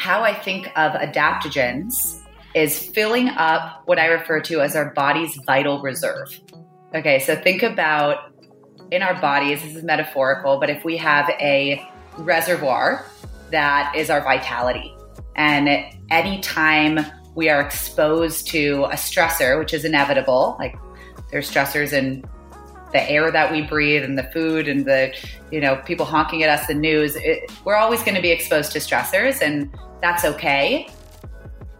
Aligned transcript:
how 0.00 0.22
I 0.22 0.32
think 0.32 0.66
of 0.78 0.92
adaptogens 0.92 2.22
is 2.54 2.78
filling 2.78 3.28
up 3.28 3.82
what 3.84 3.98
I 3.98 4.06
refer 4.06 4.40
to 4.40 4.62
as 4.62 4.74
our 4.74 4.94
body's 4.94 5.38
vital 5.44 5.82
reserve. 5.82 6.40
Okay, 6.94 7.18
so 7.18 7.36
think 7.36 7.62
about 7.62 8.32
in 8.90 9.02
our 9.02 9.20
bodies, 9.20 9.62
this 9.62 9.76
is 9.76 9.84
metaphorical, 9.84 10.58
but 10.58 10.70
if 10.70 10.86
we 10.86 10.96
have 10.96 11.28
a 11.38 11.86
reservoir 12.16 13.04
that 13.50 13.94
is 13.94 14.08
our 14.08 14.22
vitality, 14.22 14.96
and 15.36 15.68
anytime 16.10 17.00
we 17.34 17.50
are 17.50 17.60
exposed 17.60 18.48
to 18.48 18.84
a 18.84 18.94
stressor, 18.94 19.58
which 19.58 19.74
is 19.74 19.84
inevitable, 19.84 20.56
like 20.58 20.76
there's 21.30 21.48
stressors 21.48 21.92
in 21.92 22.24
the 22.92 23.08
air 23.08 23.30
that 23.30 23.52
we 23.52 23.60
breathe 23.60 24.02
and 24.02 24.16
the 24.16 24.24
food 24.32 24.66
and 24.66 24.86
the 24.86 25.14
you 25.52 25.60
know 25.60 25.76
people 25.84 26.06
honking 26.06 26.42
at 26.42 26.48
us 26.48 26.66
the 26.66 26.74
news 26.74 27.14
it, 27.14 27.48
we're 27.64 27.76
always 27.76 28.02
going 28.02 28.16
to 28.16 28.20
be 28.20 28.32
exposed 28.32 28.72
to 28.72 28.80
stressors 28.80 29.40
and 29.40 29.72
that's 30.00 30.24
okay 30.24 30.88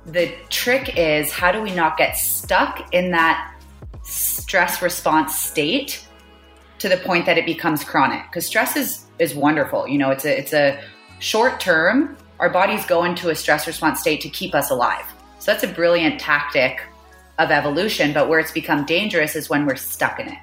the 0.07 0.35
trick 0.49 0.97
is 0.97 1.31
how 1.33 1.53
do 1.53 1.61
we 1.61 1.75
not 1.75 1.97
get 1.97 2.17
stuck 2.17 2.93
in 2.93 3.11
that 3.11 3.55
stress 4.03 4.83
response 4.83 5.37
state 5.37 6.07
to 6.79 6.89
the 6.89 6.97
point 6.99 7.27
that 7.27 7.37
it 7.39 7.47
becomes 7.47 7.85
chronic 7.85 8.25
because 8.31 8.47
stress 8.47 8.77
is 8.77 9.07
is 9.19 9.35
wonderful 9.35 9.87
you 9.87 9.99
know 9.99 10.11
it's 10.11 10.25
a 10.25 10.39
it's 10.39 10.53
a 10.53 10.81
short 11.19 11.61
term 11.61 12.17
our 12.39 12.49
bodies 12.49 12.85
go 12.87 13.05
into 13.05 13.29
a 13.29 13.35
stress 13.35 13.67
response 13.67 14.01
state 14.01 14.21
to 14.21 14.29
keep 14.29 14.55
us 14.55 14.71
alive 14.71 15.05
so 15.39 15.53
that's 15.53 15.65
a 15.65 15.69
brilliant 15.69 16.21
tactic 16.21 16.83
of 17.41 17.51
evolution. 17.51 18.13
But 18.13 18.29
where 18.29 18.39
it's 18.39 18.53
become 18.53 18.85
dangerous 18.85 19.35
is 19.35 19.49
when 19.51 19.67
we're 19.67 19.77
stuck 19.77 20.21
in 20.21 20.29
it. 20.29 20.39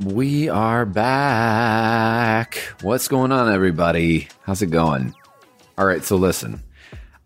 We 0.00 0.48
are 0.48 0.84
back. 0.84 2.56
What's 2.82 3.06
going 3.06 3.32
on, 3.32 3.52
everybody? 3.52 4.28
How's 4.42 4.62
it 4.62 4.70
going? 4.70 5.14
All 5.80 5.86
right, 5.86 6.04
so 6.04 6.16
listen, 6.16 6.62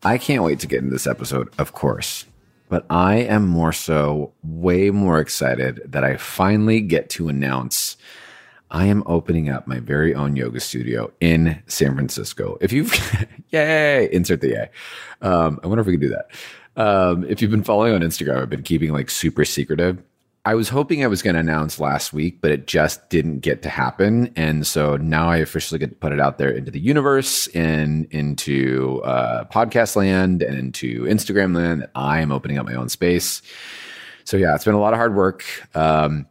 I 0.04 0.16
can't 0.16 0.44
wait 0.44 0.60
to 0.60 0.68
get 0.68 0.78
into 0.78 0.92
this 0.92 1.08
episode, 1.08 1.52
of 1.58 1.72
course, 1.72 2.24
but 2.68 2.86
I 2.88 3.16
am 3.16 3.48
more 3.48 3.72
so 3.72 4.32
way 4.44 4.90
more 4.90 5.18
excited 5.18 5.82
that 5.86 6.04
I 6.04 6.18
finally 6.18 6.80
get 6.80 7.10
to 7.10 7.28
announce 7.28 7.96
I 8.70 8.86
am 8.86 9.02
opening 9.06 9.48
up 9.48 9.66
my 9.66 9.80
very 9.80 10.14
own 10.14 10.36
yoga 10.36 10.60
studio 10.60 11.12
in 11.20 11.64
San 11.66 11.94
Francisco. 11.94 12.56
If 12.60 12.72
you've, 12.72 12.94
yay, 13.50 14.08
insert 14.12 14.40
the 14.40 14.50
yay. 14.50 14.70
Um, 15.20 15.58
I 15.64 15.66
wonder 15.66 15.80
if 15.80 15.88
we 15.88 15.94
can 15.94 16.08
do 16.08 16.14
that. 16.14 16.30
Um, 16.80 17.24
if 17.24 17.42
you've 17.42 17.50
been 17.50 17.64
following 17.64 17.92
on 17.92 18.02
Instagram, 18.02 18.40
I've 18.40 18.50
been 18.50 18.62
keeping 18.62 18.92
like 18.92 19.10
super 19.10 19.44
secretive. 19.44 20.00
I 20.46 20.54
was 20.54 20.68
hoping 20.68 21.02
I 21.02 21.06
was 21.06 21.22
going 21.22 21.34
to 21.34 21.40
announce 21.40 21.80
last 21.80 22.12
week, 22.12 22.42
but 22.42 22.50
it 22.50 22.66
just 22.66 23.08
didn't 23.08 23.40
get 23.40 23.62
to 23.62 23.70
happen. 23.70 24.30
And 24.36 24.66
so 24.66 24.98
now 24.98 25.30
I 25.30 25.38
officially 25.38 25.78
get 25.78 25.88
to 25.88 25.96
put 25.96 26.12
it 26.12 26.20
out 26.20 26.36
there 26.36 26.50
into 26.50 26.70
the 26.70 26.80
universe 26.80 27.46
and 27.48 28.04
into 28.10 29.00
uh, 29.04 29.44
podcast 29.44 29.96
land 29.96 30.42
and 30.42 30.58
into 30.58 31.04
Instagram 31.04 31.56
land 31.56 31.88
I 31.94 32.20
am 32.20 32.30
opening 32.30 32.58
up 32.58 32.66
my 32.66 32.74
own 32.74 32.90
space. 32.90 33.40
So 34.24 34.36
yeah, 34.36 34.54
it's 34.54 34.64
been 34.64 34.74
a 34.74 34.80
lot 34.80 34.92
of 34.92 34.98
hard 34.98 35.14
work. 35.14 35.44
Um, 35.74 36.26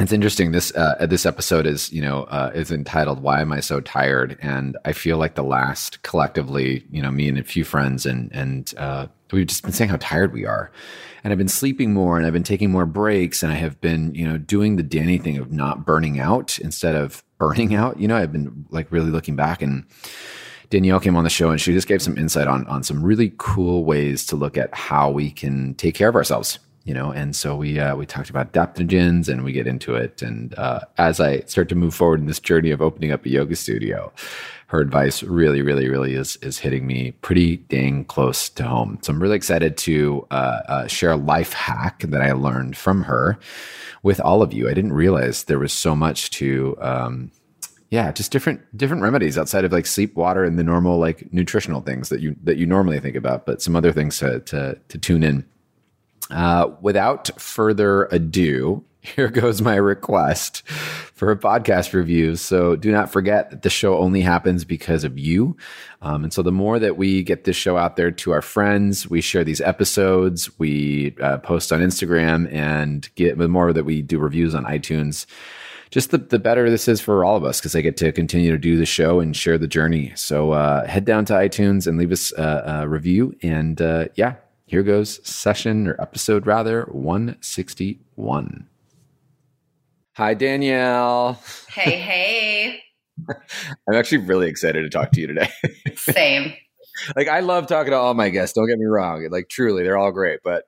it's 0.00 0.12
interesting. 0.12 0.52
This 0.52 0.74
uh, 0.74 1.06
this 1.08 1.26
episode 1.26 1.66
is 1.66 1.92
you 1.92 2.00
know 2.00 2.22
uh, 2.24 2.50
is 2.54 2.72
entitled 2.72 3.20
"Why 3.20 3.42
Am 3.42 3.52
I 3.52 3.60
So 3.60 3.80
Tired?" 3.80 4.38
and 4.40 4.78
I 4.86 4.92
feel 4.92 5.18
like 5.18 5.34
the 5.34 5.44
last 5.44 6.02
collectively, 6.02 6.86
you 6.90 7.02
know, 7.02 7.10
me 7.10 7.28
and 7.28 7.38
a 7.38 7.44
few 7.44 7.64
friends 7.64 8.06
and 8.06 8.30
and 8.32 8.72
uh, 8.78 9.08
we've 9.30 9.46
just 9.46 9.62
been 9.62 9.72
saying 9.72 9.90
how 9.90 9.98
tired 10.00 10.32
we 10.32 10.46
are, 10.46 10.70
and 11.22 11.32
I've 11.32 11.38
been 11.38 11.48
sleeping 11.48 11.92
more 11.92 12.16
and 12.16 12.26
I've 12.26 12.32
been 12.32 12.42
taking 12.42 12.70
more 12.70 12.86
breaks 12.86 13.42
and 13.42 13.52
I 13.52 13.56
have 13.56 13.80
been 13.80 14.14
you 14.14 14.26
know 14.26 14.38
doing 14.38 14.76
the 14.76 14.82
Danny 14.82 15.18
thing 15.18 15.38
of 15.38 15.52
not 15.52 15.84
burning 15.84 16.20
out 16.20 16.58
instead 16.58 16.94
of 16.94 17.22
burning 17.38 17.74
out. 17.74 17.98
You 17.98 18.08
know, 18.08 18.16
I've 18.16 18.32
been 18.32 18.66
like 18.70 18.90
really 18.90 19.10
looking 19.10 19.36
back 19.36 19.62
and. 19.62 19.84
Danielle 20.68 21.00
came 21.00 21.16
on 21.16 21.24
the 21.24 21.30
show 21.30 21.50
and 21.50 21.60
she 21.60 21.72
just 21.72 21.88
gave 21.88 22.00
some 22.00 22.16
insight 22.16 22.46
on 22.46 22.64
on 22.68 22.84
some 22.84 23.02
really 23.02 23.32
cool 23.38 23.84
ways 23.84 24.24
to 24.26 24.36
look 24.36 24.56
at 24.56 24.72
how 24.72 25.10
we 25.10 25.32
can 25.32 25.74
take 25.74 25.96
care 25.96 26.08
of 26.08 26.14
ourselves 26.14 26.60
you 26.84 26.94
know 26.94 27.10
and 27.10 27.36
so 27.36 27.56
we 27.56 27.78
uh, 27.78 27.94
we 27.94 28.06
talked 28.06 28.30
about 28.30 28.52
adaptogens 28.52 29.28
and 29.28 29.44
we 29.44 29.52
get 29.52 29.66
into 29.66 29.94
it 29.94 30.22
and 30.22 30.54
uh, 30.58 30.80
as 30.98 31.20
i 31.20 31.40
start 31.40 31.68
to 31.68 31.74
move 31.74 31.94
forward 31.94 32.20
in 32.20 32.26
this 32.26 32.40
journey 32.40 32.70
of 32.70 32.80
opening 32.80 33.10
up 33.12 33.24
a 33.24 33.28
yoga 33.28 33.54
studio 33.54 34.12
her 34.70 34.80
advice 34.80 35.24
really 35.24 35.62
really 35.62 35.88
really 35.88 36.14
is 36.14 36.36
is 36.36 36.58
hitting 36.58 36.86
me 36.86 37.10
pretty 37.22 37.56
dang 37.56 38.04
close 38.04 38.48
to 38.48 38.62
home. 38.62 38.98
So 39.02 39.12
i'm 39.12 39.20
really 39.20 39.36
excited 39.36 39.76
to 39.78 40.26
uh, 40.30 40.60
uh 40.68 40.86
share 40.86 41.10
a 41.10 41.16
life 41.16 41.52
hack 41.52 42.02
that 42.02 42.22
i 42.22 42.30
learned 42.30 42.76
from 42.76 43.02
her 43.02 43.36
with 44.04 44.20
all 44.20 44.42
of 44.42 44.52
you. 44.52 44.68
I 44.68 44.74
didn't 44.74 44.92
realize 44.92 45.44
there 45.44 45.58
was 45.58 45.72
so 45.72 45.96
much 45.96 46.30
to 46.32 46.76
um, 46.80 47.32
yeah 47.90 48.12
just 48.12 48.30
different 48.30 48.60
different 48.78 49.02
remedies 49.02 49.36
outside 49.36 49.64
of 49.64 49.72
like 49.72 49.86
sleep 49.86 50.14
water 50.14 50.44
and 50.44 50.56
the 50.56 50.62
normal 50.62 50.98
like 50.98 51.32
nutritional 51.32 51.80
things 51.80 52.08
that 52.08 52.20
you 52.20 52.36
that 52.44 52.56
you 52.56 52.64
normally 52.64 53.00
think 53.00 53.16
about 53.16 53.46
but 53.46 53.60
some 53.60 53.74
other 53.74 53.90
things 53.90 54.18
to 54.18 54.38
to, 54.40 54.78
to 54.88 54.98
tune 54.98 55.24
in. 55.24 55.44
Uh, 56.30 56.70
without 56.80 57.28
further 57.40 58.04
ado, 58.12 58.84
here 59.16 59.28
goes 59.28 59.62
my 59.62 59.76
request 59.76 60.66
for 60.68 61.30
a 61.30 61.36
podcast 61.36 61.94
review. 61.94 62.36
So 62.36 62.76
do 62.76 62.92
not 62.92 63.10
forget 63.10 63.50
that 63.50 63.62
the 63.62 63.70
show 63.70 63.96
only 63.96 64.20
happens 64.20 64.64
because 64.64 65.04
of 65.04 65.18
you. 65.18 65.56
Um, 66.02 66.24
and 66.24 66.32
so 66.32 66.42
the 66.42 66.52
more 66.52 66.78
that 66.78 66.98
we 66.98 67.22
get 67.22 67.44
this 67.44 67.56
show 67.56 67.78
out 67.78 67.96
there 67.96 68.10
to 68.10 68.30
our 68.32 68.42
friends, 68.42 69.08
we 69.08 69.20
share 69.20 69.44
these 69.44 69.60
episodes, 69.60 70.58
we 70.58 71.14
uh, 71.20 71.38
post 71.38 71.72
on 71.72 71.80
Instagram, 71.80 72.52
and 72.52 73.08
get 73.14 73.38
the 73.38 73.48
more 73.48 73.72
that 73.72 73.84
we 73.84 74.02
do 74.02 74.18
reviews 74.18 74.54
on 74.54 74.64
iTunes. 74.64 75.24
Just 75.90 76.10
the, 76.10 76.18
the 76.18 76.38
better 76.38 76.70
this 76.70 76.86
is 76.86 77.00
for 77.00 77.24
all 77.24 77.36
of 77.36 77.44
us 77.44 77.58
because 77.58 77.74
I 77.74 77.80
get 77.80 77.96
to 77.96 78.12
continue 78.12 78.52
to 78.52 78.58
do 78.58 78.76
the 78.76 78.86
show 78.86 79.18
and 79.18 79.34
share 79.34 79.58
the 79.58 79.66
journey. 79.66 80.12
So 80.14 80.52
uh, 80.52 80.86
head 80.86 81.04
down 81.04 81.24
to 81.26 81.32
iTunes 81.32 81.86
and 81.86 81.98
leave 81.98 82.12
us 82.12 82.32
a, 82.32 82.82
a 82.82 82.88
review. 82.88 83.34
And 83.42 83.80
uh, 83.80 84.08
yeah, 84.14 84.36
here 84.66 84.84
goes 84.84 85.26
session 85.28 85.88
or 85.88 86.00
episode 86.00 86.46
rather 86.46 86.82
161. 86.92 88.68
Hi, 90.20 90.34
Danielle. 90.34 91.40
Hey, 91.70 91.96
hey. 91.98 92.82
I'm 93.88 93.94
actually 93.94 94.18
really 94.18 94.48
excited 94.48 94.82
to 94.82 94.90
talk 94.90 95.12
to 95.12 95.20
you 95.22 95.26
today. 95.26 95.48
Same. 95.96 96.52
like, 97.16 97.26
I 97.26 97.40
love 97.40 97.66
talking 97.66 97.92
to 97.92 97.96
all 97.96 98.12
my 98.12 98.28
guests. 98.28 98.52
Don't 98.52 98.68
get 98.68 98.76
me 98.76 98.84
wrong. 98.84 99.26
Like, 99.30 99.48
truly, 99.48 99.82
they're 99.82 99.96
all 99.96 100.12
great. 100.12 100.40
But 100.44 100.64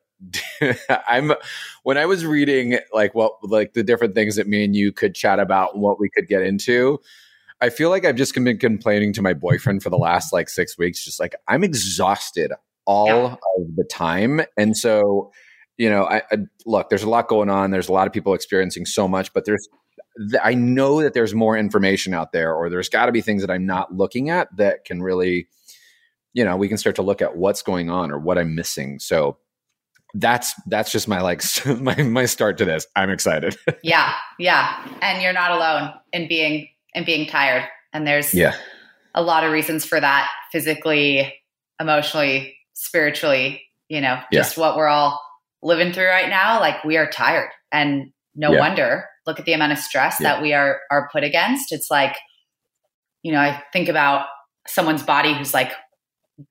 I'm 1.06 1.34
when 1.82 1.98
I 1.98 2.06
was 2.06 2.24
reading 2.24 2.78
like 2.94 3.14
what 3.14 3.34
like 3.42 3.74
the 3.74 3.82
different 3.82 4.14
things 4.14 4.36
that 4.36 4.48
me 4.48 4.64
and 4.64 4.74
you 4.74 4.90
could 4.90 5.14
chat 5.14 5.38
about, 5.38 5.76
what 5.76 6.00
we 6.00 6.08
could 6.08 6.28
get 6.28 6.40
into. 6.40 6.98
I 7.60 7.68
feel 7.68 7.90
like 7.90 8.06
I've 8.06 8.16
just 8.16 8.34
been 8.34 8.56
complaining 8.56 9.12
to 9.12 9.20
my 9.20 9.34
boyfriend 9.34 9.82
for 9.82 9.90
the 9.90 9.98
last 9.98 10.32
like 10.32 10.48
six 10.48 10.78
weeks, 10.78 11.04
just 11.04 11.20
like 11.20 11.34
I'm 11.46 11.62
exhausted 11.62 12.52
all 12.86 13.06
yeah. 13.06 13.34
of 13.58 13.76
the 13.76 13.84
time. 13.84 14.40
And 14.56 14.78
so, 14.78 15.30
you 15.76 15.88
know, 15.88 16.04
I, 16.04 16.22
I, 16.30 16.38
look, 16.66 16.88
there's 16.88 17.02
a 17.02 17.08
lot 17.08 17.28
going 17.28 17.50
on. 17.50 17.70
There's 17.70 17.88
a 17.88 17.92
lot 17.92 18.06
of 18.06 18.12
people 18.12 18.34
experiencing 18.34 18.86
so 18.86 19.08
much, 19.08 19.32
but 19.32 19.44
there's, 19.44 19.68
I 20.42 20.54
know 20.54 21.02
that 21.02 21.14
there's 21.14 21.34
more 21.34 21.56
information 21.56 22.14
out 22.14 22.32
there, 22.32 22.54
or 22.54 22.68
there's 22.68 22.88
got 22.88 23.06
to 23.06 23.12
be 23.12 23.20
things 23.20 23.42
that 23.42 23.50
I'm 23.50 23.66
not 23.66 23.94
looking 23.94 24.30
at 24.30 24.54
that 24.56 24.84
can 24.84 25.02
really, 25.02 25.48
you 26.34 26.44
know, 26.44 26.56
we 26.56 26.68
can 26.68 26.76
start 26.76 26.96
to 26.96 27.02
look 27.02 27.22
at 27.22 27.36
what's 27.36 27.62
going 27.62 27.90
on 27.90 28.10
or 28.10 28.18
what 28.18 28.38
I'm 28.38 28.54
missing. 28.54 28.98
So 28.98 29.38
that's 30.14 30.52
that's 30.66 30.92
just 30.92 31.08
my 31.08 31.22
like 31.22 31.42
my 31.80 31.94
my 31.96 32.26
start 32.26 32.58
to 32.58 32.66
this. 32.66 32.86
I'm 32.94 33.08
excited. 33.08 33.56
yeah, 33.82 34.14
yeah, 34.38 34.86
and 35.00 35.22
you're 35.22 35.32
not 35.32 35.52
alone 35.52 35.94
in 36.12 36.28
being 36.28 36.68
in 36.94 37.04
being 37.04 37.26
tired. 37.26 37.66
And 37.94 38.06
there's 38.06 38.34
yeah 38.34 38.54
a 39.14 39.22
lot 39.22 39.44
of 39.44 39.52
reasons 39.52 39.84
for 39.84 40.00
that 40.00 40.30
physically, 40.50 41.34
emotionally, 41.80 42.56
spiritually, 42.74 43.62
you 43.88 44.00
know, 44.00 44.20
just 44.32 44.56
yeah. 44.56 44.60
what 44.60 44.76
we're 44.76 44.88
all 44.88 45.20
living 45.62 45.92
through 45.92 46.08
right 46.08 46.28
now. 46.28 46.60
Like 46.60 46.82
we 46.84 46.96
are 46.96 47.10
tired 47.10 47.50
and 47.70 48.12
no 48.34 48.52
yeah. 48.52 48.58
wonder 48.58 49.04
look 49.26 49.38
at 49.38 49.46
the 49.46 49.52
amount 49.52 49.72
of 49.72 49.78
stress 49.78 50.18
yeah. 50.20 50.34
that 50.34 50.42
we 50.42 50.52
are, 50.52 50.80
are 50.90 51.08
put 51.12 51.24
against. 51.24 51.72
It's 51.72 51.90
like, 51.90 52.16
you 53.22 53.32
know, 53.32 53.38
I 53.38 53.62
think 53.72 53.88
about 53.88 54.26
someone's 54.66 55.02
body 55.02 55.34
who's 55.34 55.54
like 55.54 55.72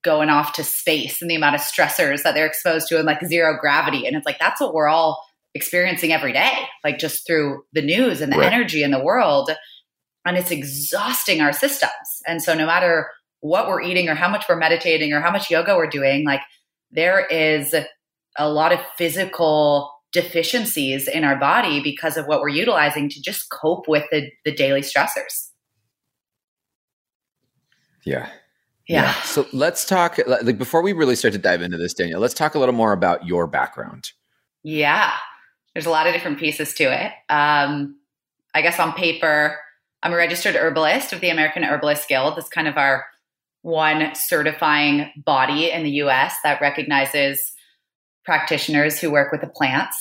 going 0.02 0.30
off 0.30 0.54
to 0.54 0.64
space 0.64 1.20
and 1.20 1.30
the 1.30 1.34
amount 1.34 1.54
of 1.54 1.60
stressors 1.60 2.22
that 2.22 2.34
they're 2.34 2.46
exposed 2.46 2.88
to 2.88 2.96
and 2.96 3.06
like 3.06 3.24
zero 3.26 3.56
gravity. 3.60 4.06
And 4.06 4.16
it's 4.16 4.26
like, 4.26 4.38
that's 4.38 4.60
what 4.60 4.74
we're 4.74 4.88
all 4.88 5.22
experiencing 5.54 6.12
every 6.12 6.32
day, 6.32 6.50
like 6.82 6.98
just 6.98 7.26
through 7.26 7.62
the 7.72 7.82
news 7.82 8.20
and 8.20 8.32
the 8.32 8.38
right. 8.38 8.52
energy 8.52 8.82
in 8.82 8.90
the 8.90 9.02
world. 9.02 9.50
And 10.24 10.38
it's 10.38 10.50
exhausting 10.50 11.40
our 11.40 11.52
systems. 11.52 12.22
And 12.26 12.42
so 12.42 12.54
no 12.54 12.64
matter 12.64 13.10
what 13.40 13.68
we're 13.68 13.82
eating 13.82 14.08
or 14.08 14.14
how 14.14 14.28
much 14.28 14.46
we're 14.48 14.56
meditating 14.56 15.12
or 15.12 15.20
how 15.20 15.32
much 15.32 15.50
yoga 15.50 15.76
we're 15.76 15.88
doing, 15.88 16.24
like 16.24 16.40
there 16.90 17.26
is 17.26 17.74
a 18.38 18.48
lot 18.48 18.72
of 18.72 18.80
physical 18.96 19.90
deficiencies 20.12 21.08
in 21.08 21.24
our 21.24 21.36
body 21.36 21.82
because 21.82 22.16
of 22.16 22.26
what 22.26 22.40
we're 22.40 22.48
utilizing 22.50 23.08
to 23.08 23.20
just 23.20 23.50
cope 23.50 23.88
with 23.88 24.04
the, 24.10 24.30
the 24.44 24.52
daily 24.52 24.82
stressors. 24.82 25.50
Yeah. 28.04 28.28
yeah. 28.86 29.04
Yeah. 29.04 29.12
So 29.22 29.46
let's 29.52 29.86
talk 29.86 30.18
like 30.26 30.58
before 30.58 30.82
we 30.82 30.92
really 30.92 31.16
start 31.16 31.32
to 31.32 31.38
dive 31.38 31.62
into 31.62 31.78
this, 31.78 31.94
Daniel, 31.94 32.20
let's 32.20 32.34
talk 32.34 32.54
a 32.54 32.58
little 32.58 32.74
more 32.74 32.92
about 32.92 33.26
your 33.26 33.46
background. 33.46 34.10
Yeah. 34.62 35.12
There's 35.74 35.86
a 35.86 35.90
lot 35.90 36.06
of 36.06 36.12
different 36.12 36.38
pieces 36.38 36.74
to 36.74 36.84
it. 36.84 37.12
Um, 37.32 37.98
I 38.54 38.60
guess 38.60 38.78
on 38.78 38.92
paper, 38.92 39.58
I'm 40.02 40.12
a 40.12 40.16
registered 40.16 40.56
herbalist 40.56 41.12
of 41.12 41.20
the 41.20 41.30
American 41.30 41.62
Herbalist 41.62 42.08
Guild. 42.08 42.36
That's 42.36 42.48
kind 42.48 42.68
of 42.68 42.76
our 42.76 43.06
one 43.62 44.14
certifying 44.14 45.10
body 45.16 45.70
in 45.70 45.84
the 45.84 45.90
US 46.02 46.34
that 46.42 46.60
recognizes 46.60 47.51
practitioners 48.24 48.98
who 48.98 49.10
work 49.10 49.32
with 49.32 49.40
the 49.40 49.48
plants. 49.48 49.96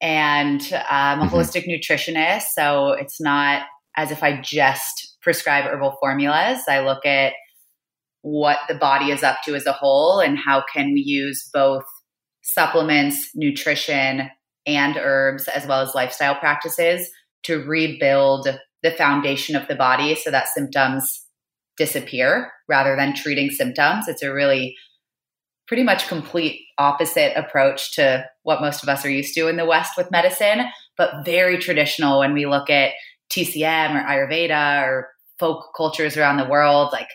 And 0.00 0.60
I'm 0.88 1.20
a 1.20 1.26
mm-hmm. 1.26 1.34
holistic 1.34 1.68
nutritionist, 1.68 2.48
so 2.54 2.92
it's 2.92 3.20
not 3.20 3.64
as 3.96 4.10
if 4.10 4.22
I 4.22 4.40
just 4.40 5.16
prescribe 5.22 5.64
herbal 5.64 5.96
formulas. 6.00 6.62
I 6.68 6.80
look 6.80 7.04
at 7.04 7.34
what 8.22 8.58
the 8.68 8.74
body 8.74 9.10
is 9.10 9.22
up 9.22 9.38
to 9.44 9.54
as 9.54 9.66
a 9.66 9.72
whole 9.72 10.20
and 10.20 10.38
how 10.38 10.62
can 10.72 10.92
we 10.92 11.00
use 11.00 11.48
both 11.52 11.84
supplements, 12.42 13.30
nutrition, 13.34 14.30
and 14.66 14.96
herbs, 14.96 15.48
as 15.48 15.66
well 15.66 15.80
as 15.80 15.94
lifestyle 15.94 16.34
practices 16.34 17.08
to 17.44 17.62
rebuild 17.64 18.48
the 18.82 18.90
foundation 18.92 19.56
of 19.56 19.68
the 19.68 19.74
body 19.74 20.14
so 20.14 20.30
that 20.30 20.48
symptoms 20.48 21.26
disappear 21.76 22.50
rather 22.68 22.96
than 22.96 23.14
treating 23.14 23.50
symptoms. 23.50 24.08
It's 24.08 24.22
a 24.22 24.32
really 24.32 24.74
pretty 25.66 25.82
much 25.82 26.08
complete 26.08 26.60
opposite 26.80 27.36
approach 27.36 27.94
to 27.94 28.24
what 28.42 28.60
most 28.60 28.82
of 28.82 28.88
us 28.88 29.04
are 29.04 29.10
used 29.10 29.34
to 29.34 29.48
in 29.48 29.56
the 29.56 29.66
West 29.66 29.92
with 29.96 30.10
medicine, 30.10 30.64
but 30.96 31.24
very 31.24 31.58
traditional 31.58 32.18
when 32.20 32.32
we 32.32 32.46
look 32.46 32.70
at 32.70 32.92
TCM 33.30 33.94
or 33.94 34.06
Ayurveda 34.06 34.82
or 34.82 35.08
folk 35.38 35.66
cultures 35.76 36.16
around 36.16 36.38
the 36.38 36.48
world. 36.48 36.90
Like 36.92 37.08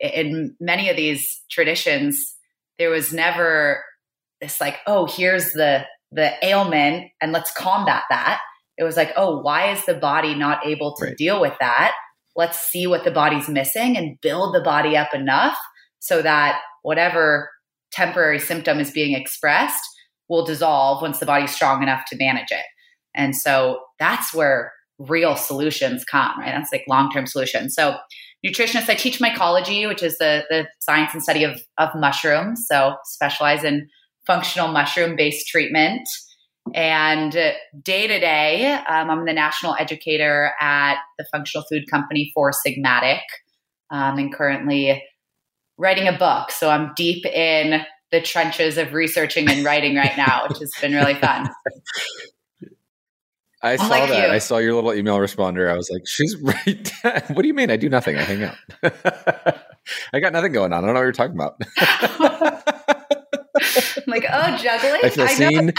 in 0.00 0.56
many 0.60 0.88
of 0.88 0.96
these 0.96 1.42
traditions, 1.50 2.36
there 2.78 2.90
was 2.90 3.12
never 3.12 3.84
this 4.40 4.60
like, 4.60 4.78
oh, 4.86 5.06
here's 5.06 5.52
the 5.52 5.84
the 6.12 6.32
ailment 6.46 7.10
and 7.20 7.32
let's 7.32 7.52
combat 7.52 8.04
that. 8.10 8.40
It 8.78 8.84
was 8.84 8.96
like, 8.96 9.12
oh, 9.16 9.40
why 9.40 9.72
is 9.72 9.84
the 9.86 9.94
body 9.94 10.34
not 10.34 10.64
able 10.66 10.94
to 10.96 11.06
right. 11.06 11.16
deal 11.16 11.40
with 11.40 11.54
that? 11.60 11.94
Let's 12.36 12.60
see 12.60 12.86
what 12.86 13.04
the 13.04 13.10
body's 13.10 13.48
missing 13.48 13.96
and 13.96 14.20
build 14.20 14.54
the 14.54 14.60
body 14.60 14.96
up 14.96 15.14
enough 15.14 15.56
so 15.98 16.22
that 16.22 16.60
whatever 16.82 17.50
temporary 17.96 18.38
symptom 18.38 18.78
is 18.78 18.90
being 18.90 19.16
expressed 19.16 19.82
will 20.28 20.44
dissolve 20.44 21.02
once 21.02 21.18
the 21.18 21.26
body's 21.26 21.54
strong 21.54 21.82
enough 21.82 22.04
to 22.08 22.16
manage 22.16 22.50
it. 22.50 22.64
And 23.14 23.34
so 23.34 23.80
that's 23.98 24.34
where 24.34 24.72
real 24.98 25.36
solutions 25.36 26.04
come, 26.04 26.38
right? 26.38 26.52
That's 26.52 26.72
like 26.72 26.84
long 26.88 27.10
term 27.10 27.26
solutions. 27.26 27.74
So, 27.74 27.96
nutritionist, 28.44 28.88
I 28.88 28.94
teach 28.94 29.18
mycology, 29.18 29.88
which 29.88 30.02
is 30.02 30.18
the, 30.18 30.44
the 30.50 30.68
science 30.80 31.12
and 31.12 31.22
study 31.22 31.44
of, 31.44 31.60
of 31.78 31.90
mushrooms. 31.94 32.66
So, 32.68 32.96
specialize 33.04 33.64
in 33.64 33.88
functional 34.26 34.68
mushroom 34.68 35.16
based 35.16 35.48
treatment. 35.48 36.08
And 36.74 37.32
day 37.82 38.08
to 38.08 38.18
day, 38.18 38.72
um, 38.72 39.08
I'm 39.10 39.24
the 39.24 39.32
national 39.32 39.76
educator 39.78 40.52
at 40.60 40.96
the 41.18 41.26
functional 41.30 41.64
food 41.70 41.84
company 41.90 42.32
Four 42.34 42.50
Sigmatic 42.50 43.20
um, 43.90 44.18
and 44.18 44.34
currently 44.34 45.02
writing 45.78 46.08
a 46.08 46.16
book. 46.16 46.50
So 46.50 46.70
I'm 46.70 46.92
deep 46.96 47.24
in 47.26 47.82
the 48.10 48.20
trenches 48.20 48.78
of 48.78 48.92
researching 48.92 49.50
and 49.50 49.64
writing 49.64 49.96
right 49.96 50.16
now, 50.16 50.46
which 50.48 50.58
has 50.58 50.70
been 50.80 50.92
really 50.92 51.14
fun. 51.14 51.50
I 53.62 53.76
saw 53.76 53.88
like 53.88 54.08
that. 54.08 54.28
You. 54.28 54.34
I 54.34 54.38
saw 54.38 54.58
your 54.58 54.74
little 54.74 54.94
email 54.94 55.16
responder. 55.16 55.70
I 55.70 55.74
was 55.74 55.90
like, 55.90 56.06
she's 56.06 56.36
right. 56.42 56.92
what 57.30 57.42
do 57.42 57.48
you 57.48 57.54
mean? 57.54 57.70
I 57.70 57.76
do 57.76 57.88
nothing. 57.88 58.16
I 58.16 58.22
hang 58.22 58.44
out. 58.44 58.56
I 60.12 60.20
got 60.20 60.32
nothing 60.32 60.52
going 60.52 60.72
on. 60.72 60.84
I 60.84 60.86
don't 60.86 60.94
know 60.94 61.00
what 61.00 61.04
you're 61.04 61.12
talking 61.12 61.34
about. 61.34 61.60
I'm 64.06 64.10
like, 64.12 64.24
oh, 64.30 64.56
juggling. 64.56 65.00
I 65.02 65.10
feel 65.10 65.24
I 65.24 65.34
seen. 65.34 65.72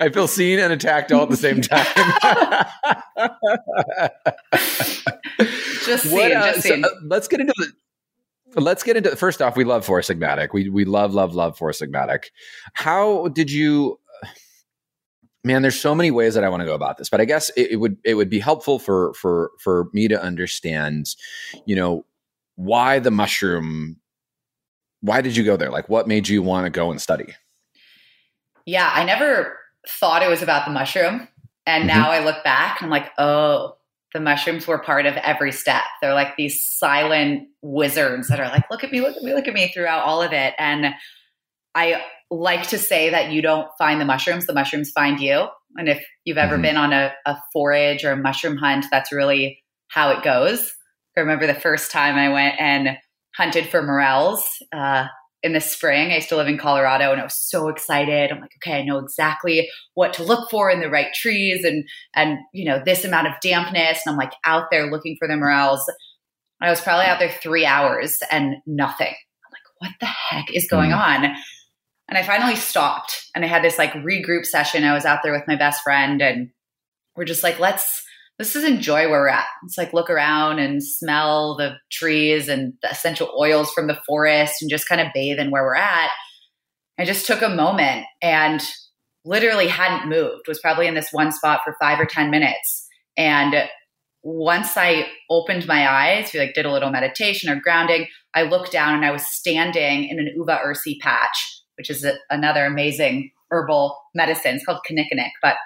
I 0.00 0.08
feel 0.10 0.28
seen 0.28 0.58
and 0.58 0.72
attacked 0.72 1.12
all 1.12 1.24
at 1.24 1.30
the 1.30 1.36
same 1.36 1.60
time. 1.60 1.84
just 5.84 6.10
what, 6.12 6.32
uh, 6.32 6.54
just 6.54 6.66
so, 6.66 6.80
uh, 6.80 6.88
let's 7.04 7.28
get 7.28 7.40
into 7.40 7.52
the. 7.56 7.72
Let's 8.58 8.82
get 8.82 8.96
into 8.96 9.14
first 9.16 9.42
off. 9.42 9.54
We 9.56 9.64
love 9.64 9.84
Four 9.84 10.00
Sigmatic. 10.00 10.54
We 10.54 10.70
we 10.70 10.86
love 10.86 11.12
love 11.12 11.34
love 11.34 11.58
Four 11.58 11.72
Sigmatic. 11.72 12.30
How 12.72 13.28
did 13.28 13.50
you? 13.50 14.00
Man, 15.44 15.60
there's 15.62 15.78
so 15.78 15.94
many 15.94 16.10
ways 16.10 16.34
that 16.34 16.42
I 16.42 16.48
want 16.48 16.62
to 16.62 16.66
go 16.66 16.74
about 16.74 16.96
this, 16.96 17.10
but 17.10 17.20
I 17.20 17.24
guess 17.24 17.50
it, 17.50 17.72
it 17.72 17.76
would 17.76 17.98
it 18.04 18.14
would 18.14 18.30
be 18.30 18.38
helpful 18.38 18.78
for 18.78 19.12
for 19.14 19.50
for 19.58 19.88
me 19.92 20.08
to 20.08 20.18
understand, 20.20 21.14
you 21.66 21.76
know, 21.76 22.06
why 22.54 22.98
the 22.98 23.10
mushroom 23.10 24.00
why 25.00 25.20
did 25.20 25.36
you 25.36 25.44
go 25.44 25.56
there? 25.56 25.70
Like, 25.70 25.88
what 25.88 26.08
made 26.08 26.28
you 26.28 26.42
want 26.42 26.66
to 26.66 26.70
go 26.70 26.90
and 26.90 27.00
study? 27.00 27.34
Yeah, 28.64 28.90
I 28.92 29.04
never 29.04 29.58
thought 29.88 30.22
it 30.22 30.28
was 30.28 30.42
about 30.42 30.66
the 30.66 30.72
mushroom. 30.72 31.28
And 31.66 31.88
mm-hmm. 31.88 31.98
now 31.98 32.10
I 32.10 32.24
look 32.24 32.42
back 32.44 32.80
and 32.80 32.86
I'm 32.86 32.90
like, 32.90 33.10
oh, 33.18 33.76
the 34.14 34.20
mushrooms 34.20 34.66
were 34.66 34.78
part 34.78 35.06
of 35.06 35.16
every 35.16 35.52
step. 35.52 35.82
They're 36.00 36.14
like 36.14 36.36
these 36.36 36.62
silent 36.64 37.48
wizards 37.62 38.28
that 38.28 38.40
are 38.40 38.48
like, 38.48 38.70
look 38.70 38.82
at 38.82 38.90
me, 38.90 39.00
look 39.00 39.16
at 39.16 39.22
me, 39.22 39.34
look 39.34 39.46
at 39.46 39.54
me 39.54 39.70
throughout 39.72 40.04
all 40.04 40.22
of 40.22 40.32
it. 40.32 40.54
And 40.58 40.94
I 41.74 42.02
like 42.30 42.68
to 42.68 42.78
say 42.78 43.10
that 43.10 43.30
you 43.30 43.42
don't 43.42 43.68
find 43.78 44.00
the 44.00 44.04
mushrooms, 44.04 44.46
the 44.46 44.54
mushrooms 44.54 44.90
find 44.90 45.20
you. 45.20 45.48
And 45.76 45.88
if 45.88 46.02
you've 46.24 46.38
ever 46.38 46.54
mm-hmm. 46.54 46.62
been 46.62 46.76
on 46.76 46.92
a, 46.92 47.12
a 47.26 47.36
forage 47.52 48.04
or 48.04 48.12
a 48.12 48.16
mushroom 48.16 48.56
hunt, 48.56 48.86
that's 48.90 49.12
really 49.12 49.62
how 49.88 50.10
it 50.10 50.22
goes. 50.22 50.72
I 51.16 51.20
remember 51.20 51.46
the 51.46 51.54
first 51.54 51.90
time 51.90 52.16
I 52.16 52.28
went 52.28 52.60
and 52.60 52.96
hunted 53.36 53.68
for 53.68 53.82
morels 53.82 54.46
uh, 54.72 55.06
in 55.42 55.52
the 55.52 55.60
spring. 55.60 56.10
I 56.10 56.16
used 56.16 56.30
to 56.30 56.36
live 56.36 56.48
in 56.48 56.58
Colorado 56.58 57.12
and 57.12 57.20
I 57.20 57.24
was 57.24 57.38
so 57.38 57.68
excited. 57.68 58.30
I'm 58.30 58.40
like, 58.40 58.52
okay, 58.58 58.78
I 58.78 58.82
know 58.82 58.98
exactly 58.98 59.68
what 59.94 60.14
to 60.14 60.24
look 60.24 60.50
for 60.50 60.70
in 60.70 60.80
the 60.80 60.90
right 60.90 61.12
trees 61.14 61.64
and 61.64 61.84
and 62.14 62.38
you 62.52 62.64
know 62.64 62.80
this 62.84 63.04
amount 63.04 63.28
of 63.28 63.34
dampness. 63.42 64.00
And 64.04 64.12
I'm 64.12 64.18
like 64.18 64.32
out 64.44 64.70
there 64.70 64.90
looking 64.90 65.16
for 65.18 65.28
the 65.28 65.36
morels. 65.36 65.88
I 66.60 66.70
was 66.70 66.80
probably 66.80 67.04
out 67.04 67.18
there 67.18 67.30
three 67.30 67.66
hours 67.66 68.18
and 68.30 68.56
nothing. 68.66 69.08
I'm 69.08 69.52
like, 69.52 69.62
what 69.78 69.92
the 70.00 70.06
heck 70.06 70.52
is 70.52 70.68
going 70.68 70.90
mm. 70.90 70.98
on? 70.98 71.36
And 72.08 72.16
I 72.16 72.22
finally 72.22 72.56
stopped 72.56 73.26
and 73.34 73.44
I 73.44 73.48
had 73.48 73.62
this 73.62 73.78
like 73.78 73.92
regroup 73.92 74.46
session. 74.46 74.84
I 74.84 74.94
was 74.94 75.04
out 75.04 75.20
there 75.22 75.32
with 75.32 75.46
my 75.46 75.56
best 75.56 75.82
friend 75.82 76.22
and 76.22 76.50
we're 77.14 77.24
just 77.24 77.42
like, 77.42 77.58
let's 77.58 78.02
let's 78.38 78.52
just 78.52 78.66
enjoy 78.66 79.08
where 79.08 79.20
we're 79.20 79.28
at. 79.28 79.46
It's 79.64 79.78
like 79.78 79.92
look 79.92 80.10
around 80.10 80.58
and 80.58 80.82
smell 80.82 81.56
the 81.56 81.76
trees 81.90 82.48
and 82.48 82.74
the 82.82 82.90
essential 82.90 83.32
oils 83.38 83.70
from 83.72 83.86
the 83.86 83.98
forest 84.06 84.60
and 84.60 84.70
just 84.70 84.88
kind 84.88 85.00
of 85.00 85.08
bathe 85.14 85.38
in 85.38 85.50
where 85.50 85.62
we're 85.62 85.74
at. 85.74 86.10
I 86.98 87.04
just 87.04 87.26
took 87.26 87.42
a 87.42 87.48
moment 87.48 88.06
and 88.22 88.62
literally 89.24 89.68
hadn't 89.68 90.08
moved, 90.08 90.48
was 90.48 90.60
probably 90.60 90.86
in 90.86 90.94
this 90.94 91.12
one 91.12 91.32
spot 91.32 91.60
for 91.64 91.76
five 91.80 91.98
or 91.98 92.06
10 92.06 92.30
minutes. 92.30 92.86
And 93.16 93.54
once 94.22 94.76
I 94.76 95.06
opened 95.30 95.66
my 95.66 95.88
eyes, 95.88 96.30
we 96.32 96.40
like 96.40 96.54
did 96.54 96.66
a 96.66 96.72
little 96.72 96.90
meditation 96.90 97.50
or 97.50 97.60
grounding, 97.60 98.06
I 98.34 98.42
looked 98.42 98.72
down 98.72 98.94
and 98.94 99.04
I 99.04 99.10
was 99.10 99.26
standing 99.26 100.08
in 100.08 100.18
an 100.18 100.32
uva 100.36 100.60
ursi 100.64 100.98
patch, 101.00 101.62
which 101.78 101.90
is 101.90 102.04
a, 102.04 102.14
another 102.28 102.64
amazing 102.66 103.30
herbal 103.50 103.96
medicine. 104.14 104.56
It's 104.56 104.64
called 104.64 104.80
kinnikinnick, 104.88 105.30
but 105.42 105.56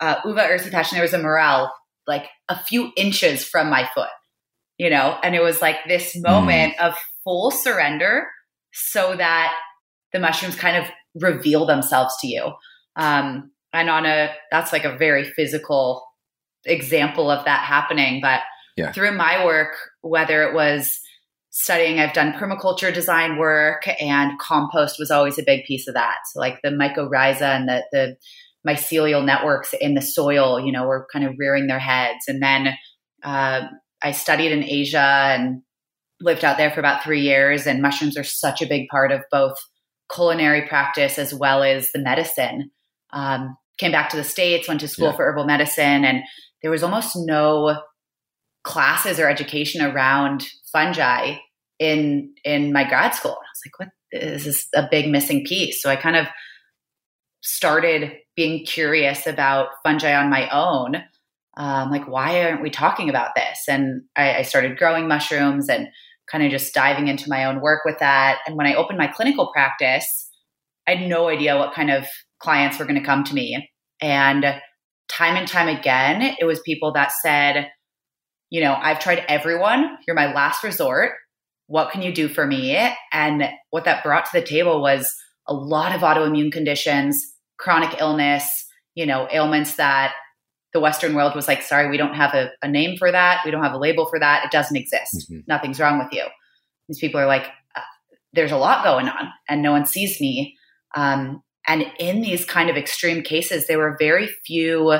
uh, 0.00 0.16
uva 0.24 0.42
ursi 0.42 0.70
patch, 0.70 0.90
and 0.90 0.96
there 0.96 1.02
was 1.02 1.12
a 1.12 1.22
morel 1.22 1.70
like 2.06 2.28
a 2.48 2.58
few 2.58 2.92
inches 2.96 3.44
from 3.44 3.70
my 3.70 3.88
foot, 3.94 4.08
you 4.78 4.90
know? 4.90 5.18
And 5.22 5.34
it 5.34 5.42
was 5.42 5.60
like 5.60 5.76
this 5.86 6.16
moment 6.16 6.74
mm. 6.76 6.86
of 6.86 6.94
full 7.24 7.50
surrender 7.50 8.26
so 8.72 9.16
that 9.16 9.54
the 10.12 10.20
mushrooms 10.20 10.56
kind 10.56 10.76
of 10.76 10.90
reveal 11.20 11.66
themselves 11.66 12.14
to 12.20 12.28
you. 12.28 12.52
Um, 12.96 13.50
and 13.72 13.90
on 13.90 14.06
a, 14.06 14.30
that's 14.50 14.72
like 14.72 14.84
a 14.84 14.96
very 14.96 15.24
physical 15.24 16.06
example 16.64 17.30
of 17.30 17.44
that 17.44 17.64
happening. 17.64 18.20
But 18.20 18.40
yeah. 18.76 18.92
through 18.92 19.12
my 19.12 19.44
work, 19.44 19.76
whether 20.02 20.42
it 20.42 20.54
was 20.54 21.00
studying, 21.50 21.98
I've 21.98 22.12
done 22.12 22.34
permaculture 22.34 22.92
design 22.92 23.38
work 23.38 23.88
and 24.00 24.38
compost 24.38 24.98
was 24.98 25.10
always 25.10 25.38
a 25.38 25.42
big 25.42 25.64
piece 25.64 25.88
of 25.88 25.94
that. 25.94 26.16
So 26.30 26.40
like 26.40 26.60
the 26.62 26.68
mycorrhiza 26.68 27.42
and 27.42 27.68
the, 27.68 27.82
the 27.92 28.16
mycelial 28.66 29.24
networks 29.24 29.74
in 29.80 29.94
the 29.94 30.02
soil, 30.02 30.60
you 30.60 30.72
know, 30.72 30.86
were 30.86 31.06
kind 31.12 31.24
of 31.24 31.34
rearing 31.38 31.66
their 31.66 31.78
heads. 31.78 32.24
And 32.28 32.42
then 32.42 32.74
uh, 33.22 33.62
I 34.02 34.12
studied 34.12 34.52
in 34.52 34.64
Asia 34.64 34.98
and 34.98 35.62
lived 36.20 36.44
out 36.44 36.56
there 36.56 36.70
for 36.70 36.80
about 36.80 37.02
three 37.02 37.20
years. 37.20 37.66
And 37.66 37.82
mushrooms 37.82 38.16
are 38.16 38.24
such 38.24 38.62
a 38.62 38.66
big 38.66 38.88
part 38.88 39.12
of 39.12 39.22
both 39.30 39.56
culinary 40.12 40.66
practice 40.66 41.18
as 41.18 41.34
well 41.34 41.62
as 41.62 41.92
the 41.92 42.00
medicine. 42.00 42.70
Um, 43.12 43.56
came 43.78 43.92
back 43.92 44.10
to 44.10 44.16
the 44.16 44.24
States, 44.24 44.68
went 44.68 44.80
to 44.80 44.88
school 44.88 45.08
yeah. 45.08 45.16
for 45.16 45.26
herbal 45.26 45.44
medicine, 45.44 46.04
and 46.04 46.22
there 46.62 46.70
was 46.70 46.82
almost 46.82 47.12
no 47.14 47.78
classes 48.64 49.20
or 49.20 49.28
education 49.28 49.82
around 49.82 50.46
fungi 50.72 51.36
in 51.78 52.32
in 52.44 52.72
my 52.72 52.88
grad 52.88 53.14
school. 53.14 53.32
I 53.32 53.34
was 53.34 53.62
like, 53.66 53.78
what 53.78 53.88
this 54.12 54.46
is 54.46 54.68
a 54.74 54.88
big 54.90 55.08
missing 55.08 55.44
piece. 55.44 55.82
So 55.82 55.90
I 55.90 55.96
kind 55.96 56.16
of 56.16 56.26
started 57.42 58.12
being 58.34 58.64
curious 58.64 59.26
about 59.26 59.68
fungi 59.82 60.14
on 60.14 60.30
my 60.30 60.48
own. 60.50 61.02
Um, 61.56 61.90
like, 61.90 62.06
why 62.06 62.42
aren't 62.42 62.62
we 62.62 62.70
talking 62.70 63.08
about 63.08 63.34
this? 63.34 63.64
And 63.68 64.02
I, 64.14 64.36
I 64.36 64.42
started 64.42 64.76
growing 64.76 65.08
mushrooms 65.08 65.68
and 65.68 65.88
kind 66.30 66.44
of 66.44 66.50
just 66.50 66.74
diving 66.74 67.08
into 67.08 67.30
my 67.30 67.44
own 67.44 67.60
work 67.60 67.84
with 67.84 67.98
that. 68.00 68.40
And 68.46 68.56
when 68.56 68.66
I 68.66 68.74
opened 68.74 68.98
my 68.98 69.06
clinical 69.06 69.52
practice, 69.52 70.28
I 70.86 70.96
had 70.96 71.08
no 71.08 71.28
idea 71.28 71.56
what 71.56 71.74
kind 71.74 71.90
of 71.90 72.06
clients 72.40 72.78
were 72.78 72.84
going 72.84 73.00
to 73.00 73.06
come 73.06 73.24
to 73.24 73.34
me. 73.34 73.70
And 74.00 74.44
time 75.08 75.36
and 75.36 75.48
time 75.48 75.68
again, 75.68 76.36
it 76.38 76.44
was 76.44 76.60
people 76.60 76.92
that 76.92 77.12
said, 77.12 77.70
you 78.50 78.60
know, 78.60 78.74
I've 78.74 79.00
tried 79.00 79.24
everyone. 79.28 79.96
You're 80.06 80.16
my 80.16 80.32
last 80.32 80.62
resort. 80.62 81.12
What 81.68 81.90
can 81.90 82.02
you 82.02 82.12
do 82.12 82.28
for 82.28 82.46
me? 82.46 82.76
And 83.12 83.48
what 83.70 83.84
that 83.84 84.04
brought 84.04 84.26
to 84.26 84.40
the 84.40 84.46
table 84.46 84.80
was 84.80 85.14
a 85.48 85.54
lot 85.54 85.94
of 85.94 86.00
autoimmune 86.00 86.52
conditions, 86.52 87.34
chronic 87.58 88.00
illness, 88.00 88.66
you 88.94 89.06
know, 89.06 89.28
ailments 89.30 89.76
that 89.76 90.14
the 90.72 90.80
Western 90.80 91.14
world 91.14 91.34
was 91.34 91.48
like, 91.48 91.62
sorry, 91.62 91.88
we 91.88 91.96
don't 91.96 92.14
have 92.14 92.34
a, 92.34 92.50
a 92.62 92.68
name 92.68 92.96
for 92.98 93.10
that. 93.10 93.40
We 93.44 93.50
don't 93.50 93.62
have 93.62 93.72
a 93.72 93.78
label 93.78 94.06
for 94.06 94.18
that. 94.18 94.44
It 94.44 94.50
doesn't 94.50 94.76
exist. 94.76 95.30
Mm-hmm. 95.30 95.40
Nothing's 95.46 95.80
wrong 95.80 95.98
with 95.98 96.12
you. 96.12 96.24
These 96.88 96.98
people 96.98 97.20
are 97.20 97.26
like, 97.26 97.46
uh, 97.74 97.80
there's 98.32 98.52
a 98.52 98.58
lot 98.58 98.84
going 98.84 99.08
on 99.08 99.28
and 99.48 99.62
no 99.62 99.72
one 99.72 99.86
sees 99.86 100.20
me. 100.20 100.56
Um, 100.94 101.42
and 101.66 101.86
in 101.98 102.20
these 102.20 102.44
kind 102.44 102.70
of 102.70 102.76
extreme 102.76 103.22
cases, 103.22 103.66
there 103.66 103.78
were 103.78 103.96
very 103.98 104.28
few 104.46 104.98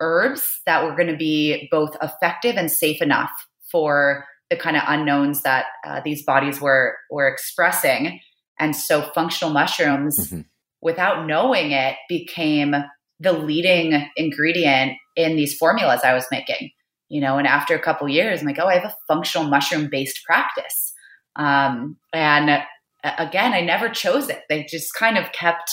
herbs 0.00 0.60
that 0.66 0.84
were 0.84 0.94
going 0.94 1.08
to 1.08 1.16
be 1.16 1.68
both 1.70 1.96
effective 2.02 2.56
and 2.56 2.70
safe 2.70 3.00
enough 3.00 3.30
for 3.70 4.24
the 4.50 4.56
kind 4.56 4.76
of 4.76 4.82
unknowns 4.86 5.42
that 5.42 5.66
uh, 5.86 6.00
these 6.04 6.24
bodies 6.24 6.60
were 6.60 6.96
were 7.10 7.28
expressing. 7.28 8.20
And 8.58 8.74
so, 8.74 9.02
functional 9.14 9.52
mushrooms, 9.52 10.18
mm-hmm. 10.18 10.42
without 10.80 11.26
knowing 11.26 11.72
it, 11.72 11.96
became 12.08 12.74
the 13.20 13.32
leading 13.32 14.08
ingredient 14.16 14.92
in 15.14 15.36
these 15.36 15.56
formulas 15.56 16.00
I 16.04 16.14
was 16.14 16.26
making. 16.30 16.70
You 17.08 17.20
know, 17.20 17.38
and 17.38 17.46
after 17.46 17.74
a 17.74 17.82
couple 17.82 18.08
years, 18.08 18.40
I'm 18.40 18.46
like, 18.46 18.58
oh, 18.58 18.66
I 18.66 18.74
have 18.74 18.84
a 18.84 18.96
functional 19.06 19.48
mushroom 19.48 19.88
based 19.90 20.24
practice. 20.24 20.92
Um, 21.36 21.96
and 22.12 22.62
again, 23.04 23.52
I 23.52 23.60
never 23.60 23.88
chose 23.88 24.28
it. 24.28 24.42
They 24.48 24.64
just 24.64 24.94
kind 24.94 25.16
of 25.16 25.30
kept, 25.32 25.70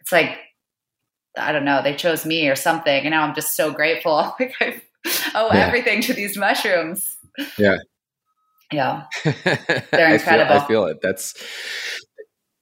it's 0.00 0.10
like, 0.10 0.38
I 1.36 1.52
don't 1.52 1.64
know, 1.64 1.82
they 1.82 1.94
chose 1.94 2.26
me 2.26 2.48
or 2.48 2.56
something. 2.56 3.04
And 3.04 3.10
now 3.10 3.22
I'm 3.22 3.34
just 3.34 3.54
so 3.54 3.70
grateful. 3.70 4.34
like 4.40 4.54
I 4.60 4.80
owe 5.34 5.50
yeah. 5.52 5.66
everything 5.66 6.02
to 6.02 6.14
these 6.14 6.36
mushrooms. 6.36 7.06
Yeah. 7.56 7.78
Yeah. 8.72 9.04
They're 9.24 10.14
incredible. 10.14 10.54
I 10.54 10.58
feel, 10.58 10.64
I 10.64 10.66
feel 10.66 10.84
it. 10.86 10.98
That's, 11.02 11.34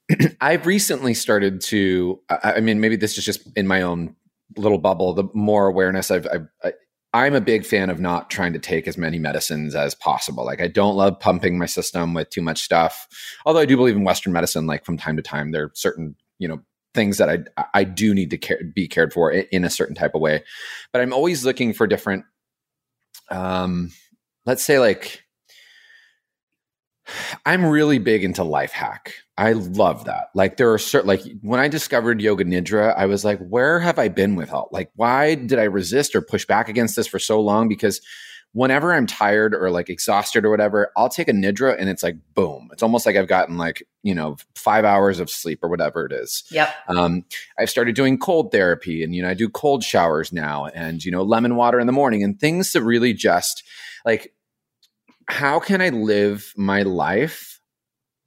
I've 0.41 0.67
recently 0.67 1.15
started 1.15 1.61
to, 1.63 2.21
I, 2.31 2.55
I, 2.57 2.61
mean, 2.61 2.81
maybe 2.81 2.97
this 2.97 3.19
is 3.19 3.25
just 3.25 3.49
in 3.57 3.67
my 3.67 3.83
own 3.83 4.15
little 4.57 4.79
bubble, 4.79 5.13
the 5.13 5.25
more 5.35 5.67
awareness 5.67 6.11
I've, 6.11 6.27
I've 6.33 6.49
I, 6.65 6.73
I'm 7.15 7.35
a 7.35 7.41
big 7.41 7.65
fan 7.65 7.89
of 7.89 8.01
not 8.01 8.31
trying 8.31 8.53
to 8.53 8.59
take 8.59 8.87
as 8.87 8.99
many 8.99 9.19
medicines 9.19 9.75
as 9.75 9.95
possible. 9.95 10.45
Like 10.45 10.61
I 10.61 10.69
don't 10.69 10.97
love 10.97 11.19
pumping 11.19 11.59
my 11.59 11.67
system 11.67 12.13
with 12.13 12.29
too 12.31 12.43
much 12.43 12.61
stuff. 12.61 13.09
Although 13.47 13.61
I 13.61 13.67
do 13.67 13.77
believe 13.77 13.97
in 13.97 14.05
Western 14.05 14.33
medicine, 14.33 14.67
like 14.67 14.85
from 14.85 14.99
time 14.99 15.17
to 15.17 15.23
time, 15.23 15.51
there 15.51 15.65
are 15.65 15.73
certain, 15.75 16.17
you 16.39 16.49
know, 16.49 16.61
things 16.95 17.19
that 17.19 17.47
I 17.57 17.65
I 17.75 17.85
do 17.85 18.15
need 18.15 18.31
to 18.31 18.39
care, 18.39 18.61
be 18.75 18.89
cared 18.89 19.13
for 19.13 19.31
in 19.31 19.65
a 19.65 19.71
certain 19.71 19.95
type 19.95 20.15
of 20.15 20.21
way. 20.21 20.43
But 20.93 21.01
I'm 21.01 21.13
always 21.13 21.45
looking 21.45 21.73
for 21.73 21.87
different, 21.87 22.25
um, 23.31 23.91
let's 24.45 24.65
say 24.65 24.79
like 24.79 25.25
I'm 27.47 27.65
really 27.65 27.99
big 27.99 28.25
into 28.25 28.45
life 28.45 28.73
hack. 28.73 29.15
I 29.37 29.53
love 29.53 30.05
that. 30.07 30.29
Like 30.35 30.57
there 30.57 30.73
are 30.73 30.79
certain 30.79 31.09
like 31.09 31.23
when 31.43 31.61
I 31.61 31.69
discovered 31.69 32.21
yoga 32.21 32.45
nidra, 32.45 32.95
I 32.97 33.07
was 33.07 33.25
like, 33.25 33.39
where 33.39 33.81
have 33.81 33.99
I 33.99 34.09
been 34.09 34.35
with 34.37 34.53
all 34.53 34.69
like 34.73 34.91
why 34.97 35.35
did 35.35 35.59
I 35.59 35.65
resist 35.65 36.15
or 36.15 36.23
push 36.23 36.45
back 36.45 36.69
against 36.69 36.97
this 36.97 37.07
for 37.07 37.19
so 37.19 37.41
long? 37.41 37.69
Because 37.69 38.01
whenever 38.53 38.93
I'm 38.93 39.07
tired 39.07 39.55
or 39.55 39.71
like 39.71 39.91
exhausted 39.91 40.45
or 40.45 40.51
whatever, 40.51 40.91
I'll 40.97 41.09
take 41.09 41.29
a 41.29 41.33
nidra 41.33 41.77
and 41.79 41.89
it's 41.89 42.03
like 42.03 42.17
boom. 42.35 42.71
It's 42.73 42.83
almost 42.83 43.07
like 43.07 43.15
I've 43.15 43.29
gotten 43.29 43.59
like, 43.59 43.87
you 44.03 44.15
know, 44.15 44.37
five 44.55 44.85
hours 44.85 45.21
of 45.21 45.31
sleep 45.31 45.61
or 45.63 45.69
whatever 45.69 46.07
it 46.07 46.13
is. 46.13 46.45
Yep. 46.51 46.75
Um, 46.89 47.25
I've 47.59 47.71
started 47.71 47.95
doing 47.95 48.19
cold 48.19 48.51
therapy 48.51 49.05
and 49.05 49.15
you 49.15 49.23
know, 49.23 49.29
I 49.29 49.35
do 49.35 49.49
cold 49.49 49.85
showers 49.85 50.33
now 50.33 50.67
and 50.67 51.05
you 51.05 51.13
know, 51.13 51.23
lemon 51.23 51.57
water 51.57 51.79
in 51.79 51.87
the 51.87 51.93
morning 51.93 52.25
and 52.25 52.41
things 52.41 52.73
to 52.73 52.83
really 52.83 53.13
just 53.13 53.63
like 54.05 54.33
how 55.29 55.61
can 55.61 55.81
I 55.81 55.91
live 55.91 56.53
my 56.57 56.83
life 56.83 57.61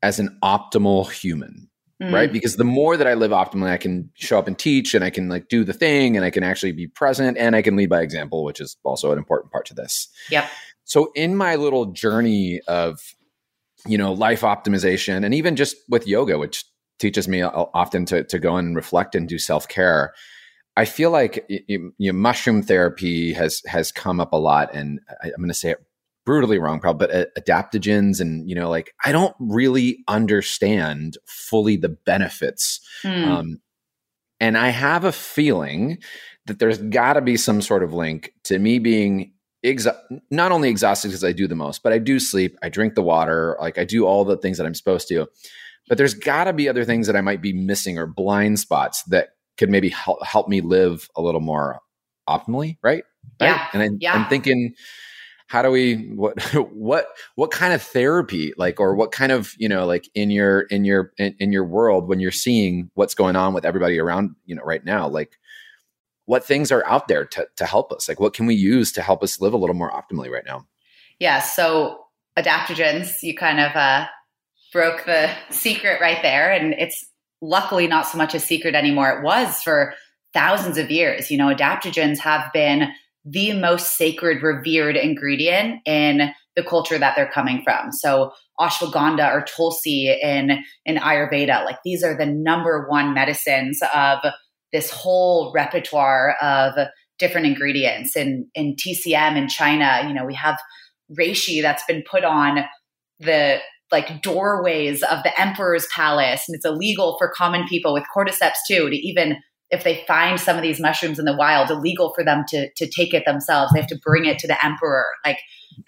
as 0.02 0.20
an 0.20 0.38
optimal 0.44 1.12
human? 1.12 1.70
Mm. 2.02 2.14
Right. 2.14 2.32
Because 2.32 2.56
the 2.56 2.64
more 2.64 2.98
that 2.98 3.08
I 3.08 3.14
live 3.14 3.32
optimally, 3.32 3.70
I 3.70 3.78
can 3.78 4.10
show 4.16 4.40
up 4.40 4.48
and 4.48 4.58
teach 4.58 4.96
and 4.96 5.04
I 5.04 5.10
can 5.10 5.30
like 5.30 5.50
do 5.50 5.64
the 5.64 5.74
thing 5.74 6.16
and 6.16 6.26
I 6.26 6.32
can 6.32 6.44
actually 6.44 6.72
be 6.72 6.88
present 6.88 7.38
and 7.38 7.56
I 7.56 7.62
can 7.62 7.76
lead 7.76 7.90
by 7.90 8.02
example, 8.02 8.44
which 8.44 8.60
is 8.60 8.78
also 8.84 9.12
an 9.12 9.20
important 9.20 9.52
part 9.52 9.66
to 9.68 9.76
this. 9.76 10.10
Yep. 10.32 10.50
So 10.84 11.12
in 11.16 11.36
my 11.36 11.56
little 11.56 11.88
journey 11.88 12.62
of, 12.68 13.00
you 13.86 13.98
know, 13.98 14.14
life 14.14 14.42
optimization 14.42 15.24
and 15.24 15.34
even 15.34 15.56
just 15.56 15.76
with 15.90 16.08
yoga, 16.08 16.40
which 16.40 16.66
teaches 17.02 17.28
me 17.28 17.44
often 17.44 18.06
to, 18.06 18.24
to 18.24 18.40
go 18.40 18.56
and 18.56 18.76
reflect 18.76 19.16
and 19.16 19.28
do 19.28 19.38
self 19.38 19.68
care. 19.68 20.14
I 20.78 20.86
feel 20.86 21.12
like 21.12 21.46
you, 21.50 21.94
you, 21.98 22.14
mushroom 22.14 22.62
therapy 22.62 23.34
has 23.34 23.62
has 23.66 23.92
come 23.92 24.22
up 24.22 24.32
a 24.32 24.38
lot, 24.38 24.74
and 24.74 25.02
I, 25.22 25.28
am 25.28 25.34
going 25.38 25.50
to 25.50 25.54
say 25.54 25.72
it 25.72 25.84
brutally 26.26 26.60
wrong 26.60 26.80
probably 26.80 27.08
but 27.08 27.16
uh, 27.16 27.26
adaptogens 27.40 28.20
and 28.20 28.48
you 28.50 28.56
know 28.56 28.70
like 28.70 28.94
i 29.04 29.12
don't 29.12 29.36
really 29.40 30.04
understand 30.08 31.18
fully 31.26 31.76
the 31.76 31.90
benefits 31.90 32.80
mm. 33.04 33.26
um, 33.26 33.60
and 34.40 34.58
i 34.58 34.70
have 34.70 35.04
a 35.04 35.12
feeling 35.12 35.98
that 36.46 36.60
there's 36.60 36.78
got 36.78 37.14
to 37.14 37.22
be 37.22 37.38
some 37.38 37.62
sort 37.62 37.84
of 37.84 37.94
link 37.94 38.34
to 38.44 38.60
me 38.60 38.80
being 38.80 39.34
exa- 39.66 39.98
not 40.30 40.52
only 40.52 40.70
exhausted 40.70 41.08
because 41.08 41.24
i 41.24 41.32
do 41.32 41.48
the 41.48 41.56
most 41.56 41.82
but 41.82 41.94
i 41.94 41.98
do 41.98 42.20
sleep 42.20 42.58
i 42.62 42.70
drink 42.70 42.96
the 42.96 43.02
water 43.02 43.58
like 43.60 43.78
i 43.78 43.84
do 43.84 44.06
all 44.06 44.24
the 44.24 44.38
things 44.38 44.58
that 44.58 44.68
i'm 44.68 44.76
supposed 44.76 45.08
to 45.08 45.28
but 45.88 45.98
there's 45.98 46.14
got 46.14 46.44
to 46.44 46.54
be 46.54 46.70
other 46.70 46.86
things 46.86 47.08
that 47.08 47.16
i 47.16 47.22
might 47.22 47.42
be 47.42 47.54
missing 47.54 47.98
or 47.98 48.06
blind 48.06 48.60
spots 48.60 49.04
that 49.04 49.30
could 49.58 49.70
maybe 49.70 49.90
help, 49.90 50.24
help 50.24 50.48
me 50.48 50.62
live 50.62 51.10
a 51.16 51.22
little 51.22 51.42
more 51.42 51.80
optimally 52.30 52.78
right, 52.84 53.04
right? 53.42 53.48
yeah 53.48 53.68
and 53.74 53.82
I, 53.82 53.90
yeah. 54.00 54.14
i'm 54.14 54.28
thinking 54.30 54.76
how 55.52 55.62
do 55.62 55.70
we 55.70 55.96
what 56.16 56.42
what 56.72 57.08
what 57.36 57.52
kind 57.52 57.74
of 57.74 57.82
therapy 57.82 58.54
like 58.56 58.80
or 58.80 58.96
what 58.96 59.12
kind 59.12 59.34
of 59.34 59.54
you 59.58 59.68
know 59.68 59.86
like 59.86 60.08
in 60.16 60.32
your 60.32 60.62
in 60.62 60.86
your 60.86 61.12
in, 61.18 61.36
in, 61.40 61.52
your 61.52 61.66
world 61.66 62.08
when 62.08 62.22
you're 62.22 62.32
seeing 62.32 62.90
what's 62.94 63.14
going 63.14 63.36
on 63.36 63.54
with 63.54 63.66
everybody 63.66 64.00
around 64.00 64.34
you 64.46 64.56
know 64.56 64.64
right 64.64 64.86
now 64.86 65.10
like 65.10 65.38
what 66.24 66.46
things 66.46 66.72
are 66.72 66.86
out 66.88 67.10
there 67.10 67.26
to 67.26 67.46
to 67.58 67.66
help 67.66 67.92
us? 67.92 68.08
Like 68.08 68.22
what 68.22 68.34
can 68.34 68.46
we 68.46 68.56
use 68.56 68.94
to 68.94 69.02
help 69.02 69.24
us 69.24 69.42
live 69.42 69.52
a 69.52 69.58
little 69.58 69.76
more 69.76 69.92
optimally 69.92 70.30
right 70.30 70.46
now? 70.46 70.66
Yeah 71.20 71.42
so 71.42 72.06
adaptogens 72.40 73.22
you 73.22 73.36
kind 73.36 73.60
of 73.60 73.76
uh 73.76 74.08
broke 74.72 75.04
the 75.04 75.30
secret 75.50 76.00
right 76.00 76.22
there 76.22 76.50
and 76.50 76.74
it's 76.76 77.06
luckily 77.42 77.88
not 77.88 78.08
so 78.08 78.18
much 78.18 78.34
a 78.34 78.40
secret 78.40 78.74
anymore. 78.74 79.10
It 79.10 79.24
was 79.24 79.62
for 79.62 79.96
thousands 80.34 80.78
of 80.78 80.90
years. 80.90 81.30
You 81.30 81.38
know 81.38 81.54
adaptogens 81.54 82.20
have 82.20 82.54
been 82.54 82.88
the 83.24 83.54
most 83.54 83.98
sacred, 83.98 84.42
revered 84.42 84.98
ingredient 84.98 85.82
in 85.86 86.32
the 86.56 86.64
culture 86.64 86.98
that 86.98 87.16
they're 87.16 87.32
coming 87.32 87.62
from. 87.64 87.92
So 87.92 88.32
ashwagandha 88.60 89.32
or 89.32 89.44
tulsi 89.44 90.12
in 90.22 90.64
in 90.86 90.98
Ayurveda, 90.98 91.66
like 91.66 91.78
these 91.84 92.04
are 92.04 92.18
the 92.18 92.26
number 92.26 92.86
one 92.90 93.14
medicines 93.14 93.80
of 93.94 94.20
this 94.74 94.90
whole 94.90 95.52
repertoire 95.54 96.36
of 96.42 96.74
different 97.20 97.48
ingredients. 97.48 98.16
In 98.16 98.48
in 98.56 98.76
TCM 98.76 99.38
in 99.38 99.48
China, 99.48 100.04
you 100.08 100.14
know, 100.14 100.26
we 100.26 100.36
have 100.36 100.58
reishi 101.18 101.62
that's 101.62 101.84
been 101.86 102.04
put 102.10 102.24
on 102.24 102.60
the 103.20 103.60
like 103.92 104.22
doorways 104.22 105.04
of 105.04 105.22
the 105.24 105.40
emperor's 105.40 105.86
palace 105.94 106.46
and 106.48 106.56
it's 106.56 106.66
illegal 106.66 107.18
for 107.18 107.32
common 107.36 107.68
people 107.68 107.94
with 107.94 108.06
cordyceps 108.16 108.56
too 108.68 108.90
to 108.90 108.96
even 108.96 109.36
if 109.72 109.84
they 109.84 110.04
find 110.06 110.40
some 110.40 110.58
of 110.58 110.62
these 110.62 110.80
mushrooms 110.80 111.18
in 111.18 111.26
the 111.26 111.36
wild, 111.36 111.72
illegal 111.72 112.14
for 112.14 112.24
them 112.24 112.44
to 112.50 112.70
to 112.76 112.88
take 112.88 113.14
it 113.14 113.24
themselves. 113.26 113.72
They 113.74 113.80
have 113.80 113.90
to 113.90 114.00
bring 114.04 114.26
it 114.26 114.38
to 114.40 114.48
the 114.48 114.64
emperor. 114.64 115.06
Like 115.26 115.40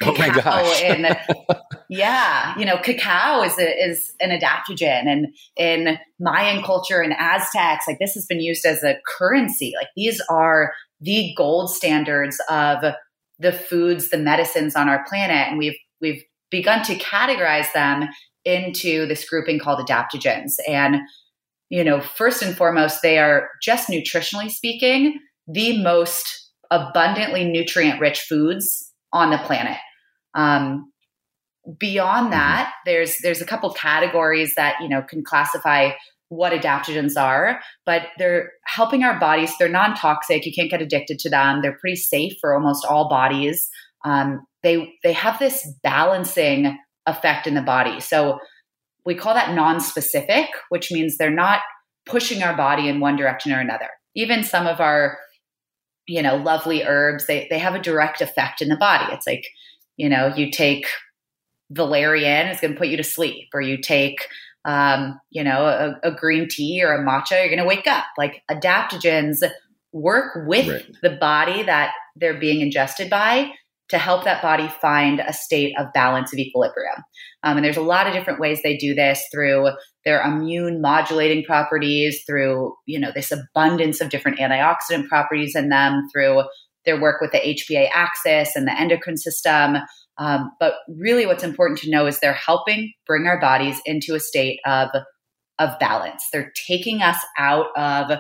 oh 0.02 0.16
my 0.18 0.30
gosh. 0.30 0.82
in, 0.82 1.08
yeah, 1.90 2.58
you 2.58 2.66
know, 2.66 2.78
cacao 2.78 3.44
is 3.44 3.58
a, 3.60 3.90
is 3.90 4.14
an 4.20 4.38
adaptogen, 4.38 5.08
and 5.08 5.28
in 5.58 5.98
Mayan 6.20 6.64
culture 6.64 7.02
and 7.02 7.14
Aztecs, 7.14 7.86
like 7.88 8.00
this 8.00 8.14
has 8.14 8.26
been 8.26 8.40
used 8.40 8.66
as 8.66 8.84
a 8.84 8.96
currency. 9.06 9.74
Like 9.76 9.90
these 9.96 10.22
are 10.30 10.74
the 11.02 11.34
gold 11.38 11.70
standards 11.70 12.40
of 12.50 12.94
the 13.40 13.52
foods, 13.52 14.10
the 14.10 14.18
medicines 14.18 14.76
on 14.76 14.88
our 14.90 15.04
planet, 15.06 15.50
and 15.50 15.58
we've 15.58 15.78
we've 16.02 16.24
begun 16.50 16.84
to 16.84 16.96
categorize 16.96 17.72
them 17.74 18.08
into 18.46 19.06
this 19.08 19.28
grouping 19.28 19.60
called 19.60 19.80
adaptogens 19.80 20.54
and 20.68 20.98
you 21.74 21.84
know, 21.84 22.00
first 22.02 22.44
and 22.44 22.56
foremost, 22.56 23.02
they 23.02 23.18
are 23.18 23.50
just 23.60 23.90
nutritionally 23.90 24.52
speaking, 24.52 25.20
the 25.48 25.82
most 25.82 26.52
abundantly 26.70 27.46
nutrient 27.46 28.00
rich 28.00 28.20
foods 28.20 28.92
on 29.12 29.32
the 29.32 29.40
planet. 29.40 29.80
Um, 30.36 30.92
beyond 31.80 32.26
mm-hmm. 32.26 32.34
that, 32.34 32.74
there's 32.86 33.18
there's 33.24 33.42
a 33.42 33.46
couple 33.46 33.74
categories 33.74 34.54
that 34.54 34.76
you 34.82 34.88
know 34.88 35.02
can 35.02 35.24
classify 35.24 35.90
what 36.30 36.54
adaptogens 36.54 37.20
are, 37.20 37.60
but 37.88 38.04
they're 38.20 38.52
helping 38.68 39.04
our 39.04 39.20
bodies. 39.20 39.52
They're 39.58 39.68
non 39.68 39.96
toxic. 39.96 40.46
You 40.46 40.54
can't 40.54 40.70
get 40.70 40.84
addicted 40.84 41.18
to 41.20 41.30
them. 41.32 41.64
They're 41.64 41.80
pretty 41.82 41.96
safe 41.96 42.34
for 42.40 42.54
almost 42.54 42.86
all 42.86 43.10
bodies. 43.10 43.68
Um, 44.06 44.46
they 44.62 44.94
they 45.02 45.14
have 45.14 45.40
this 45.40 45.68
balancing 45.82 46.78
effect 47.08 47.48
in 47.48 47.56
the 47.56 47.64
body. 47.64 48.00
So 48.00 48.38
we 49.06 49.16
call 49.16 49.34
that 49.34 49.54
non-specific, 49.54 50.48
which 50.70 50.92
means 50.92 51.18
they're 51.18 51.30
not 51.30 51.60
pushing 52.06 52.44
our 52.44 52.56
body 52.56 52.88
in 52.88 53.00
one 53.00 53.16
direction 53.16 53.52
or 53.52 53.60
another. 53.60 53.90
Even 54.16 54.44
some 54.44 54.68
of 54.68 54.80
our 54.80 55.18
you 56.08 56.22
know, 56.22 56.36
lovely 56.36 56.84
herbs, 56.84 57.28
they, 57.28 57.48
they 57.50 57.60
have 57.60 57.76
a 57.76 57.82
direct 57.82 58.22
effect 58.22 58.62
in 58.62 58.70
the 58.70 58.76
body. 58.76 59.12
It's 59.14 59.28
like, 59.28 59.46
you 59.98 60.10
know, 60.10 60.34
you 60.36 60.52
take 60.52 60.88
valerian, 61.70 62.48
it's 62.48 62.62
going 62.62 62.74
to 62.74 62.78
put 62.78 62.90
you 62.90 62.98
to 62.98 63.04
sleep, 63.04 63.50
or 63.54 63.62
you 63.62 63.78
take, 63.78 64.28
um, 64.66 65.20
you 65.32 65.44
know, 65.44 65.66
a, 65.66 66.10
a, 66.10 66.12
green 66.12 66.48
tea 66.50 66.84
or 66.84 66.94
a 66.94 67.06
matcha, 67.06 67.32
you're 67.32 67.48
going 67.48 67.58
to 67.58 67.66
wake 67.66 67.88
up. 67.88 68.06
Like 68.18 68.44
adaptogens 68.50 69.38
work 69.92 70.48
with 70.48 70.68
right. 70.68 70.98
the 71.02 71.12
body 71.12 71.64
that 71.64 71.94
they're 72.16 72.40
being 72.40 72.62
ingested 72.62 73.10
by 73.10 73.52
to 73.94 74.00
help 74.00 74.24
that 74.24 74.42
body 74.42 74.68
find 74.82 75.20
a 75.20 75.32
state 75.32 75.76
of 75.78 75.94
balance 75.94 76.34
of 76.34 76.40
equilibrium. 76.40 76.96
Um, 77.44 77.58
and 77.58 77.64
there's 77.64 77.78
a 77.78 77.82
lot 77.82 78.08
of 78.08 78.14
different 78.14 78.40
ways 78.40 78.60
they 78.64 78.76
do 78.76 78.96
this 78.96 79.24
through 79.32 79.70
their 80.04 80.20
immune 80.24 80.82
modulating 80.82 81.44
properties, 81.44 82.24
through 82.26 82.74
you 82.88 83.00
know 83.00 83.12
this 83.14 83.32
abundance 83.32 84.02
of 84.02 84.10
different 84.10 84.40
antioxidant 84.40 85.08
properties 85.08 85.56
in 85.56 85.70
them, 85.70 86.08
through 86.12 86.42
their 86.86 87.00
work 87.00 87.22
with 87.22 87.32
the 87.32 87.38
HPA 87.38 87.90
axis 87.94 88.56
and 88.56 88.68
the 88.68 88.80
endocrine 88.80 89.18
system. 89.18 89.78
Um, 90.18 90.50
but 90.60 90.74
really, 90.88 91.28
what's 91.28 91.44
important 91.44 91.80
to 91.82 91.92
know 91.92 92.08
is 92.08 92.20
they're 92.20 92.34
helping 92.34 92.94
bring 93.06 93.28
our 93.28 93.40
bodies 93.40 93.80
into 93.86 94.16
a 94.16 94.20
state 94.20 94.60
of 94.66 94.90
of 95.60 95.78
balance. 95.80 96.24
They're 96.34 96.52
taking 96.68 97.04
us 97.04 97.18
out 97.38 97.68
of 97.78 98.18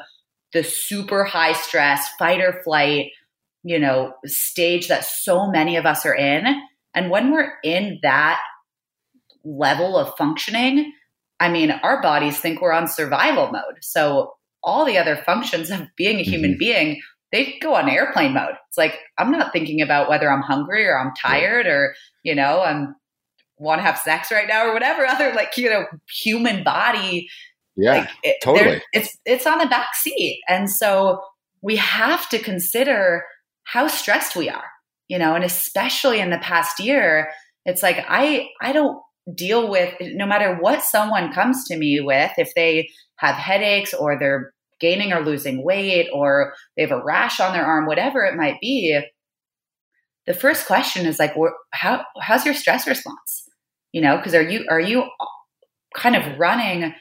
the 0.53 0.63
super 0.63 1.23
high 1.23 1.53
stress 1.53 2.07
fight 2.19 2.41
or 2.41 2.61
flight 2.63 3.07
you 3.63 3.79
know, 3.79 4.13
stage 4.25 4.88
that 4.89 5.05
so 5.05 5.50
many 5.50 5.77
of 5.77 5.86
us 5.86 6.05
are 6.05 6.15
in. 6.15 6.46
And 6.93 7.10
when 7.10 7.32
we're 7.32 7.53
in 7.63 8.00
that 8.03 8.41
level 9.43 9.98
of 9.98 10.15
functioning, 10.17 10.93
I 11.39 11.50
mean, 11.50 11.72
our 11.72 12.01
bodies 12.01 12.39
think 12.39 12.62
we're 12.62 12.74
on 12.74 12.88
survival 12.88 13.51
mode. 13.51 13.79
So 13.82 14.34
all 14.63 14.86
the 14.86 14.98
other 14.98 15.15
functions 15.17 15.70
of 15.70 15.88
being 15.98 16.20
a 16.20 16.24
human 16.24 16.51
mm-hmm. 16.51 16.60
being, 16.60 17.01
they 17.32 17.58
go 17.62 17.74
on 17.75 17.89
airplane 17.89 18.34
mode. 18.34 18.55
It's 18.70 18.77
like 18.77 19.00
I'm 19.17 19.32
not 19.32 19.51
thinking 19.51 19.82
about 19.82 20.10
whether 20.10 20.32
I'm 20.32 20.43
hungry 20.43 20.86
or 20.86 20.98
I'm 20.98 21.13
tired 21.20 21.65
or, 21.67 21.96
you 22.24 22.36
know, 22.36 22.62
I'm 22.62 22.96
want 23.58 23.79
to 23.79 23.84
have 23.84 23.98
sex 23.98 24.32
right 24.32 24.48
now 24.48 24.67
or 24.67 24.74
whatever 24.74 25.05
other 25.05 25.34
like, 25.34 25.58
you 25.58 25.70
know, 25.70 25.86
human 26.10 26.63
body. 26.63 27.27
Yeah. 27.75 28.00
Like, 28.00 28.10
it, 28.24 28.38
totally. 28.43 28.82
It's 28.91 29.17
it's 29.25 29.48
on 29.48 29.58
the 29.58 29.65
back 29.65 29.96
seat. 29.96 30.41
And 30.48 30.70
so 30.70 31.22
we 31.62 31.77
have 31.77 32.29
to 32.29 32.39
consider 32.39 33.24
how 33.65 33.88
stressed 33.88 34.36
we 34.36 34.50
are, 34.50 34.65
you 35.08 35.17
know, 35.17 35.36
and 35.36 35.43
especially 35.43 36.20
in 36.20 36.29
the 36.29 36.38
past 36.39 36.79
year, 36.79 37.29
it's 37.65 37.84
like 37.84 38.03
I 38.08 38.50
I 38.62 38.72
don't 38.74 39.00
deal 39.34 39.70
with 39.70 39.93
no 40.01 40.25
matter 40.25 40.58
what 40.60 40.84
someone 40.84 41.32
comes 41.32 41.65
to 41.67 41.77
me 41.77 42.01
with 42.01 42.32
if 42.38 42.53
they 42.55 42.89
have 43.17 43.36
headaches 43.36 43.93
or 43.93 44.20
they're 44.20 44.53
gaining 44.82 45.13
or 45.13 45.22
losing 45.22 45.63
weight 45.63 46.10
or 46.13 46.53
they 46.75 46.82
have 46.82 46.91
a 46.91 47.01
rash 47.01 47.39
on 47.39 47.53
their 47.53 47.65
arm 47.65 47.86
whatever 47.86 48.25
it 48.25 48.36
might 48.36 48.60
be 48.60 49.01
the 50.25 50.34
first 50.34 50.65
question 50.65 51.05
is 51.05 51.20
like 51.20 51.36
how 51.72 52.03
how's 52.20 52.46
your 52.46 52.53
stress 52.53 52.88
response? 52.88 53.50
You 53.91 54.01
know 54.01 54.17
because 54.17 54.34
are 54.34 54.41
you 54.41 54.65
are 54.70 54.79
you 54.79 55.03
kind 55.96 56.15
of 56.15 56.39
running 56.39 56.93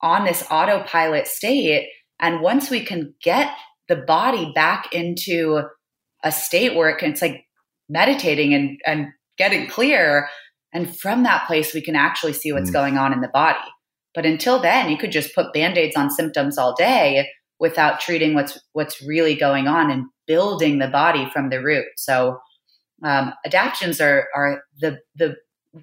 on 0.00 0.24
this 0.24 0.44
autopilot 0.50 1.26
state? 1.26 1.88
And 2.20 2.40
once 2.40 2.70
we 2.70 2.84
can 2.84 3.14
get 3.22 3.52
the 3.88 3.96
body 3.96 4.52
back 4.54 4.92
into 4.92 5.62
a 6.24 6.32
state 6.32 6.74
where 6.74 6.88
it 6.88 6.98
can, 6.98 7.12
it's 7.12 7.22
like 7.22 7.44
meditating 7.88 8.54
and, 8.54 8.78
and 8.86 9.08
getting 9.36 9.68
clear. 9.68 10.28
And 10.72 10.98
from 10.98 11.22
that 11.22 11.46
place, 11.46 11.72
we 11.72 11.80
can 11.80 11.96
actually 11.96 12.32
see 12.32 12.52
what's 12.52 12.70
mm. 12.70 12.74
going 12.74 12.98
on 12.98 13.12
in 13.12 13.20
the 13.20 13.28
body. 13.28 13.58
But 14.14 14.26
until 14.26 14.60
then, 14.60 14.90
you 14.90 14.98
could 14.98 15.12
just 15.12 15.34
put 15.34 15.52
band-aids 15.52 15.96
on 15.96 16.10
symptoms 16.10 16.58
all 16.58 16.74
day 16.74 17.28
without 17.60 18.00
treating 18.00 18.34
what's 18.34 18.58
what's 18.72 19.02
really 19.02 19.34
going 19.34 19.66
on 19.66 19.90
and 19.90 20.06
building 20.26 20.78
the 20.78 20.88
body 20.88 21.28
from 21.32 21.50
the 21.50 21.62
root. 21.62 21.86
So 21.96 22.38
um, 23.04 23.32
adaptogens 23.46 24.00
are 24.00 24.28
are 24.34 24.62
the 24.80 24.98
the 25.14 25.36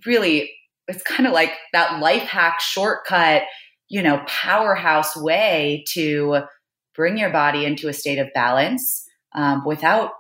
really 0.06 0.52
it's 0.88 1.04
kind 1.04 1.26
of 1.28 1.34
like 1.34 1.52
that 1.74 2.00
life 2.02 2.24
hack 2.24 2.60
shortcut, 2.60 3.43
you 3.89 4.02
know, 4.02 4.21
powerhouse 4.28 5.15
way 5.15 5.84
to 5.93 6.41
bring 6.93 7.17
your 7.17 7.32
body 7.32 7.65
into 7.65 7.88
a 7.88 7.93
state 7.93 8.19
of 8.19 8.28
balance 8.34 9.06
um, 9.34 9.63
without 9.65 10.12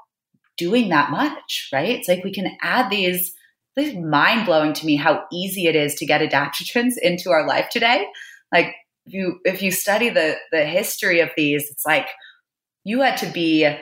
doing 0.57 0.89
that 0.89 1.11
much, 1.11 1.69
right? 1.73 1.89
It's 1.89 2.07
like 2.07 2.23
we 2.23 2.33
can 2.33 2.57
add 2.61 2.89
these. 2.89 3.33
It's 3.75 3.95
mind 3.95 4.45
blowing 4.45 4.73
to 4.73 4.85
me 4.85 4.95
how 4.95 5.25
easy 5.31 5.67
it 5.67 5.75
is 5.75 5.95
to 5.95 6.05
get 6.05 6.21
adaptogens 6.21 6.93
into 7.01 7.31
our 7.31 7.45
life 7.45 7.69
today. 7.69 8.05
Like 8.53 8.73
if 9.05 9.13
you 9.13 9.39
if 9.43 9.61
you 9.61 9.71
study 9.71 10.09
the 10.09 10.35
the 10.51 10.65
history 10.65 11.19
of 11.19 11.29
these, 11.35 11.69
it's 11.69 11.85
like 11.85 12.07
you 12.83 13.01
had 13.01 13.17
to 13.17 13.27
be 13.27 13.75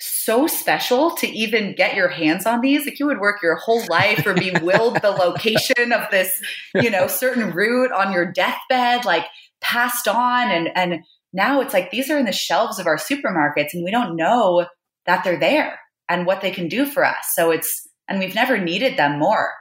so 0.00 0.46
special 0.46 1.10
to 1.16 1.26
even 1.26 1.74
get 1.74 1.96
your 1.96 2.08
hands 2.08 2.46
on 2.46 2.60
these. 2.60 2.84
Like 2.84 2.98
you 2.98 3.06
would 3.06 3.18
work 3.18 3.42
your 3.42 3.56
whole 3.56 3.84
life 3.88 4.24
or 4.26 4.34
be 4.34 4.52
willed 4.62 5.02
the 5.02 5.10
location 5.10 5.92
of 5.92 6.08
this, 6.10 6.40
you 6.74 6.90
know, 6.90 7.08
certain 7.08 7.50
root 7.50 7.90
on 7.92 8.12
your 8.12 8.30
deathbed, 8.30 9.04
like 9.04 9.26
passed 9.60 10.06
on. 10.06 10.50
And 10.50 10.70
and 10.76 11.00
now 11.32 11.60
it's 11.60 11.74
like 11.74 11.90
these 11.90 12.10
are 12.10 12.18
in 12.18 12.26
the 12.26 12.32
shelves 12.32 12.78
of 12.78 12.86
our 12.86 12.96
supermarkets 12.96 13.74
and 13.74 13.84
we 13.84 13.90
don't 13.90 14.16
know 14.16 14.66
that 15.06 15.24
they're 15.24 15.38
there 15.38 15.78
and 16.08 16.26
what 16.26 16.40
they 16.40 16.50
can 16.50 16.68
do 16.68 16.86
for 16.86 17.04
us. 17.04 17.32
So 17.34 17.50
it's, 17.50 17.86
and 18.08 18.18
we've 18.18 18.34
never 18.34 18.58
needed 18.58 18.96
them 18.96 19.18
more. 19.18 19.52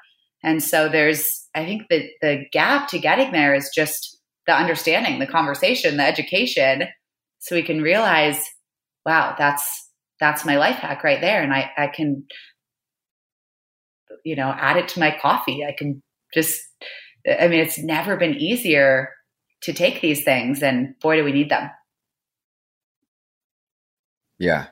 And 0.43 0.63
so 0.63 0.87
there's, 0.87 1.27
I 1.55 1.65
think 1.65 1.83
that 1.89 2.03
the 2.21 2.45
gap 2.51 2.87
to 2.89 2.99
getting 2.99 3.31
there 3.31 3.53
is 3.53 3.71
just 3.73 4.17
the 4.45 4.53
understanding, 4.53 5.19
the 5.19 5.27
conversation, 5.27 5.97
the 5.97 6.05
education. 6.05 6.87
So 7.39 7.55
we 7.55 7.63
can 7.63 7.81
realize, 7.81 8.39
wow, 9.05 9.35
that's, 9.37 9.89
that's 10.19 10.45
my 10.45 10.57
life 10.57 10.77
hack 10.77 11.03
right 11.03 11.21
there. 11.21 11.41
And 11.41 11.53
I, 11.53 11.69
I 11.77 11.87
can, 11.87 12.25
you 14.23 14.35
know, 14.35 14.53
add 14.57 14.77
it 14.77 14.87
to 14.89 14.99
my 14.99 15.17
coffee. 15.21 15.65
I 15.65 15.73
can 15.77 16.01
just, 16.33 16.59
I 17.27 17.47
mean, 17.47 17.59
it's 17.59 17.77
never 17.77 18.15
been 18.15 18.35
easier 18.35 19.09
to 19.63 19.73
take 19.73 20.01
these 20.01 20.23
things 20.23 20.63
and 20.63 20.97
boy, 21.01 21.17
do 21.17 21.23
we 21.23 21.31
need 21.31 21.49
them. 21.49 21.69
Yeah, 24.39 24.67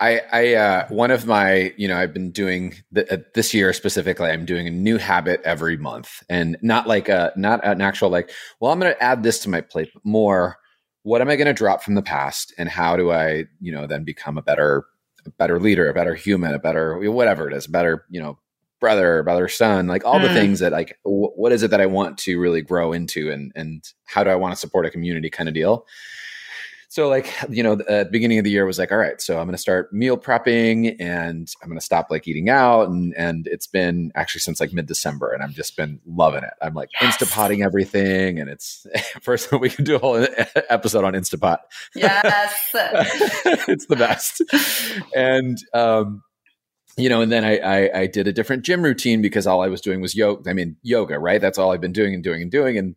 I, 0.00 0.22
I, 0.32 0.54
uh, 0.54 0.88
one 0.88 1.12
of 1.12 1.24
my, 1.24 1.72
you 1.76 1.86
know, 1.86 1.96
I've 1.96 2.12
been 2.12 2.32
doing 2.32 2.74
the, 2.90 3.12
uh, 3.12 3.18
this 3.34 3.54
year 3.54 3.72
specifically. 3.72 4.28
I'm 4.28 4.44
doing 4.44 4.66
a 4.66 4.72
new 4.72 4.98
habit 4.98 5.40
every 5.44 5.76
month, 5.76 6.24
and 6.28 6.56
not 6.62 6.88
like 6.88 7.08
a, 7.08 7.32
not 7.36 7.64
an 7.64 7.80
actual 7.80 8.10
like, 8.10 8.32
well, 8.58 8.72
I'm 8.72 8.80
going 8.80 8.92
to 8.92 9.02
add 9.02 9.22
this 9.22 9.38
to 9.40 9.48
my 9.48 9.60
plate, 9.60 9.90
but 9.94 10.04
more, 10.04 10.56
what 11.04 11.20
am 11.20 11.28
I 11.28 11.36
going 11.36 11.46
to 11.46 11.52
drop 11.52 11.84
from 11.84 11.94
the 11.94 12.02
past, 12.02 12.52
and 12.58 12.68
how 12.68 12.96
do 12.96 13.12
I, 13.12 13.44
you 13.60 13.72
know, 13.72 13.86
then 13.86 14.02
become 14.02 14.36
a 14.36 14.42
better, 14.42 14.84
a 15.24 15.30
better 15.30 15.60
leader, 15.60 15.88
a 15.88 15.94
better 15.94 16.14
human, 16.14 16.52
a 16.52 16.58
better 16.58 16.98
whatever 17.12 17.48
it 17.48 17.54
is, 17.54 17.66
a 17.66 17.70
better, 17.70 18.04
you 18.10 18.20
know, 18.20 18.38
brother, 18.80 19.22
brother, 19.22 19.46
son, 19.46 19.86
like 19.86 20.04
all 20.04 20.18
mm. 20.18 20.22
the 20.22 20.34
things 20.34 20.58
that 20.58 20.72
like, 20.72 20.98
w- 21.04 21.30
what 21.36 21.52
is 21.52 21.62
it 21.62 21.70
that 21.70 21.80
I 21.80 21.86
want 21.86 22.18
to 22.18 22.40
really 22.40 22.62
grow 22.62 22.92
into, 22.92 23.30
and 23.30 23.52
and 23.54 23.84
how 24.06 24.24
do 24.24 24.30
I 24.30 24.34
want 24.34 24.54
to 24.54 24.60
support 24.60 24.86
a 24.86 24.90
community, 24.90 25.30
kind 25.30 25.48
of 25.48 25.54
deal 25.54 25.86
so 26.94 27.08
like 27.08 27.28
you 27.50 27.60
know 27.60 27.72
at 27.72 28.06
the 28.06 28.08
beginning 28.12 28.38
of 28.38 28.44
the 28.44 28.50
year 28.50 28.64
was 28.64 28.78
like 28.78 28.92
all 28.92 28.98
right 28.98 29.20
so 29.20 29.36
i'm 29.38 29.46
going 29.46 29.52
to 29.52 29.58
start 29.58 29.92
meal 29.92 30.16
prepping 30.16 30.94
and 31.00 31.52
i'm 31.60 31.68
going 31.68 31.78
to 31.78 31.84
stop 31.84 32.06
like 32.08 32.28
eating 32.28 32.48
out 32.48 32.88
and 32.88 33.12
and 33.16 33.48
it's 33.48 33.66
been 33.66 34.12
actually 34.14 34.40
since 34.40 34.60
like 34.60 34.72
mid-december 34.72 35.32
and 35.32 35.42
i've 35.42 35.54
just 35.54 35.76
been 35.76 36.00
loving 36.06 36.44
it 36.44 36.52
i'm 36.62 36.72
like 36.72 36.88
yes. 37.00 37.16
instapotting 37.16 37.64
everything 37.64 38.38
and 38.38 38.48
it's 38.48 38.86
first 39.20 39.50
we 39.50 39.68
can 39.68 39.84
do 39.84 39.96
a 39.96 39.98
whole 39.98 40.24
episode 40.70 41.02
on 41.02 41.14
instapot 41.14 41.58
yes 41.96 42.62
it's 43.68 43.86
the 43.86 43.96
best 43.96 44.40
and 45.16 45.58
um 45.74 46.22
you 46.96 47.08
know, 47.08 47.22
and 47.22 47.32
then 47.32 47.44
I, 47.44 47.58
I, 47.58 48.00
I 48.02 48.06
did 48.06 48.28
a 48.28 48.32
different 48.32 48.64
gym 48.64 48.80
routine 48.80 49.20
because 49.20 49.48
all 49.48 49.62
I 49.62 49.66
was 49.66 49.80
doing 49.80 50.00
was 50.00 50.14
yoga. 50.14 50.48
I 50.48 50.52
mean, 50.52 50.76
yoga, 50.84 51.18
right? 51.18 51.40
That's 51.40 51.58
all 51.58 51.72
I've 51.72 51.80
been 51.80 51.92
doing 51.92 52.14
and 52.14 52.22
doing 52.22 52.40
and 52.40 52.52
doing. 52.52 52.78
And 52.78 52.94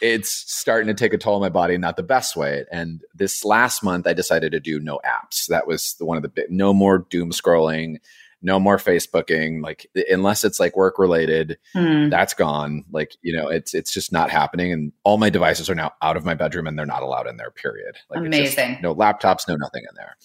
it's 0.00 0.30
starting 0.30 0.88
to 0.88 0.94
take 0.94 1.12
a 1.12 1.18
toll 1.18 1.34
on 1.34 1.40
my 1.40 1.48
body, 1.48 1.76
not 1.76 1.96
the 1.96 2.02
best 2.02 2.36
way. 2.36 2.64
And 2.70 3.02
this 3.14 3.44
last 3.44 3.82
month, 3.82 4.06
I 4.06 4.12
decided 4.12 4.52
to 4.52 4.60
do 4.60 4.80
no 4.80 5.00
apps. 5.04 5.46
That 5.46 5.66
was 5.66 5.94
the, 5.94 6.04
one 6.04 6.16
of 6.16 6.22
the 6.22 6.28
big, 6.28 6.50
no 6.50 6.72
more 6.72 6.98
doom 7.10 7.30
scrolling, 7.30 7.98
no 8.42 8.58
more 8.58 8.78
Facebooking. 8.78 9.62
Like 9.62 9.86
unless 10.08 10.44
it's 10.44 10.58
like 10.58 10.76
work 10.76 10.98
related, 10.98 11.58
hmm. 11.72 12.08
that's 12.08 12.34
gone. 12.34 12.84
Like 12.90 13.16
you 13.22 13.36
know, 13.36 13.48
it's 13.48 13.74
it's 13.74 13.92
just 13.92 14.12
not 14.12 14.30
happening. 14.30 14.72
And 14.72 14.92
all 15.04 15.18
my 15.18 15.30
devices 15.30 15.68
are 15.68 15.74
now 15.74 15.92
out 16.02 16.16
of 16.16 16.24
my 16.24 16.34
bedroom, 16.34 16.66
and 16.66 16.78
they're 16.78 16.86
not 16.86 17.02
allowed 17.02 17.26
in 17.26 17.36
there. 17.36 17.50
Period. 17.50 17.96
Like 18.08 18.20
amazing. 18.20 18.72
Just, 18.72 18.82
no 18.82 18.94
laptops, 18.94 19.46
no 19.48 19.56
nothing 19.56 19.82
in 19.82 19.94
there. 19.96 20.16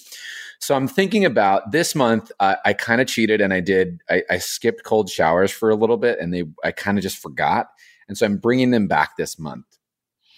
So 0.60 0.74
I'm 0.74 0.88
thinking 0.88 1.26
about 1.26 1.74
this 1.74 1.94
month. 1.96 2.32
Uh, 2.40 2.56
I 2.64 2.74
kind 2.74 3.02
of 3.02 3.08
cheated, 3.08 3.42
and 3.42 3.54
I 3.54 3.60
did. 3.60 4.00
I, 4.10 4.24
I 4.30 4.38
skipped 4.38 4.84
cold 4.84 5.10
showers 5.10 5.52
for 5.52 5.70
a 5.70 5.76
little 5.76 5.98
bit, 5.98 6.20
and 6.20 6.34
they 6.34 6.44
I 6.64 6.72
kind 6.72 6.98
of 6.98 7.02
just 7.02 7.18
forgot 7.18 7.68
and 8.08 8.18
so 8.18 8.26
I'm 8.26 8.38
bringing 8.38 8.72
them 8.72 8.88
back 8.88 9.18
this 9.18 9.40
month. 9.40 9.66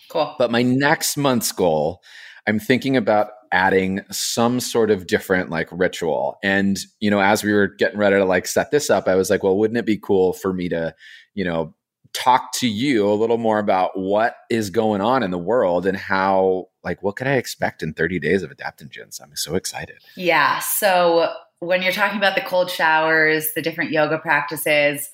Cool. 0.10 0.36
But 0.38 0.52
my 0.52 0.62
next 0.62 1.18
month's 1.18 1.52
goal, 1.52 2.02
I'm 2.48 2.60
thinking 2.60 2.96
about 2.96 3.32
adding 3.52 4.02
some 4.12 4.60
sort 4.60 4.92
of 4.92 5.08
different 5.08 5.50
like 5.50 5.68
ritual. 5.72 6.38
And, 6.44 6.78
you 7.00 7.10
know, 7.10 7.20
as 7.20 7.44
we 7.44 7.54
were 7.54 7.68
getting 7.68 7.98
ready 7.98 8.16
to 8.16 8.26
like 8.26 8.48
set 8.48 8.72
this 8.72 8.90
up, 8.90 9.08
I 9.08 9.16
was 9.16 9.30
like, 9.30 9.44
well, 9.44 9.58
wouldn't 9.58 9.78
it 9.78 9.86
be 9.86 9.98
cool 9.98 10.34
for 10.34 10.54
me 10.54 10.70
to, 10.70 10.96
you 11.34 11.44
know, 11.44 11.74
talk 12.14 12.52
to 12.54 12.68
you 12.68 13.08
a 13.10 13.14
little 13.14 13.38
more 13.38 13.60
about 13.60 13.98
what 13.98 14.38
is 14.50 14.70
going 14.70 15.02
on 15.02 15.24
in 15.24 15.32
the 15.32 15.38
world 15.38 15.86
and 15.86 15.98
how, 15.98 16.68
like, 16.84 17.04
what 17.04 17.16
could 17.16 17.28
I 17.28 17.34
expect 17.34 17.84
in 17.84 17.94
30 17.94 18.20
days 18.20 18.44
of 18.44 18.50
adaptogens? 18.50 19.22
I'm 19.22 19.36
so 19.36 19.56
excited. 19.56 19.98
Yeah. 20.16 20.60
So, 20.60 21.34
when 21.60 21.82
you're 21.82 21.92
talking 21.92 22.18
about 22.18 22.36
the 22.36 22.42
cold 22.42 22.70
showers, 22.70 23.54
the 23.56 23.62
different 23.62 23.92
yoga 23.92 24.20
practices, 24.20 25.10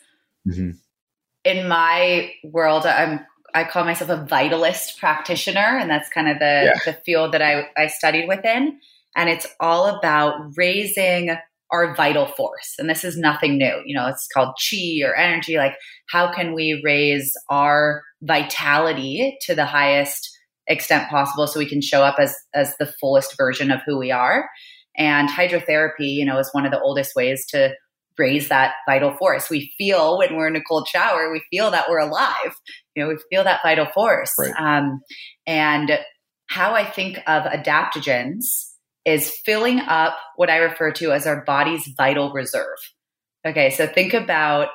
mm-hmm. 0.47 0.71
In 1.43 1.67
my 1.67 2.31
world, 2.43 2.85
I'm 2.85 3.25
I 3.55 3.63
call 3.65 3.85
myself 3.85 4.09
a 4.09 4.25
vitalist 4.25 4.97
practitioner, 4.97 5.59
and 5.59 5.89
that's 5.89 6.09
kind 6.09 6.27
of 6.27 6.39
the 6.39 6.73
yeah. 6.73 6.79
the 6.85 6.93
field 7.05 7.33
that 7.33 7.41
I, 7.41 7.67
I 7.77 7.87
studied 7.87 8.27
within. 8.27 8.79
And 9.15 9.29
it's 9.29 9.45
all 9.59 9.85
about 9.87 10.57
raising 10.57 11.37
our 11.71 11.95
vital 11.95 12.25
force. 12.25 12.75
And 12.79 12.89
this 12.89 13.03
is 13.03 13.17
nothing 13.17 13.57
new. 13.57 13.81
You 13.85 13.95
know, 13.95 14.07
it's 14.07 14.27
called 14.27 14.55
chi 14.57 15.01
or 15.03 15.15
energy. 15.15 15.57
Like, 15.57 15.75
how 16.09 16.31
can 16.31 16.53
we 16.53 16.81
raise 16.83 17.31
our 17.49 18.03
vitality 18.21 19.37
to 19.41 19.55
the 19.55 19.65
highest 19.65 20.29
extent 20.67 21.09
possible 21.09 21.45
so 21.45 21.59
we 21.59 21.69
can 21.69 21.81
show 21.81 22.03
up 22.03 22.15
as 22.19 22.35
as 22.53 22.75
the 22.77 22.91
fullest 22.99 23.37
version 23.37 23.69
of 23.69 23.81
who 23.85 23.97
we 23.97 24.11
are? 24.11 24.49
And 24.95 25.29
hydrotherapy, 25.29 26.13
you 26.13 26.25
know, 26.25 26.37
is 26.37 26.49
one 26.53 26.65
of 26.65 26.71
the 26.71 26.81
oldest 26.81 27.15
ways 27.15 27.45
to 27.47 27.73
raise 28.17 28.49
that 28.49 28.73
vital 28.87 29.15
force. 29.17 29.49
We 29.49 29.73
feel 29.77 30.17
when 30.17 30.35
we're 30.35 30.47
in 30.47 30.55
a 30.55 30.63
cold 30.63 30.87
shower, 30.87 31.31
we 31.31 31.43
feel 31.51 31.71
that 31.71 31.89
we're 31.89 31.99
alive. 31.99 32.55
You 32.95 33.03
know, 33.03 33.09
we 33.09 33.17
feel 33.29 33.43
that 33.43 33.61
vital 33.63 33.87
force. 33.93 34.33
Right. 34.37 34.53
Um, 34.57 35.01
and 35.47 35.99
how 36.47 36.73
I 36.73 36.85
think 36.85 37.17
of 37.27 37.43
adaptogens 37.43 38.73
is 39.05 39.35
filling 39.45 39.79
up 39.79 40.17
what 40.35 40.49
I 40.49 40.57
refer 40.57 40.91
to 40.93 41.11
as 41.11 41.27
our 41.27 41.43
body's 41.43 41.89
vital 41.97 42.31
reserve. 42.31 42.77
Okay, 43.45 43.69
so 43.71 43.87
think 43.87 44.13
about 44.13 44.69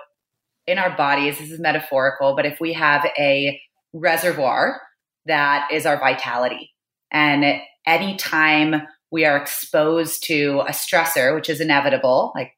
in 0.67 0.77
our 0.77 0.95
bodies, 0.97 1.39
this 1.39 1.51
is 1.51 1.61
metaphorical, 1.61 2.37
but 2.37 2.45
if 2.45 2.61
we 2.61 2.75
have 2.75 3.07
a 3.19 3.59
reservoir 3.95 4.81
that 5.25 5.69
is 5.73 5.87
our 5.87 5.99
vitality, 5.99 6.71
and 7.11 7.61
anytime 7.87 8.83
we 9.11 9.25
are 9.25 9.39
exposed 9.39 10.25
to 10.25 10.63
a 10.67 10.73
stressor, 10.73 11.35
which 11.35 11.49
is 11.49 11.63
inevitable, 11.63 12.33
like 12.35 12.53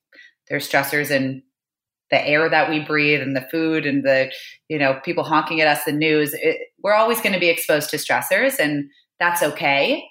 there's 0.50 0.68
stressors 0.68 1.10
in 1.10 1.42
the 2.10 2.26
air 2.26 2.50
that 2.50 2.68
we 2.68 2.80
breathe 2.80 3.22
and 3.22 3.36
the 3.36 3.46
food 3.52 3.86
and 3.86 4.04
the 4.04 4.30
you 4.68 4.78
know 4.78 5.00
people 5.04 5.24
honking 5.24 5.60
at 5.60 5.68
us 5.68 5.84
the 5.84 5.92
news. 5.92 6.34
It, 6.34 6.58
we're 6.82 6.94
always 6.94 7.20
going 7.20 7.32
to 7.32 7.40
be 7.40 7.48
exposed 7.48 7.88
to 7.90 7.96
stressors 7.96 8.58
and 8.58 8.90
that's 9.18 9.42
okay. 9.42 10.04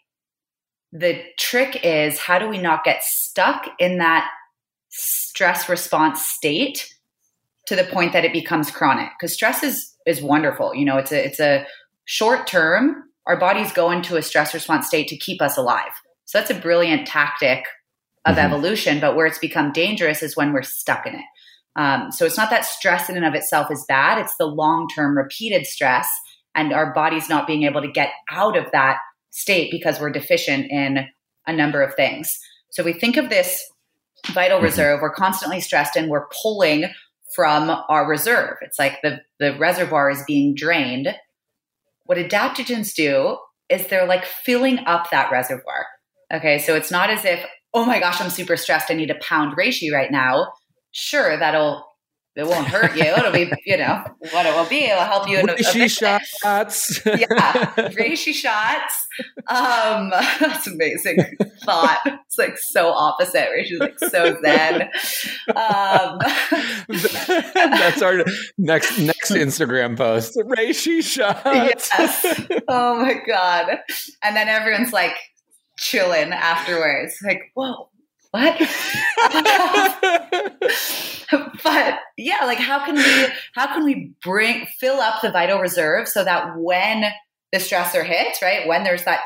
The 0.92 1.22
trick 1.38 1.82
is 1.84 2.18
how 2.18 2.40
do 2.40 2.48
we 2.48 2.58
not 2.58 2.84
get 2.84 3.04
stuck 3.04 3.68
in 3.78 4.00
that 4.00 4.28
stress 4.90 5.70
response 5.70 6.26
state 6.26 6.92
to 7.68 7.76
the 7.76 7.84
point 7.84 8.14
that 8.14 8.26
it 8.26 8.34
becomes 8.34 8.72
chronic? 8.72 9.10
Because 9.20 9.34
stress 9.34 9.62
is 9.62 9.94
is 10.08 10.22
wonderful 10.22 10.74
you 10.74 10.86
know 10.86 10.98
it's 10.98 11.12
a 11.12 11.26
it's 11.26 11.40
a 11.40 11.66
short 12.06 12.48
term 12.48 13.04
our 13.28 13.38
bodies 13.38 13.72
go 13.72 13.92
into 13.92 14.18
a 14.18 14.24
stress 14.24 14.56
response 14.56 14.88
state 14.88 15.08
to 15.08 15.18
keep 15.18 15.40
us 15.40 15.56
alive. 15.56 15.92
So 16.26 16.40
that's 16.40 16.50
a 16.50 16.56
brilliant 16.56 17.06
tactic 17.06 17.64
of 18.26 18.36
mm-hmm. 18.36 18.46
evolution 18.46 19.00
but 19.00 19.16
where 19.16 19.26
it's 19.26 19.40
become 19.40 19.72
dangerous 19.72 20.22
is 20.22 20.36
when 20.36 20.54
we're 20.54 20.62
stuck 20.62 21.06
in 21.06 21.16
it 21.16 21.26
um, 21.76 22.12
so 22.12 22.26
it's 22.26 22.38
not 22.38 22.50
that 22.50 22.66
stress 22.66 23.10
in 23.10 23.16
and 23.16 23.26
of 23.26 23.36
itself 23.36 23.72
is 23.72 23.86
bad 23.88 24.18
it's 24.18 24.36
the 24.38 24.46
long 24.46 24.88
term 24.94 25.18
repeated 25.18 25.66
stress 25.66 26.08
and 26.56 26.74
our 26.74 26.94
body's 26.94 27.30
not 27.30 27.48
being 27.48 27.64
able 27.64 27.82
to 27.82 27.92
get 27.92 28.12
out 28.32 28.58
of 28.58 28.72
that 28.72 28.98
state 29.32 29.72
because 29.72 30.00
we're 30.00 30.12
deficient 30.12 30.70
in 30.70 31.08
a 31.48 31.54
number 31.54 31.82
of 31.82 31.96
things. 31.96 32.38
So 32.72 32.84
we 32.84 32.94
think 32.94 33.18
of 33.18 33.30
this 33.30 33.64
vital 34.28 34.58
mm-hmm. 34.58 34.66
reserve, 34.66 35.02
we're 35.02 35.14
constantly 35.14 35.62
stressed 35.62 35.96
and 35.96 36.10
we're 36.10 36.28
pulling 36.42 36.90
from 37.34 37.70
our 37.90 38.08
reserve. 38.08 38.58
It's 38.62 38.80
like 38.80 39.02
the, 39.02 39.22
the 39.40 39.58
reservoir 39.58 40.10
is 40.10 40.24
being 40.26 40.56
drained. 40.56 41.16
What 42.06 42.18
adaptogens 42.18 42.94
do 42.94 43.38
is 43.70 43.88
they're 43.88 44.08
like 44.08 44.26
filling 44.26 44.80
up 44.80 45.12
that 45.12 45.32
reservoir. 45.32 45.86
Okay, 46.34 46.60
so 46.60 46.76
it's 46.76 46.92
not 46.92 47.10
as 47.10 47.26
if, 47.26 47.44
oh 47.74 47.86
my 47.86 48.00
gosh, 48.00 48.22
I'm 48.22 48.30
super 48.30 48.58
stressed. 48.58 48.92
I 48.92 48.94
need 48.94 49.12
a 49.12 49.16
pound 49.16 49.56
reishi 49.58 49.92
right 49.92 50.12
now. 50.12 50.52
Sure, 50.92 51.38
that'll 51.38 51.86
it 52.36 52.48
won't 52.48 52.68
hurt 52.68 52.96
you. 52.96 53.04
It'll 53.04 53.34
be, 53.34 53.52
you 53.66 53.78
know, 53.78 54.02
what 54.32 54.46
it 54.46 54.54
will 54.54 54.66
be. 54.66 54.86
It'll 54.86 55.04
help 55.04 55.28
you 55.28 55.40
in 55.40 55.50
a, 55.50 55.54
a 55.54 55.90
shots. 55.90 57.02
yeah, 57.06 57.66
reishi 57.76 58.34
shots. 58.34 59.08
Um, 59.48 60.10
that's 60.40 60.68
amazing 60.68 61.18
thought. 61.70 62.00
It's 62.06 62.38
like 62.38 62.58
so 62.58 62.92
opposite. 62.92 63.48
Reishi's 63.50 63.80
like 63.80 64.00
so 64.00 64.38
zen. 64.42 64.84
Um, 65.56 66.20
that's 67.54 68.02
our 68.02 68.24
next 68.58 68.98
next 69.00 69.32
Instagram 69.32 69.98
post. 69.98 70.38
Reishi 70.38 71.04
shots. 71.04 71.42
Yes. 71.46 72.60
Oh 72.68 72.96
my 72.96 73.16
god. 73.28 73.80
And 74.24 74.36
then 74.36 74.48
everyone's 74.48 74.94
like 74.94 75.16
chilling 75.80 76.32
afterwards. 76.32 77.18
Like, 77.24 77.52
whoa, 77.56 77.90
what? 78.32 78.60
but 81.64 82.00
yeah, 82.18 82.46
like 82.46 82.60
how 82.60 82.86
can 82.86 82.96
we 82.96 83.28
how 83.54 83.74
can 83.74 83.84
we 83.84 84.14
bring 84.24 84.68
fill 84.80 85.00
up 85.00 85.22
the 85.22 85.32
vital 85.32 85.60
reserve 85.60 86.08
so 86.08 86.24
that 86.24 86.58
when 86.58 87.06
the 87.52 87.58
stressor 87.58 88.06
hits, 88.06 88.42
right? 88.42 88.68
When 88.68 88.84
there's 88.84 89.06
that 89.06 89.22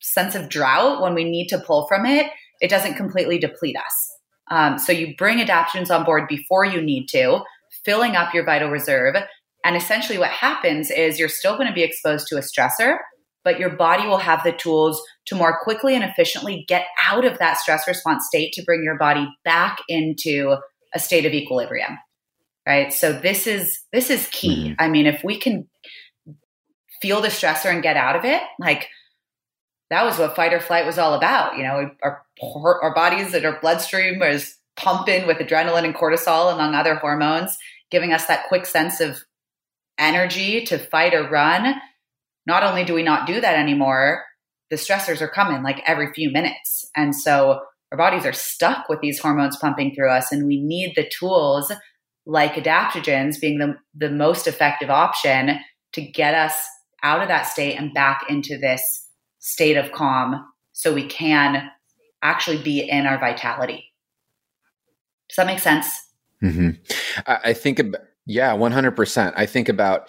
sense 0.00 0.34
of 0.34 0.48
drought, 0.48 1.02
when 1.02 1.14
we 1.14 1.24
need 1.24 1.48
to 1.48 1.58
pull 1.58 1.86
from 1.86 2.06
it, 2.06 2.30
it 2.60 2.70
doesn't 2.70 2.94
completely 2.94 3.38
deplete 3.38 3.76
us. 3.76 4.12
Um, 4.50 4.78
so 4.78 4.92
you 4.92 5.14
bring 5.16 5.38
adaptogens 5.38 5.90
on 5.90 6.04
board 6.04 6.28
before 6.28 6.64
you 6.64 6.80
need 6.80 7.08
to, 7.08 7.40
filling 7.84 8.16
up 8.16 8.32
your 8.32 8.44
vital 8.44 8.70
reserve. 8.70 9.16
And 9.64 9.76
essentially, 9.76 10.18
what 10.18 10.30
happens 10.30 10.90
is 10.90 11.18
you're 11.18 11.28
still 11.28 11.56
going 11.56 11.66
to 11.66 11.74
be 11.74 11.82
exposed 11.82 12.28
to 12.28 12.36
a 12.36 12.40
stressor, 12.40 12.98
but 13.46 13.60
your 13.60 13.70
body 13.70 14.08
will 14.08 14.18
have 14.18 14.42
the 14.42 14.50
tools 14.50 15.00
to 15.26 15.36
more 15.36 15.56
quickly 15.62 15.94
and 15.94 16.02
efficiently 16.02 16.64
get 16.66 16.84
out 17.08 17.24
of 17.24 17.38
that 17.38 17.56
stress 17.58 17.86
response 17.86 18.26
state 18.26 18.52
to 18.52 18.64
bring 18.64 18.82
your 18.82 18.98
body 18.98 19.24
back 19.44 19.78
into 19.88 20.56
a 20.92 20.98
state 20.98 21.24
of 21.24 21.32
equilibrium. 21.32 21.96
Right? 22.66 22.92
So 22.92 23.12
this 23.12 23.46
is 23.46 23.84
this 23.92 24.10
is 24.10 24.28
key. 24.32 24.70
Mm-hmm. 24.70 24.82
I 24.82 24.88
mean, 24.88 25.06
if 25.06 25.22
we 25.22 25.38
can 25.38 25.68
feel 27.00 27.20
the 27.20 27.28
stressor 27.28 27.72
and 27.72 27.84
get 27.84 27.96
out 27.96 28.16
of 28.16 28.24
it, 28.24 28.42
like 28.58 28.88
that 29.90 30.04
was 30.04 30.18
what 30.18 30.34
fight 30.34 30.52
or 30.52 30.58
flight 30.58 30.84
was 30.84 30.98
all 30.98 31.14
about. 31.14 31.56
You 31.56 31.62
know, 31.62 31.88
our 32.02 32.24
our 32.42 32.94
bodies 32.96 33.30
that 33.30 33.44
our 33.44 33.60
bloodstream 33.60 34.20
is 34.24 34.56
pumping 34.76 35.24
with 35.28 35.36
adrenaline 35.36 35.84
and 35.84 35.94
cortisol, 35.94 36.52
among 36.52 36.74
other 36.74 36.96
hormones, 36.96 37.56
giving 37.92 38.12
us 38.12 38.26
that 38.26 38.48
quick 38.48 38.66
sense 38.66 39.00
of 39.00 39.22
energy 39.98 40.64
to 40.64 40.78
fight 40.78 41.14
or 41.14 41.30
run 41.30 41.80
not 42.46 42.62
only 42.62 42.84
do 42.84 42.94
we 42.94 43.02
not 43.02 43.26
do 43.26 43.40
that 43.40 43.58
anymore, 43.58 44.24
the 44.70 44.76
stressors 44.76 45.20
are 45.20 45.28
coming 45.28 45.62
like 45.62 45.82
every 45.86 46.12
few 46.12 46.30
minutes. 46.30 46.88
And 46.96 47.14
so 47.14 47.60
our 47.92 47.98
bodies 47.98 48.26
are 48.26 48.32
stuck 48.32 48.88
with 48.88 49.00
these 49.00 49.18
hormones 49.18 49.56
pumping 49.56 49.94
through 49.94 50.10
us, 50.10 50.32
and 50.32 50.46
we 50.46 50.60
need 50.60 50.94
the 50.96 51.08
tools 51.18 51.72
like 52.26 52.54
adaptogens 52.54 53.40
being 53.40 53.58
the, 53.58 53.76
the 53.94 54.10
most 54.10 54.46
effective 54.46 54.90
option 54.90 55.58
to 55.92 56.02
get 56.02 56.34
us 56.34 56.54
out 57.02 57.22
of 57.22 57.28
that 57.28 57.44
state 57.44 57.76
and 57.76 57.94
back 57.94 58.24
into 58.28 58.58
this 58.58 59.08
state 59.38 59.76
of 59.76 59.92
calm 59.92 60.44
so 60.72 60.92
we 60.92 61.06
can 61.06 61.70
actually 62.22 62.60
be 62.60 62.80
in 62.80 63.06
our 63.06 63.18
vitality. 63.18 63.92
Does 65.28 65.36
that 65.36 65.46
make 65.46 65.60
sense? 65.60 65.88
Mm-hmm. 66.42 66.70
I, 67.26 67.52
think, 67.52 67.80
yeah, 68.26 68.52
100%. 68.52 69.32
I 69.36 69.46
think 69.46 69.68
about, 69.68 70.08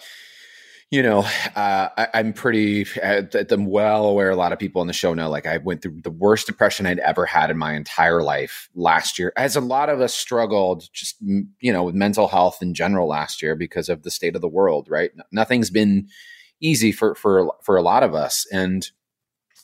you 0.90 1.02
know, 1.02 1.20
uh, 1.54 1.88
I, 1.98 2.08
am 2.14 2.32
pretty, 2.32 2.86
uh, 3.02 3.22
I'm 3.50 3.66
well 3.66 4.06
aware 4.06 4.30
a 4.30 4.36
lot 4.36 4.52
of 4.52 4.58
people 4.58 4.80
on 4.80 4.86
the 4.86 4.94
show 4.94 5.12
know, 5.12 5.28
like 5.28 5.46
I 5.46 5.58
went 5.58 5.82
through 5.82 6.00
the 6.02 6.10
worst 6.10 6.46
depression 6.46 6.86
I'd 6.86 6.98
ever 7.00 7.26
had 7.26 7.50
in 7.50 7.58
my 7.58 7.74
entire 7.74 8.22
life 8.22 8.70
last 8.74 9.18
year, 9.18 9.32
as 9.36 9.54
a 9.54 9.60
lot 9.60 9.90
of 9.90 10.00
us 10.00 10.14
struggled 10.14 10.88
just, 10.94 11.16
you 11.20 11.72
know, 11.72 11.84
with 11.84 11.94
mental 11.94 12.28
health 12.28 12.62
in 12.62 12.72
general 12.72 13.06
last 13.06 13.42
year 13.42 13.54
because 13.54 13.90
of 13.90 14.02
the 14.02 14.10
state 14.10 14.34
of 14.34 14.40
the 14.40 14.48
world, 14.48 14.88
right? 14.88 15.10
Nothing's 15.30 15.70
been 15.70 16.08
easy 16.60 16.90
for, 16.90 17.14
for, 17.14 17.52
for 17.62 17.76
a 17.76 17.82
lot 17.82 18.02
of 18.02 18.14
us. 18.14 18.46
And 18.50 18.90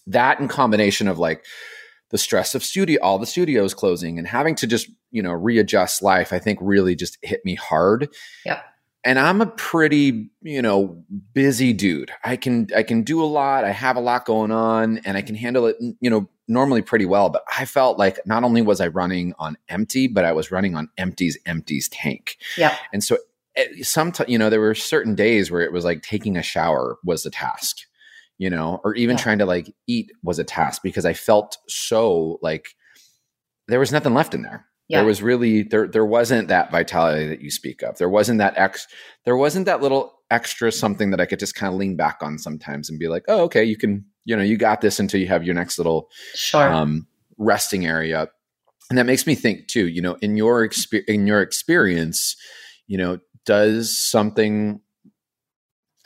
that 0.06 0.40
in 0.40 0.48
combination 0.48 1.08
of 1.08 1.18
like, 1.18 1.44
the 2.10 2.18
stress 2.18 2.54
of 2.54 2.62
studio, 2.62 3.00
all 3.02 3.18
the 3.18 3.26
studios 3.26 3.74
closing 3.74 4.18
and 4.18 4.28
having 4.28 4.54
to 4.54 4.68
just, 4.68 4.88
you 5.10 5.20
know, 5.20 5.32
readjust 5.32 6.00
life, 6.00 6.32
I 6.32 6.38
think 6.38 6.60
really 6.62 6.94
just 6.94 7.18
hit 7.22 7.40
me 7.44 7.56
hard. 7.56 8.08
Yep 8.46 8.64
and 9.04 9.18
I'm 9.18 9.40
a 9.42 9.46
pretty, 9.46 10.30
you 10.40 10.62
know, 10.62 11.04
busy 11.34 11.72
dude. 11.72 12.10
I 12.24 12.36
can 12.36 12.68
I 12.74 12.82
can 12.82 13.02
do 13.02 13.22
a 13.22 13.26
lot. 13.26 13.64
I 13.64 13.70
have 13.70 13.96
a 13.96 14.00
lot 14.00 14.24
going 14.24 14.50
on 14.50 14.98
and 15.04 15.16
I 15.16 15.22
can 15.22 15.34
handle 15.34 15.66
it, 15.66 15.76
you 16.00 16.08
know, 16.08 16.28
normally 16.48 16.80
pretty 16.80 17.04
well, 17.04 17.28
but 17.28 17.44
I 17.56 17.66
felt 17.66 17.98
like 17.98 18.18
not 18.26 18.44
only 18.44 18.62
was 18.62 18.80
I 18.80 18.88
running 18.88 19.34
on 19.38 19.56
empty, 19.68 20.08
but 20.08 20.24
I 20.24 20.32
was 20.32 20.50
running 20.50 20.74
on 20.74 20.88
empty's 20.96 21.38
empty's 21.44 21.88
tank. 21.88 22.38
Yeah. 22.56 22.76
And 22.92 23.04
so 23.04 23.18
eh, 23.56 23.66
sometimes, 23.82 24.28
you 24.28 24.38
know, 24.38 24.48
there 24.48 24.60
were 24.60 24.74
certain 24.74 25.14
days 25.14 25.50
where 25.50 25.62
it 25.62 25.72
was 25.72 25.84
like 25.84 26.02
taking 26.02 26.36
a 26.36 26.42
shower 26.42 26.96
was 27.04 27.22
the 27.22 27.30
task, 27.30 27.78
you 28.38 28.48
know, 28.48 28.80
or 28.84 28.94
even 28.94 29.16
yeah. 29.16 29.22
trying 29.22 29.38
to 29.38 29.46
like 29.46 29.74
eat 29.86 30.12
was 30.22 30.38
a 30.38 30.44
task 30.44 30.82
because 30.82 31.04
I 31.04 31.12
felt 31.12 31.58
so 31.68 32.38
like 32.40 32.68
there 33.68 33.80
was 33.80 33.92
nothing 33.92 34.14
left 34.14 34.34
in 34.34 34.42
there 34.42 34.66
Yeah. 34.88 34.98
There 34.98 35.06
was 35.06 35.22
really 35.22 35.62
there 35.62 35.88
there 35.88 36.04
wasn't 36.04 36.48
that 36.48 36.70
vitality 36.70 37.26
that 37.28 37.40
you 37.40 37.50
speak 37.50 37.82
of. 37.82 37.96
There 37.96 38.08
wasn't 38.08 38.38
that 38.38 38.54
ex 38.56 38.86
there 39.24 39.36
wasn't 39.36 39.66
that 39.66 39.80
little 39.80 40.14
extra 40.30 40.72
something 40.72 41.10
that 41.10 41.20
I 41.20 41.26
could 41.26 41.38
just 41.38 41.54
kind 41.54 41.72
of 41.72 41.78
lean 41.78 41.96
back 41.96 42.18
on 42.20 42.38
sometimes 42.38 42.90
and 42.90 42.98
be 42.98 43.08
like, 43.08 43.24
oh, 43.28 43.42
okay, 43.44 43.64
you 43.64 43.76
can, 43.76 44.04
you 44.24 44.36
know, 44.36 44.42
you 44.42 44.56
got 44.56 44.80
this 44.80 44.98
until 44.98 45.20
you 45.20 45.28
have 45.28 45.44
your 45.44 45.54
next 45.54 45.78
little 45.78 46.10
sure. 46.34 46.68
um, 46.68 47.06
resting 47.38 47.86
area. 47.86 48.28
And 48.90 48.98
that 48.98 49.06
makes 49.06 49.26
me 49.26 49.34
think 49.34 49.68
too, 49.68 49.86
you 49.88 50.02
know, 50.02 50.16
in 50.20 50.36
your 50.36 50.64
experience, 50.64 51.08
in 51.08 51.26
your 51.26 51.40
experience, 51.40 52.36
you 52.86 52.98
know, 52.98 53.18
does 53.46 53.98
something 53.98 54.80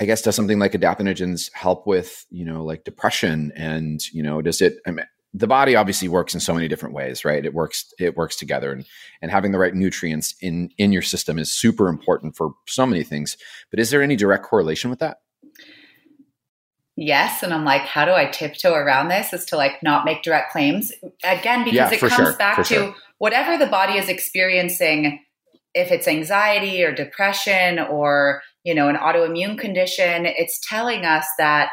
I 0.00 0.04
guess 0.04 0.22
does 0.22 0.36
something 0.36 0.60
like 0.60 0.72
adaptogens 0.72 1.52
help 1.52 1.84
with, 1.84 2.24
you 2.30 2.44
know, 2.44 2.64
like 2.64 2.84
depression 2.84 3.50
and, 3.56 4.00
you 4.12 4.22
know, 4.22 4.40
does 4.42 4.60
it 4.60 4.76
I 4.86 4.92
mean 4.92 5.06
the 5.38 5.46
body 5.46 5.76
obviously 5.76 6.08
works 6.08 6.34
in 6.34 6.40
so 6.40 6.52
many 6.52 6.68
different 6.68 6.94
ways, 6.94 7.24
right? 7.24 7.44
It 7.44 7.54
works 7.54 7.92
it 7.98 8.16
works 8.16 8.36
together 8.36 8.72
and 8.72 8.84
and 9.22 9.30
having 9.30 9.52
the 9.52 9.58
right 9.58 9.74
nutrients 9.74 10.34
in 10.40 10.70
in 10.78 10.92
your 10.92 11.02
system 11.02 11.38
is 11.38 11.52
super 11.52 11.88
important 11.88 12.36
for 12.36 12.52
so 12.66 12.84
many 12.84 13.04
things. 13.04 13.36
But 13.70 13.80
is 13.80 13.90
there 13.90 14.02
any 14.02 14.16
direct 14.16 14.44
correlation 14.44 14.90
with 14.90 14.98
that? 14.98 15.18
Yes, 16.96 17.44
and 17.44 17.54
I'm 17.54 17.64
like, 17.64 17.82
how 17.82 18.04
do 18.04 18.10
I 18.10 18.26
tiptoe 18.26 18.74
around 18.74 19.08
this? 19.08 19.32
Is 19.32 19.44
to 19.46 19.56
like 19.56 19.82
not 19.82 20.04
make 20.04 20.22
direct 20.22 20.50
claims 20.50 20.92
again 21.22 21.62
because 21.62 21.92
yeah, 21.92 21.92
it 21.92 22.00
comes 22.00 22.14
sure, 22.14 22.36
back 22.36 22.56
to 22.56 22.64
sure. 22.64 22.94
whatever 23.18 23.56
the 23.56 23.70
body 23.70 23.96
is 23.98 24.08
experiencing, 24.08 25.20
if 25.74 25.92
it's 25.92 26.08
anxiety 26.08 26.82
or 26.82 26.92
depression 26.92 27.78
or 27.78 28.42
you 28.64 28.74
know 28.74 28.88
an 28.88 28.96
autoimmune 28.96 29.56
condition, 29.56 30.26
it's 30.26 30.58
telling 30.68 31.04
us 31.04 31.26
that 31.38 31.70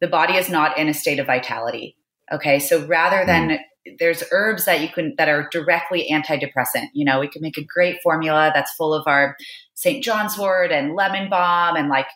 the 0.00 0.06
body 0.06 0.34
is 0.34 0.48
not 0.48 0.78
in 0.78 0.88
a 0.88 0.94
state 0.94 1.18
of 1.18 1.26
vitality 1.26 1.96
Okay. 2.32 2.58
So 2.58 2.86
rather 2.86 3.24
than 3.26 3.50
mm. 3.50 3.98
there's 3.98 4.24
herbs 4.32 4.64
that 4.64 4.80
you 4.80 4.88
can 4.88 5.14
that 5.18 5.28
are 5.28 5.48
directly 5.50 6.08
antidepressant. 6.10 6.86
You 6.94 7.04
know, 7.04 7.20
we 7.20 7.28
can 7.28 7.42
make 7.42 7.58
a 7.58 7.64
great 7.64 8.00
formula 8.02 8.50
that's 8.54 8.72
full 8.74 8.94
of 8.94 9.06
our 9.06 9.36
St. 9.74 10.02
John's 10.02 10.38
wort 10.38 10.72
and 10.72 10.94
lemon 10.94 11.28
balm 11.28 11.76
and 11.76 11.88
like 11.88 12.06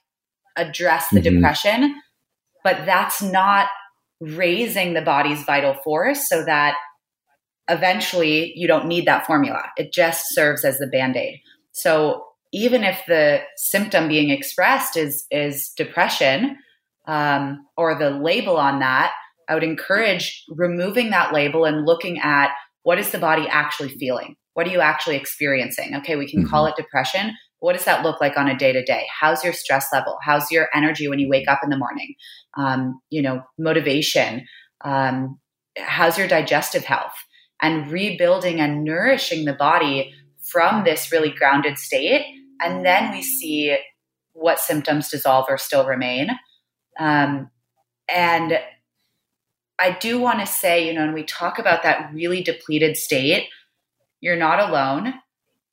address 0.56 1.08
the 1.10 1.20
mm-hmm. 1.20 1.34
depression, 1.34 2.00
but 2.64 2.86
that's 2.86 3.22
not 3.22 3.68
raising 4.20 4.94
the 4.94 5.02
body's 5.02 5.42
vital 5.42 5.74
force 5.84 6.28
so 6.28 6.44
that 6.44 6.76
eventually 7.68 8.52
you 8.56 8.66
don't 8.66 8.86
need 8.86 9.06
that 9.06 9.26
formula. 9.26 9.62
It 9.76 9.92
just 9.92 10.34
serves 10.34 10.64
as 10.64 10.78
the 10.78 10.86
band-aid. 10.86 11.40
So 11.72 12.24
even 12.52 12.84
if 12.84 13.02
the 13.06 13.40
symptom 13.56 14.08
being 14.08 14.30
expressed 14.30 14.96
is 14.96 15.26
is 15.30 15.72
depression 15.76 16.56
um, 17.06 17.66
or 17.76 17.98
the 17.98 18.10
label 18.10 18.56
on 18.56 18.78
that, 18.80 19.12
I 19.48 19.54
would 19.54 19.62
encourage 19.62 20.44
removing 20.48 21.10
that 21.10 21.32
label 21.32 21.64
and 21.64 21.86
looking 21.86 22.18
at 22.18 22.50
what 22.82 22.98
is 22.98 23.10
the 23.10 23.18
body 23.18 23.46
actually 23.48 23.90
feeling? 23.90 24.36
What 24.54 24.66
are 24.66 24.70
you 24.70 24.80
actually 24.80 25.16
experiencing? 25.16 25.94
Okay, 25.96 26.16
we 26.16 26.30
can 26.30 26.40
mm-hmm. 26.40 26.50
call 26.50 26.66
it 26.66 26.76
depression. 26.76 27.32
What 27.60 27.74
does 27.74 27.84
that 27.84 28.02
look 28.02 28.20
like 28.20 28.36
on 28.36 28.48
a 28.48 28.56
day 28.56 28.72
to 28.72 28.84
day? 28.84 29.06
How's 29.20 29.42
your 29.42 29.52
stress 29.52 29.88
level? 29.92 30.18
How's 30.22 30.50
your 30.50 30.68
energy 30.74 31.08
when 31.08 31.18
you 31.18 31.28
wake 31.28 31.48
up 31.48 31.60
in 31.62 31.70
the 31.70 31.78
morning? 31.78 32.14
Um, 32.56 33.00
you 33.10 33.22
know, 33.22 33.42
motivation. 33.58 34.46
Um, 34.84 35.38
how's 35.78 36.18
your 36.18 36.28
digestive 36.28 36.84
health? 36.84 37.14
And 37.60 37.90
rebuilding 37.90 38.60
and 38.60 38.84
nourishing 38.84 39.46
the 39.46 39.54
body 39.54 40.12
from 40.42 40.84
this 40.84 41.10
really 41.10 41.30
grounded 41.30 41.78
state. 41.78 42.24
And 42.60 42.84
then 42.84 43.10
we 43.10 43.22
see 43.22 43.76
what 44.32 44.60
symptoms 44.60 45.08
dissolve 45.08 45.46
or 45.48 45.58
still 45.58 45.86
remain. 45.86 46.30
Um, 47.00 47.50
and 48.14 48.58
I 49.78 49.92
do 49.92 50.18
want 50.18 50.40
to 50.40 50.46
say, 50.46 50.86
you 50.86 50.94
know, 50.94 51.02
when 51.02 51.14
we 51.14 51.22
talk 51.22 51.58
about 51.58 51.82
that 51.82 52.12
really 52.12 52.42
depleted 52.42 52.96
state, 52.96 53.48
you're 54.20 54.36
not 54.36 54.58
alone 54.58 55.14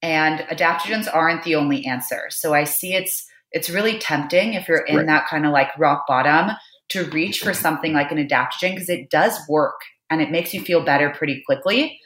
and 0.03 0.39
adaptogens 0.41 1.07
aren't 1.11 1.43
the 1.43 1.55
only 1.55 1.85
answer. 1.85 2.25
So 2.29 2.53
I 2.53 2.65
see 2.65 2.93
it's 2.93 3.25
it's 3.51 3.69
really 3.69 3.97
tempting 3.99 4.55
if 4.55 4.67
you're 4.67 4.79
in 4.79 4.97
right. 4.97 5.05
that 5.05 5.27
kind 5.27 5.45
of 5.45 5.51
like 5.51 5.77
rock 5.77 6.05
bottom 6.07 6.55
to 6.89 7.05
reach 7.05 7.39
for 7.39 7.53
something 7.53 7.93
like 7.93 8.11
an 8.11 8.17
adaptogen 8.17 8.73
because 8.73 8.89
it 8.89 9.09
does 9.09 9.39
work 9.47 9.79
and 10.09 10.21
it 10.21 10.31
makes 10.31 10.53
you 10.53 10.61
feel 10.61 10.83
better 10.83 11.09
pretty 11.11 11.41
quickly. 11.45 11.99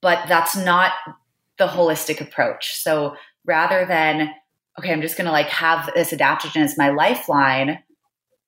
But 0.00 0.26
that's 0.26 0.56
not 0.56 0.92
the 1.58 1.66
holistic 1.66 2.20
approach. 2.20 2.74
So 2.82 3.14
rather 3.44 3.86
than 3.86 4.30
okay, 4.78 4.92
I'm 4.92 5.02
just 5.02 5.16
going 5.16 5.26
to 5.26 5.32
like 5.32 5.48
have 5.48 5.90
this 5.94 6.12
adaptogen 6.12 6.62
as 6.62 6.78
my 6.78 6.88
lifeline, 6.88 7.80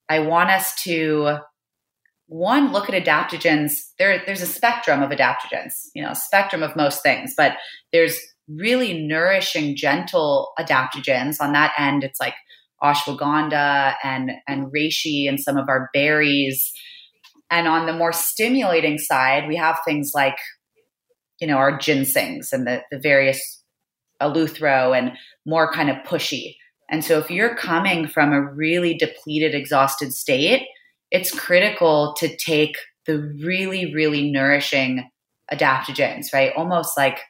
I 0.08 0.20
want 0.20 0.50
us 0.50 0.74
to 0.82 1.38
one 2.32 2.72
look 2.72 2.88
at 2.88 3.04
adaptogens. 3.04 3.72
There 3.98 4.22
there's 4.24 4.40
a 4.40 4.46
spectrum 4.46 5.02
of 5.02 5.10
adaptogens 5.10 5.72
you 5.94 6.02
know 6.02 6.14
spectrum 6.14 6.62
of 6.62 6.74
most 6.74 7.02
things 7.02 7.34
but 7.36 7.56
there's 7.92 8.18
really 8.48 9.06
nourishing 9.06 9.76
gentle 9.76 10.52
adaptogens. 10.58 11.36
On 11.40 11.52
that 11.52 11.72
end 11.78 12.02
it's 12.04 12.18
like 12.18 12.34
ashwagandha 12.82 13.96
and 14.02 14.32
and 14.48 14.72
reishi 14.72 15.28
and 15.28 15.38
some 15.38 15.58
of 15.58 15.68
our 15.68 15.90
berries. 15.92 16.72
And 17.50 17.68
on 17.68 17.84
the 17.84 17.92
more 17.92 18.12
stimulating 18.12 18.96
side 18.96 19.46
we 19.46 19.56
have 19.56 19.78
things 19.84 20.12
like 20.14 20.38
you 21.38 21.46
know 21.46 21.56
our 21.56 21.78
ginsengs 21.78 22.46
and 22.50 22.66
the, 22.66 22.82
the 22.90 22.98
various 22.98 23.62
eleuthero 24.22 24.96
and 24.96 25.12
more 25.44 25.70
kind 25.70 25.90
of 25.90 25.96
pushy. 26.06 26.56
And 26.88 27.04
so 27.04 27.18
if 27.18 27.30
you're 27.30 27.56
coming 27.56 28.08
from 28.08 28.32
a 28.32 28.40
really 28.40 28.94
depleted 28.94 29.54
exhausted 29.54 30.14
state 30.14 30.66
it's 31.12 31.31
critical 31.31 32.14
to 32.18 32.35
take 32.37 32.77
the 33.07 33.18
really, 33.44 33.94
really 33.94 34.31
nourishing 34.31 35.09
adaptogens, 35.53 36.33
right? 36.33 36.53
Almost 36.57 36.96
like 36.96 37.20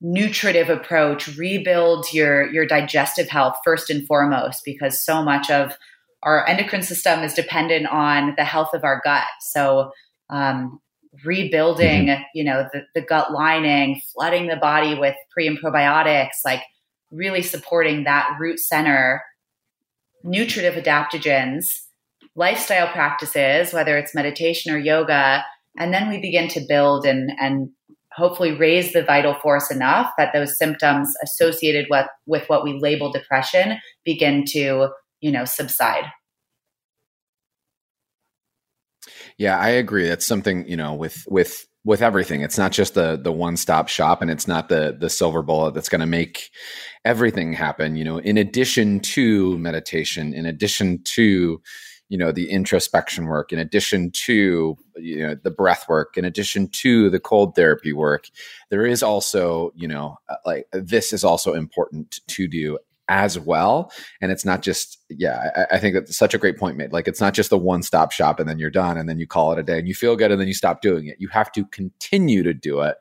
nutritive 0.00 0.70
approach, 0.70 1.28
rebuild 1.36 2.12
your 2.12 2.50
your 2.52 2.66
digestive 2.66 3.28
health 3.28 3.56
first 3.64 3.90
and 3.90 4.06
foremost, 4.06 4.62
because 4.64 5.04
so 5.04 5.22
much 5.22 5.50
of 5.50 5.76
our 6.22 6.46
endocrine 6.48 6.82
system 6.82 7.20
is 7.20 7.34
dependent 7.34 7.86
on 7.86 8.34
the 8.38 8.44
health 8.44 8.70
of 8.72 8.82
our 8.82 9.02
gut. 9.04 9.26
So 9.40 9.92
um, 10.30 10.80
rebuilding, 11.22 12.06
mm-hmm. 12.06 12.22
you 12.34 12.44
know, 12.44 12.66
the, 12.72 12.86
the 12.94 13.02
gut 13.02 13.30
lining, 13.30 14.00
flooding 14.14 14.46
the 14.46 14.56
body 14.56 14.98
with 14.98 15.14
pre 15.30 15.46
and 15.46 15.58
probiotics, 15.58 16.44
like 16.46 16.62
really 17.10 17.42
supporting 17.42 18.04
that 18.04 18.36
root 18.40 18.58
center, 18.58 19.22
nutritive 20.22 20.82
adaptogens 20.82 21.83
lifestyle 22.36 22.88
practices, 22.88 23.72
whether 23.72 23.96
it's 23.96 24.14
meditation 24.14 24.74
or 24.74 24.78
yoga, 24.78 25.44
and 25.78 25.92
then 25.92 26.08
we 26.08 26.18
begin 26.20 26.48
to 26.48 26.60
build 26.68 27.04
and 27.06 27.30
and 27.38 27.70
hopefully 28.12 28.52
raise 28.52 28.92
the 28.92 29.02
vital 29.02 29.34
force 29.34 29.70
enough 29.70 30.12
that 30.16 30.32
those 30.32 30.56
symptoms 30.56 31.12
associated 31.22 31.86
with 31.90 32.06
with 32.26 32.48
what 32.48 32.62
we 32.62 32.78
label 32.78 33.10
depression 33.10 33.78
begin 34.04 34.44
to 34.46 34.88
you 35.20 35.32
know 35.32 35.44
subside. 35.44 36.04
Yeah 39.36 39.58
i 39.58 39.68
agree. 39.70 40.08
That's 40.08 40.26
something 40.26 40.66
you 40.68 40.76
know 40.76 40.94
with 40.94 41.24
with 41.28 41.66
with 41.84 42.00
everything. 42.00 42.40
It's 42.40 42.56
not 42.56 42.72
just 42.72 42.94
the 42.94 43.18
the 43.20 43.32
one 43.32 43.56
stop 43.56 43.88
shop 43.88 44.22
and 44.22 44.30
it's 44.30 44.48
not 44.48 44.68
the 44.68 44.96
the 44.98 45.10
silver 45.10 45.42
bullet 45.42 45.74
that's 45.74 45.88
going 45.88 46.00
to 46.00 46.06
make 46.06 46.50
everything 47.04 47.52
happen 47.52 47.96
you 47.96 48.04
know. 48.04 48.18
In 48.18 48.38
addition 48.38 49.00
to 49.00 49.58
meditation 49.58 50.32
in 50.32 50.46
addition 50.46 51.02
to 51.04 51.60
you 52.08 52.18
know 52.18 52.32
the 52.32 52.50
introspection 52.50 53.26
work 53.26 53.52
in 53.52 53.58
addition 53.58 54.10
to 54.10 54.76
you 54.96 55.18
know 55.18 55.34
the 55.42 55.50
breath 55.50 55.88
work 55.88 56.16
in 56.16 56.24
addition 56.24 56.68
to 56.68 57.10
the 57.10 57.20
cold 57.20 57.54
therapy 57.54 57.92
work 57.92 58.28
there 58.70 58.86
is 58.86 59.02
also 59.02 59.72
you 59.74 59.88
know 59.88 60.18
uh, 60.28 60.36
like 60.44 60.66
this 60.72 61.12
is 61.12 61.24
also 61.24 61.54
important 61.54 62.20
to 62.26 62.46
do 62.46 62.78
as 63.08 63.38
well. 63.38 63.92
And 64.20 64.32
it's 64.32 64.44
not 64.44 64.62
just 64.62 64.98
yeah 65.10 65.50
I, 65.54 65.76
I, 65.76 65.78
think 65.78 65.94
that's 65.94 66.16
such 66.16 66.32
a 66.32 66.38
great 66.38 66.56
point 66.56 66.78
made. 66.78 66.92
Like 66.92 67.06
it's 67.06 67.20
not 67.20 67.34
just 67.34 67.50
the 67.50 67.58
one 67.58 67.82
stop 67.82 68.12
shop 68.12 68.40
and 68.40 68.48
then 68.48 68.58
you're 68.58 68.70
done 68.70 68.96
and 68.96 69.08
then 69.08 69.18
you 69.18 69.26
call 69.26 69.52
it 69.52 69.58
a 69.58 69.62
day 69.62 69.78
and 69.78 69.86
you 69.86 69.94
feel 69.94 70.16
good 70.16 70.30
and 70.30 70.40
then 70.40 70.48
you 70.48 70.54
stop 70.54 70.80
doing 70.80 71.06
it. 71.06 71.16
You 71.18 71.28
have 71.28 71.52
to 71.52 71.66
continue 71.66 72.42
to 72.42 72.54
do 72.54 72.80
it 72.80 72.96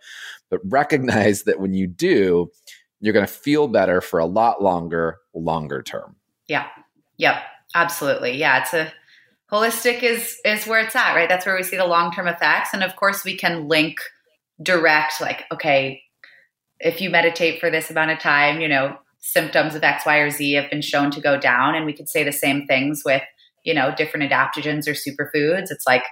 but 0.50 0.60
recognize 0.66 1.44
that 1.44 1.60
when 1.62 1.74
you 1.74 1.88
do 1.88 2.52
you're 3.00 3.14
going 3.14 3.26
to 3.26 3.32
feel 3.32 3.68
better 3.68 4.02
for 4.02 4.20
a 4.20 4.26
lot 4.26 4.62
longer 4.62 5.20
longer 5.34 5.82
term. 5.82 6.18
Yeah. 6.48 6.68
Yep 7.18 7.42
absolutely 7.76 8.38
yeah 8.38 8.62
it's 8.62 8.74
a 8.74 8.92
holistic 9.54 10.02
is 10.02 10.40
is 10.44 10.66
where 10.66 10.80
it's 10.80 10.96
at, 10.96 11.14
right? 11.14 11.30
That's 11.30 11.46
where 11.46 11.56
we 11.56 11.64
see 11.64 11.78
the 11.78 11.86
long 11.86 12.12
term 12.12 12.28
effects, 12.28 12.70
and 12.74 12.84
of 12.84 12.96
course 12.96 13.24
we 13.24 13.38
can 13.38 13.68
link 13.68 14.00
direct, 14.62 15.22
like 15.22 15.44
okay, 15.52 16.02
if 16.80 17.00
you 17.00 17.10
meditate 17.10 17.60
for 17.60 17.70
this 17.70 17.92
amount 17.92 18.12
of 18.12 18.20
time, 18.20 18.60
you 18.60 18.68
know 18.68 18.98
symptoms 19.20 19.74
of 19.74 19.84
X, 19.84 20.06
Y, 20.06 20.18
or 20.18 20.30
Z 20.30 20.52
have 20.54 20.70
been 20.70 20.82
shown 20.82 21.12
to 21.12 21.22
go 21.22 21.40
down, 21.40 21.76
and 21.76 21.86
we 21.86 21.94
could 21.94 22.10
say 22.10 22.24
the 22.24 22.32
same 22.32 22.66
things 22.66 23.04
with 23.06 23.22
you 23.64 23.74
know 23.74 23.94
different 23.96 24.30
adaptogens 24.30 24.88
or 24.88 24.94
superfoods. 24.94 25.70
It's 25.70 25.86
like 25.86 26.04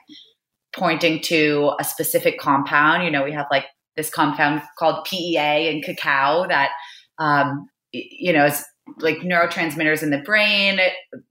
pointing 0.73 1.19
to 1.21 1.73
a 1.79 1.83
specific 1.83 2.39
compound. 2.39 3.03
You 3.03 3.11
know, 3.11 3.23
we 3.23 3.33
have 3.33 3.47
like 3.51 3.65
this 3.97 4.09
compound 4.09 4.61
called 4.77 5.03
PEA 5.05 5.67
in 5.67 5.81
cacao 5.81 6.47
that 6.47 6.69
um, 7.17 7.67
you 7.91 8.31
know 8.33 8.45
is 8.45 8.63
like 8.99 9.17
neurotransmitters 9.17 10.03
in 10.03 10.09
the 10.09 10.19
brain. 10.19 10.79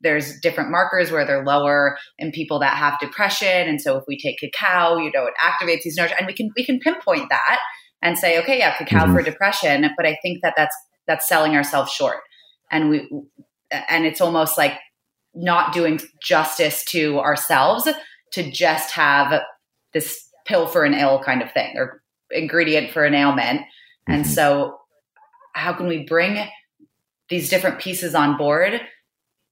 There's 0.00 0.38
different 0.40 0.70
markers 0.70 1.10
where 1.10 1.26
they're 1.26 1.44
lower 1.44 1.96
in 2.18 2.32
people 2.32 2.58
that 2.60 2.76
have 2.76 2.98
depression. 3.00 3.68
And 3.68 3.80
so 3.80 3.96
if 3.96 4.04
we 4.06 4.18
take 4.18 4.38
cacao, 4.38 4.98
you 4.98 5.10
know, 5.14 5.26
it 5.26 5.34
activates 5.42 5.82
these 5.82 5.98
neurotransmitters 5.98 6.18
and 6.18 6.26
we 6.26 6.34
can, 6.34 6.50
we 6.56 6.64
can 6.64 6.80
pinpoint 6.80 7.28
that 7.30 7.60
and 8.02 8.18
say, 8.18 8.40
okay, 8.40 8.58
yeah, 8.58 8.76
cacao 8.76 9.04
mm-hmm. 9.04 9.14
for 9.14 9.22
depression. 9.22 9.88
But 9.96 10.06
I 10.06 10.18
think 10.22 10.40
that 10.42 10.54
that's, 10.56 10.74
that's 11.06 11.28
selling 11.28 11.54
ourselves 11.54 11.92
short. 11.92 12.18
And 12.70 12.90
we, 12.90 13.08
and 13.88 14.06
it's 14.06 14.20
almost 14.20 14.56
like 14.56 14.78
not 15.34 15.72
doing 15.72 16.00
justice 16.22 16.84
to 16.86 17.18
ourselves 17.20 17.88
to 18.32 18.50
just 18.50 18.92
have 18.92 19.40
this 19.92 20.28
pill 20.46 20.66
for 20.66 20.84
an 20.84 20.94
ill 20.94 21.22
kind 21.22 21.42
of 21.42 21.52
thing 21.52 21.74
or 21.76 22.02
ingredient 22.30 22.92
for 22.92 23.04
an 23.04 23.14
ailment. 23.14 23.60
Mm-hmm. 23.60 24.12
And 24.12 24.26
so, 24.26 24.76
how 25.52 25.72
can 25.72 25.88
we 25.88 26.04
bring 26.04 26.48
these 27.30 27.48
different 27.48 27.80
pieces 27.80 28.14
on 28.14 28.36
board 28.36 28.80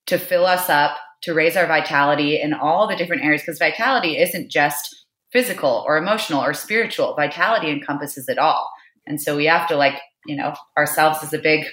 to 0.07 0.19
fill 0.19 0.45
us 0.45 0.69
up, 0.69 0.97
to 1.23 1.33
raise 1.33 1.57
our 1.57 1.67
vitality 1.67 2.41
in 2.41 2.53
all 2.53 2.87
the 2.87 2.97
different 2.97 3.25
areas? 3.25 3.43
Because 3.43 3.59
vitality 3.59 4.19
isn't 4.19 4.51
just 4.51 5.07
physical 5.33 5.85
or 5.87 5.97
emotional 5.97 6.43
or 6.43 6.55
spiritual, 6.55 7.15
vitality 7.15 7.71
encompasses 7.71 8.29
it 8.29 8.39
all. 8.39 8.69
And 9.07 9.21
so, 9.21 9.37
we 9.37 9.47
have 9.47 9.69
to, 9.69 9.77
like, 9.77 9.95
you 10.27 10.37
know, 10.37 10.55
ourselves 10.77 11.23
as 11.23 11.33
a 11.33 11.39
big 11.39 11.65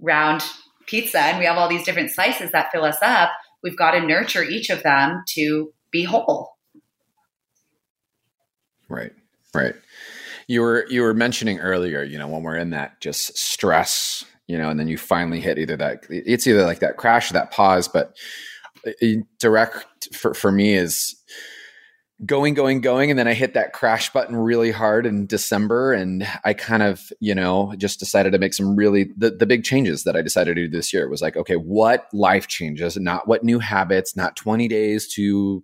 round 0.00 0.42
pizza 0.86 1.20
and 1.20 1.38
we 1.38 1.44
have 1.44 1.56
all 1.56 1.68
these 1.68 1.84
different 1.84 2.10
slices 2.10 2.50
that 2.52 2.70
fill 2.72 2.84
us 2.84 2.98
up. 3.02 3.30
We've 3.62 3.76
got 3.76 3.92
to 3.92 4.00
nurture 4.00 4.42
each 4.42 4.70
of 4.70 4.82
them 4.82 5.22
to 5.34 5.72
be 5.92 6.04
whole. 6.04 6.50
Right. 8.88 9.12
Right. 9.54 9.74
You 10.48 10.60
were 10.62 10.86
you 10.88 11.02
were 11.02 11.14
mentioning 11.14 11.60
earlier, 11.60 12.02
you 12.02 12.18
know, 12.18 12.26
when 12.26 12.42
we're 12.42 12.56
in 12.56 12.70
that 12.70 13.00
just 13.00 13.36
stress, 13.38 14.24
you 14.46 14.58
know, 14.58 14.70
and 14.70 14.78
then 14.78 14.88
you 14.88 14.98
finally 14.98 15.40
hit 15.40 15.58
either 15.58 15.76
that 15.76 16.04
it's 16.08 16.46
either 16.46 16.64
like 16.64 16.80
that 16.80 16.96
crash 16.96 17.30
or 17.30 17.34
that 17.34 17.50
pause, 17.50 17.88
but 17.88 18.16
uh, 18.86 19.06
direct 19.38 20.14
for 20.14 20.34
for 20.34 20.50
me 20.50 20.74
is 20.74 21.16
going 22.24 22.54
going 22.54 22.80
going 22.80 23.10
and 23.10 23.18
then 23.18 23.26
i 23.26 23.34
hit 23.34 23.54
that 23.54 23.72
crash 23.72 24.12
button 24.12 24.36
really 24.36 24.70
hard 24.70 25.06
in 25.06 25.26
december 25.26 25.92
and 25.92 26.26
i 26.44 26.54
kind 26.54 26.82
of 26.82 27.12
you 27.18 27.34
know 27.34 27.74
just 27.78 27.98
decided 27.98 28.32
to 28.32 28.38
make 28.38 28.54
some 28.54 28.76
really 28.76 29.08
the, 29.16 29.30
the 29.30 29.46
big 29.46 29.64
changes 29.64 30.04
that 30.04 30.14
i 30.14 30.22
decided 30.22 30.54
to 30.54 30.66
do 30.66 30.68
this 30.68 30.92
year 30.92 31.08
was 31.08 31.20
like 31.20 31.36
okay 31.36 31.56
what 31.56 32.06
life 32.12 32.46
changes 32.46 32.96
not 32.96 33.26
what 33.26 33.42
new 33.42 33.58
habits 33.58 34.16
not 34.16 34.36
20 34.36 34.68
days 34.68 35.12
to 35.12 35.62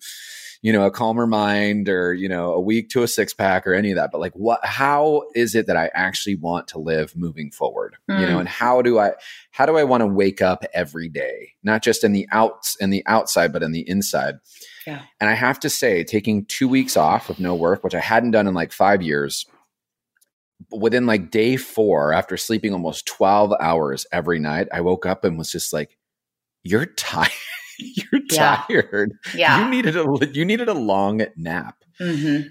you 0.60 0.72
know, 0.72 0.84
a 0.84 0.90
calmer 0.90 1.26
mind 1.26 1.88
or, 1.88 2.12
you 2.12 2.28
know, 2.28 2.52
a 2.52 2.60
week 2.60 2.88
to 2.90 3.02
a 3.02 3.08
six 3.08 3.32
pack 3.32 3.66
or 3.66 3.74
any 3.74 3.90
of 3.90 3.96
that. 3.96 4.10
But 4.10 4.20
like, 4.20 4.34
what, 4.34 4.64
how 4.64 5.22
is 5.34 5.54
it 5.54 5.66
that 5.66 5.76
I 5.76 5.90
actually 5.94 6.34
want 6.34 6.66
to 6.68 6.78
live 6.78 7.14
moving 7.14 7.50
forward? 7.52 7.96
Mm. 8.10 8.20
You 8.20 8.26
know, 8.26 8.32
hmm. 8.34 8.40
and 8.40 8.48
how 8.48 8.82
do 8.82 8.98
I, 8.98 9.12
how 9.52 9.66
do 9.66 9.76
I 9.76 9.84
want 9.84 10.00
to 10.00 10.06
wake 10.06 10.42
up 10.42 10.64
every 10.74 11.08
day? 11.08 11.52
Not 11.62 11.82
just 11.82 12.02
in 12.02 12.12
the 12.12 12.26
outs 12.32 12.76
and 12.80 12.92
the 12.92 13.04
outside, 13.06 13.52
but 13.52 13.62
in 13.62 13.70
the 13.70 13.88
inside. 13.88 14.36
Yeah. 14.86 15.02
And 15.20 15.30
I 15.30 15.34
have 15.34 15.60
to 15.60 15.70
say, 15.70 16.02
taking 16.02 16.44
two 16.46 16.68
weeks 16.68 16.96
off 16.96 17.30
of 17.30 17.38
no 17.38 17.54
work, 17.54 17.84
which 17.84 17.94
I 17.94 18.00
hadn't 18.00 18.32
done 18.32 18.48
in 18.48 18.54
like 18.54 18.72
five 18.72 19.00
years, 19.00 19.46
within 20.72 21.06
like 21.06 21.30
day 21.30 21.56
four, 21.56 22.12
after 22.12 22.36
sleeping 22.36 22.72
almost 22.72 23.06
12 23.06 23.52
hours 23.60 24.06
every 24.12 24.38
night, 24.38 24.68
I 24.72 24.80
woke 24.80 25.06
up 25.06 25.24
and 25.24 25.38
was 25.38 25.52
just 25.52 25.72
like, 25.72 25.96
you're 26.64 26.86
tired. 26.96 27.30
you're 28.12 28.22
yeah. 28.30 28.64
tired. 28.68 29.12
Yeah. 29.34 29.64
You 29.64 29.70
needed 29.70 29.96
a 29.96 30.04
you 30.32 30.44
needed 30.44 30.68
a 30.68 30.74
long 30.74 31.22
nap. 31.36 31.76
Mm-hmm. 32.00 32.48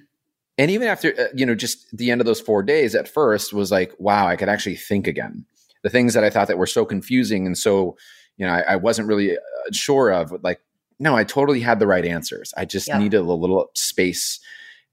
And 0.57 0.71
even 0.71 0.87
after 0.87 1.13
uh, 1.19 1.27
you 1.35 1.45
know 1.45 1.55
just 1.55 1.95
the 1.95 2.11
end 2.11 2.21
of 2.21 2.25
those 2.25 2.41
4 2.41 2.63
days 2.63 2.95
at 2.95 3.07
first 3.07 3.53
was 3.53 3.71
like 3.71 3.93
wow, 3.99 4.27
I 4.27 4.35
could 4.35 4.49
actually 4.49 4.75
think 4.75 5.07
again. 5.07 5.45
The 5.83 5.89
things 5.89 6.13
that 6.15 6.23
I 6.23 6.29
thought 6.29 6.47
that 6.47 6.57
were 6.57 6.67
so 6.67 6.85
confusing 6.85 7.45
and 7.45 7.57
so 7.57 7.97
you 8.37 8.45
know 8.45 8.53
I, 8.53 8.61
I 8.61 8.75
wasn't 8.77 9.07
really 9.07 9.37
uh, 9.37 9.39
sure 9.71 10.11
of 10.11 10.33
like 10.43 10.61
no, 10.99 11.15
I 11.15 11.23
totally 11.23 11.59
had 11.59 11.79
the 11.79 11.85
right 11.85 12.05
answers. 12.05 12.53
I 12.57 12.65
just 12.65 12.87
yeah. 12.87 12.97
needed 12.97 13.17
a 13.17 13.21
little 13.21 13.69
space 13.75 14.39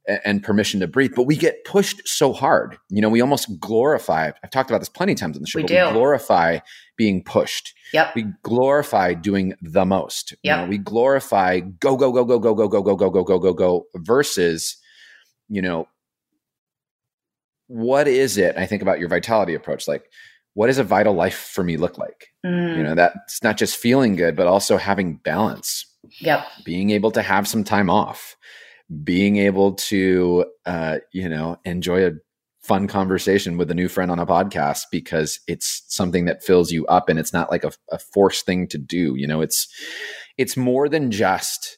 and 0.07 0.43
permission 0.43 0.81
to 0.81 0.87
breathe. 0.87 1.13
But 1.15 1.25
we 1.25 1.37
get 1.37 1.65
pushed 1.65 2.07
so 2.07 2.33
hard. 2.33 2.79
You 2.91 3.01
know, 3.01 3.09
we 3.09 3.21
almost 3.21 3.59
glorify. 3.59 4.31
I've 4.43 4.51
talked 4.51 4.71
about 4.71 4.81
this 4.81 4.89
plenty 4.89 5.13
of 5.13 5.19
times 5.19 5.37
on 5.37 5.43
the 5.43 5.49
show. 5.49 5.61
We 5.61 5.65
do. 5.65 5.87
We 5.87 5.93
glorify 5.93 6.59
being 6.97 7.23
pushed. 7.23 7.75
Yep. 7.93 8.15
We 8.15 8.27
glorify 8.43 9.15
doing 9.15 9.55
the 9.63 9.85
most. 9.85 10.35
Yep. 10.43 10.57
You 10.57 10.63
know, 10.63 10.69
we 10.69 10.79
glorify 10.79 11.61
go 11.61 11.97
go 11.97 12.13
go 12.13 12.25
go 12.25 12.39
go 12.39 12.55
go 12.55 12.69
go 12.69 12.83
go 12.83 12.97
go 12.97 13.11
go 13.11 13.25
go 13.25 13.39
go 13.39 13.53
go 13.53 13.87
versus, 13.97 14.77
you 15.49 15.63
know, 15.63 15.89
what 17.67 18.07
is 18.07 18.37
it? 18.37 18.57
I 18.57 18.67
think 18.67 18.83
about 18.83 19.01
your 19.01 19.09
vitality 19.09 19.55
approach. 19.55 19.89
Like, 19.89 20.05
what 20.53 20.67
does 20.67 20.79
a 20.79 20.85
vital 20.85 21.15
life 21.15 21.51
for 21.53 21.65
me 21.65 21.77
look 21.77 21.99
like? 21.99 22.29
Mm. 22.45 22.77
You 22.77 22.83
know, 22.83 22.95
that's 22.95 23.43
not 23.43 23.57
just 23.57 23.77
feeling 23.77 24.17
good, 24.17 24.37
but 24.37 24.47
also 24.47 24.77
having 24.77 25.17
balance. 25.17 25.87
Yep. 26.21 26.47
Being 26.65 26.91
able 26.91 27.11
to 27.13 27.23
have 27.23 27.49
some 27.49 27.65
time 27.65 27.89
off 27.89 28.37
being 29.03 29.37
able 29.37 29.75
to 29.75 30.45
uh, 30.67 30.99
you 31.13 31.29
know 31.29 31.57
enjoy 31.65 32.07
a 32.07 32.13
fun 32.63 32.87
conversation 32.87 33.59
with 33.59 33.71
a 33.71 33.75
new 33.75 33.89
friend 33.89 34.11
on 34.11 34.19
a 34.19 34.27
podcast 34.27 34.85
because 34.91 35.39
it's 35.47 35.85
something 35.89 36.25
that 36.25 36.43
fills 36.43 36.73
you 36.73 36.87
up 36.87 37.11
and 37.11 37.19
it's 37.19 37.33
not 37.33 37.51
like 37.51 37.63
a, 37.63 37.73
a 37.91 37.99
forced 37.99 38.47
thing 38.47 38.67
to 38.67 38.79
do 38.79 39.15
you 39.17 39.27
know 39.27 39.43
it's 39.43 39.69
it's 40.39 40.57
more 40.57 40.89
than 40.89 41.11
just 41.11 41.77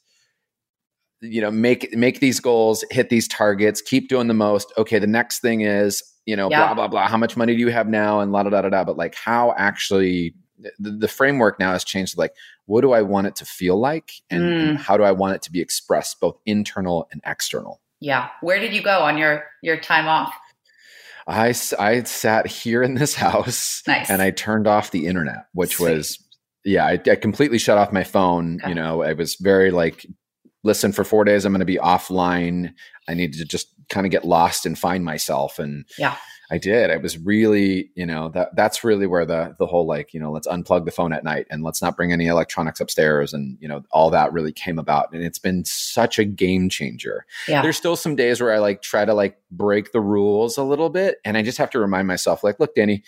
you 1.21 1.41
know 1.41 1.51
make 1.51 1.95
make 1.95 2.21
these 2.21 2.41
goals 2.41 2.85
hit 2.91 3.09
these 3.11 3.29
targets 3.29 3.81
keep 3.81 4.09
doing 4.09 4.29
the 4.29 4.35
most. 4.35 4.73
Okay 4.77 4.99
the 4.99 5.07
next 5.07 5.41
thing 5.41 5.63
is 5.63 6.03
you 6.27 6.37
know 6.37 6.51
yeah. 6.51 6.67
blah 6.67 6.75
blah 6.75 6.89
blah. 6.89 7.09
How 7.09 7.17
much 7.17 7.37
money 7.37 7.55
do 7.55 7.61
you 7.61 7.71
have 7.71 7.89
now? 7.89 8.21
And 8.21 8.33
la 8.33 8.43
da 8.43 8.51
da 8.51 8.63
da 8.63 8.69
da. 8.69 8.85
But 8.85 8.97
like 8.97 9.15
how 9.15 9.55
actually 9.57 10.35
the, 10.79 10.91
the 10.91 11.09
framework 11.09 11.59
now 11.59 11.73
has 11.73 11.85
changed. 11.85 12.19
Like 12.19 12.33
what 12.67 12.83
do 12.83 12.93
I 12.93 13.03
want 13.03 13.29
it 13.29 13.37
to 13.37 13.45
feel 13.45 13.79
like 13.79 14.13
and, 14.29 14.43
mm. 14.43 14.69
and 14.69 14.79
how 14.79 14.97
do 14.97 15.05
I 15.05 15.13
want 15.13 15.37
it 15.37 15.43
to 15.43 15.53
be 15.53 15.61
expressed 15.61 16.21
both 16.21 16.39
internal 16.45 17.09
and 17.13 17.23
external? 17.25 17.81
Yeah. 18.01 18.29
Where 18.43 18.61
did 18.61 18.75
you 18.75 18.83
go 18.83 19.01
on 19.01 19.17
your 19.17 19.45
your 19.63 19.79
time 19.79 20.07
off? 20.07 20.35
I, 21.27 21.55
I 21.79 22.03
sat 22.05 22.47
here 22.47 22.83
in 22.83 22.95
this 22.95 23.15
house 23.15 23.83
nice. 23.87 24.11
and 24.11 24.23
I 24.23 24.31
turned 24.31 24.67
off 24.67 24.91
the 24.91 25.07
internet, 25.07 25.47
which 25.53 25.77
Sweet. 25.77 25.93
was, 25.93 26.19
yeah, 26.65 26.87
I, 26.87 27.01
I, 27.11 27.17
completely 27.17 27.59
shut 27.59 27.79
off 27.79 27.93
my 27.93 28.05
phone. 28.05 28.61
Okay. 28.61 28.69
You 28.69 28.75
know, 28.75 29.03
I 29.03 29.13
was 29.13 29.35
very 29.37 29.71
like, 29.71 30.07
listen, 30.63 30.93
for 30.93 31.05
four 31.05 31.25
days, 31.25 31.45
I'm 31.45 31.53
going 31.53 31.61
to 31.61 31.65
be 31.67 31.79
offline. 31.79 32.73
I 33.09 33.15
need 33.15 33.35
to 33.35 33.45
just 33.45 33.69
kind 33.89 34.07
of 34.07 34.13
get 34.13 34.25
lost 34.25 34.67
and 34.67 34.79
find 34.79 35.05
myself. 35.05 35.59
And 35.59 35.85
yeah, 35.99 36.17
I 36.51 36.59
did. 36.59 36.91
I 36.91 36.97
was 36.97 37.19
really, 37.19 37.91
you 37.97 38.07
know, 38.07 38.29
that 38.31 38.55
that's 38.55 38.85
really 38.85 39.07
where 39.07 39.27
the 39.27 39.57
the 39.59 39.67
whole 39.67 39.87
like, 39.87 40.15
you 40.15 40.21
know, 40.21 40.31
let's 40.31 40.47
unplug 40.47 40.85
the 40.85 40.93
phone 40.93 41.13
at 41.13 41.25
night 41.25 41.47
and 41.51 41.65
let's 41.65 41.83
not 41.83 41.97
bring 41.97 42.13
any 42.13 42.27
electronics 42.27 42.81
upstairs 42.81 43.33
and, 43.33 43.59
you 43.61 43.67
know, 43.67 43.83
all 43.91 44.11
that 44.11 44.33
really 44.33 44.53
came 44.53 44.79
about. 44.79 45.13
And 45.13 45.25
it's 45.25 45.41
been 45.41 45.65
such 45.65 46.19
a 46.19 46.25
game 46.25 46.69
changer. 46.69 47.27
Yeah. 47.49 47.63
There's 47.63 47.77
still 47.77 47.97
some 47.97 48.15
days 48.15 48.41
where 48.41 48.53
I 48.53 48.59
like 48.59 48.83
try 48.83 49.05
to 49.05 49.13
like 49.13 49.39
break 49.51 49.91
the 49.91 50.01
rules 50.01 50.57
a 50.57 50.63
little 50.63 50.89
bit. 50.89 51.19
And 51.25 51.37
I 51.37 51.43
just 51.43 51.59
have 51.59 51.71
to 51.71 51.81
remind 51.81 52.07
myself, 52.07 52.45
like, 52.45 52.61
look, 52.61 52.77
Danny, 52.77 53.03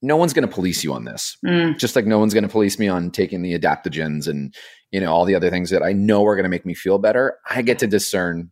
no 0.00 0.16
one's 0.16 0.32
going 0.32 0.48
to 0.48 0.52
police 0.52 0.82
you 0.82 0.94
on 0.94 1.04
this. 1.04 1.36
Mm. 1.44 1.78
Just 1.78 1.94
like 1.94 2.06
no 2.06 2.18
one's 2.18 2.32
going 2.32 2.42
to 2.42 2.48
police 2.48 2.78
me 2.78 2.88
on 2.88 3.10
taking 3.10 3.42
the 3.42 3.58
adaptogens 3.58 4.26
and, 4.26 4.54
you 4.90 5.00
know, 5.00 5.12
all 5.12 5.26
the 5.26 5.34
other 5.34 5.50
things 5.50 5.68
that 5.70 5.82
I 5.82 5.92
know 5.92 6.24
are 6.24 6.36
going 6.36 6.44
to 6.44 6.48
make 6.48 6.66
me 6.66 6.74
feel 6.74 6.98
better. 6.98 7.36
I 7.50 7.60
get 7.60 7.78
to 7.80 7.86
discern 7.86 8.50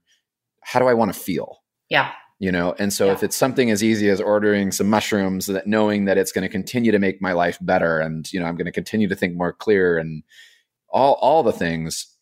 how 0.63 0.79
do 0.79 0.87
I 0.87 0.95
want 0.95 1.13
to 1.13 1.19
feel? 1.19 1.63
Yeah 1.89 2.13
you 2.41 2.51
know 2.51 2.75
and 2.79 2.93
so 2.93 3.07
yeah. 3.07 3.13
if 3.13 3.23
it's 3.23 3.37
something 3.37 3.71
as 3.71 3.85
easy 3.85 4.09
as 4.09 4.21
ordering 4.21 4.73
some 4.73 4.91
mushrooms 4.91 5.47
that 5.47 5.67
knowing 5.67 6.07
that 6.07 6.19
it's 6.19 6.33
going 6.33 6.43
to 6.43 6.49
continue 6.49 6.91
to 6.91 6.99
make 6.99 7.23
my 7.23 7.33
life 7.33 7.59
better 7.61 8.01
and 8.01 8.33
you 8.33 8.41
know 8.41 8.47
i'm 8.47 8.57
going 8.57 8.67
to 8.67 8.73
continue 8.73 9.07
to 9.07 9.15
think 9.15 9.37
more 9.37 9.53
clear 9.53 9.97
and 9.97 10.25
all 10.89 11.15
all 11.21 11.45
the 11.45 11.53
things 11.53 12.17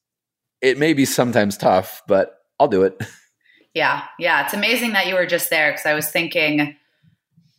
it 0.61 0.77
may 0.77 0.93
be 0.93 1.07
sometimes 1.07 1.57
tough 1.57 2.03
but 2.07 2.41
i'll 2.61 2.69
do 2.69 2.83
it 2.83 3.01
yeah 3.75 4.05
yeah 4.19 4.45
it's 4.45 4.53
amazing 4.53 4.93
that 4.93 5.07
you 5.07 5.15
were 5.15 5.27
just 5.27 5.49
there 5.49 5.71
because 5.71 5.87
i 5.87 5.95
was 5.95 6.11
thinking 6.11 6.77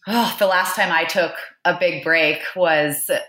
oh 0.07 0.35
the 0.37 0.47
last 0.47 0.75
time 0.75 0.91
i 0.91 1.05
took 1.05 1.33
a 1.65 1.77
big 1.79 2.03
break 2.03 2.39
was 2.55 3.09
a, 3.09 3.21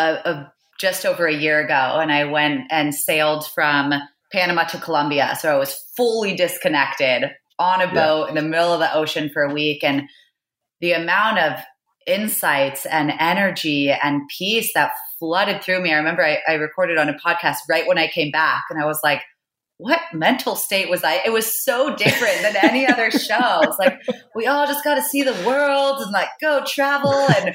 a, 0.00 0.52
just 0.78 1.04
over 1.04 1.26
a 1.26 1.34
year 1.34 1.64
ago 1.64 1.98
and 1.98 2.12
i 2.12 2.24
went 2.24 2.62
and 2.70 2.94
sailed 2.94 3.46
from 3.48 3.92
panama 4.32 4.64
to 4.64 4.78
colombia 4.78 5.36
so 5.40 5.52
i 5.52 5.58
was 5.58 5.74
fully 5.96 6.36
disconnected 6.36 7.32
on 7.58 7.80
a 7.80 7.92
boat 7.92 8.24
yeah. 8.24 8.28
in 8.30 8.34
the 8.34 8.42
middle 8.42 8.72
of 8.72 8.80
the 8.80 8.94
ocean 8.94 9.30
for 9.32 9.42
a 9.42 9.52
week 9.52 9.82
and 9.82 10.08
the 10.80 10.92
amount 10.92 11.38
of 11.38 11.58
insights 12.06 12.86
and 12.86 13.12
energy 13.18 13.90
and 13.90 14.28
peace 14.36 14.72
that 14.74 14.92
flooded 15.18 15.62
through 15.62 15.82
me. 15.82 15.92
I 15.92 15.96
remember 15.96 16.24
I, 16.24 16.38
I, 16.46 16.54
recorded 16.54 16.98
on 16.98 17.08
a 17.08 17.14
podcast 17.14 17.56
right 17.68 17.86
when 17.86 17.98
I 17.98 18.06
came 18.06 18.30
back 18.30 18.64
and 18.70 18.80
I 18.80 18.86
was 18.86 19.00
like, 19.02 19.22
what 19.78 20.00
mental 20.12 20.54
state 20.54 20.88
was 20.88 21.02
I? 21.04 21.20
It 21.24 21.32
was 21.32 21.62
so 21.64 21.94
different 21.96 22.40
than 22.42 22.56
any 22.62 22.86
other 22.90 23.10
show. 23.10 23.60
It's 23.62 23.78
like, 23.78 23.98
we 24.34 24.46
all 24.46 24.66
just 24.66 24.84
got 24.84 24.94
to 24.94 25.02
see 25.02 25.22
the 25.22 25.36
world 25.46 26.00
and 26.00 26.12
like 26.12 26.28
go 26.40 26.62
travel. 26.66 27.12
And, 27.12 27.54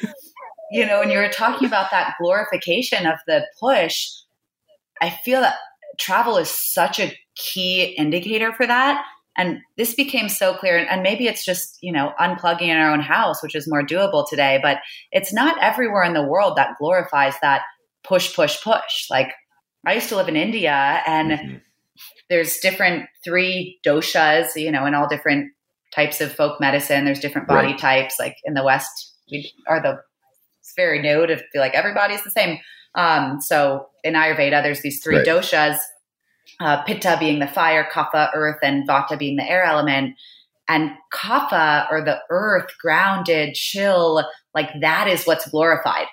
you 0.72 0.86
know, 0.86 1.00
when 1.00 1.10
you 1.10 1.18
were 1.18 1.30
talking 1.30 1.68
about 1.68 1.92
that 1.92 2.16
glorification 2.20 3.08
of 3.08 3.20
the 3.28 3.46
push, 3.60 4.08
I 5.02 5.10
feel 5.10 5.42
that 5.42 5.56
travel 5.98 6.38
is 6.38 6.50
such 6.50 7.00
a 7.00 7.16
key 7.36 7.96
indicator 7.98 8.54
for 8.54 8.68
that 8.68 9.04
And 9.38 9.60
this 9.78 9.94
became 9.94 10.28
so 10.28 10.54
clear. 10.54 10.78
And 10.78 11.04
maybe 11.04 11.28
it's 11.28 11.46
just, 11.46 11.78
you 11.82 11.92
know, 11.92 12.14
unplugging 12.20 12.68
in 12.68 12.78
our 12.78 12.92
own 12.92 13.00
house, 13.00 13.42
which 13.42 13.56
is 13.56 13.68
more 13.68 13.82
doable 13.82 14.28
today, 14.30 14.60
but 14.62 14.80
it's 15.12 15.34
not 15.34 15.62
everywhere 15.62 16.04
in 16.04 16.14
the 16.14 16.26
world 16.26 16.58
that 16.58 16.78
glorifies 16.78 17.36
that 17.42 17.62
push, 18.04 18.36
push, 18.36 18.62
push. 18.62 19.10
Like 19.10 19.34
I 19.86 19.94
used 19.94 20.10
to 20.10 20.16
live 20.16 20.28
in 20.28 20.36
India 20.36 21.02
and 21.08 21.32
mm-hmm. 21.32 21.56
there's 22.30 22.58
different 22.58 23.08
three 23.24 23.80
doshas, 23.86 24.56
you 24.56 24.72
know, 24.72 24.86
in 24.86 24.94
all 24.94 25.08
different 25.08 25.54
types 25.96 26.20
of 26.22 26.34
folk 26.34 26.60
medicine. 26.60 27.06
There's 27.06 27.20
different 27.20 27.48
body 27.48 27.70
right. 27.70 27.80
types. 27.80 28.16
Like 28.20 28.38
in 28.44 28.54
the 28.54 28.64
West, 28.64 29.14
we 29.32 29.52
are 29.68 29.82
the 29.82 30.02
it's 30.60 30.74
very 30.76 31.02
new 31.02 31.26
to 31.26 31.38
feel 31.38 31.62
like 31.62 31.74
everybody's 31.74 32.24
the 32.24 32.32
same. 32.32 32.60
Um, 32.96 33.42
so 33.42 33.88
in 34.04 34.14
Ayurveda, 34.14 34.62
there's 34.62 34.82
these 34.82 35.02
three 35.04 35.18
right. 35.18 35.26
doshas, 35.26 35.78
uh, 36.62 36.84
Pitta 36.84 37.18
being 37.20 37.40
the 37.40 37.48
fire, 37.48 37.88
Kapha, 37.92 38.30
earth, 38.36 38.60
and 38.62 38.88
Vata 38.88 39.18
being 39.18 39.36
the 39.36 39.50
air 39.50 39.64
element. 39.64 40.16
And 40.70 40.92
Kapha 41.14 41.92
or 41.92 42.04
the 42.04 42.20
earth, 42.30 42.70
grounded, 42.80 43.56
chill, 43.56 44.24
like 44.54 44.70
that 44.80 45.08
is 45.08 45.26
what's 45.26 45.50
glorified. 45.50 46.06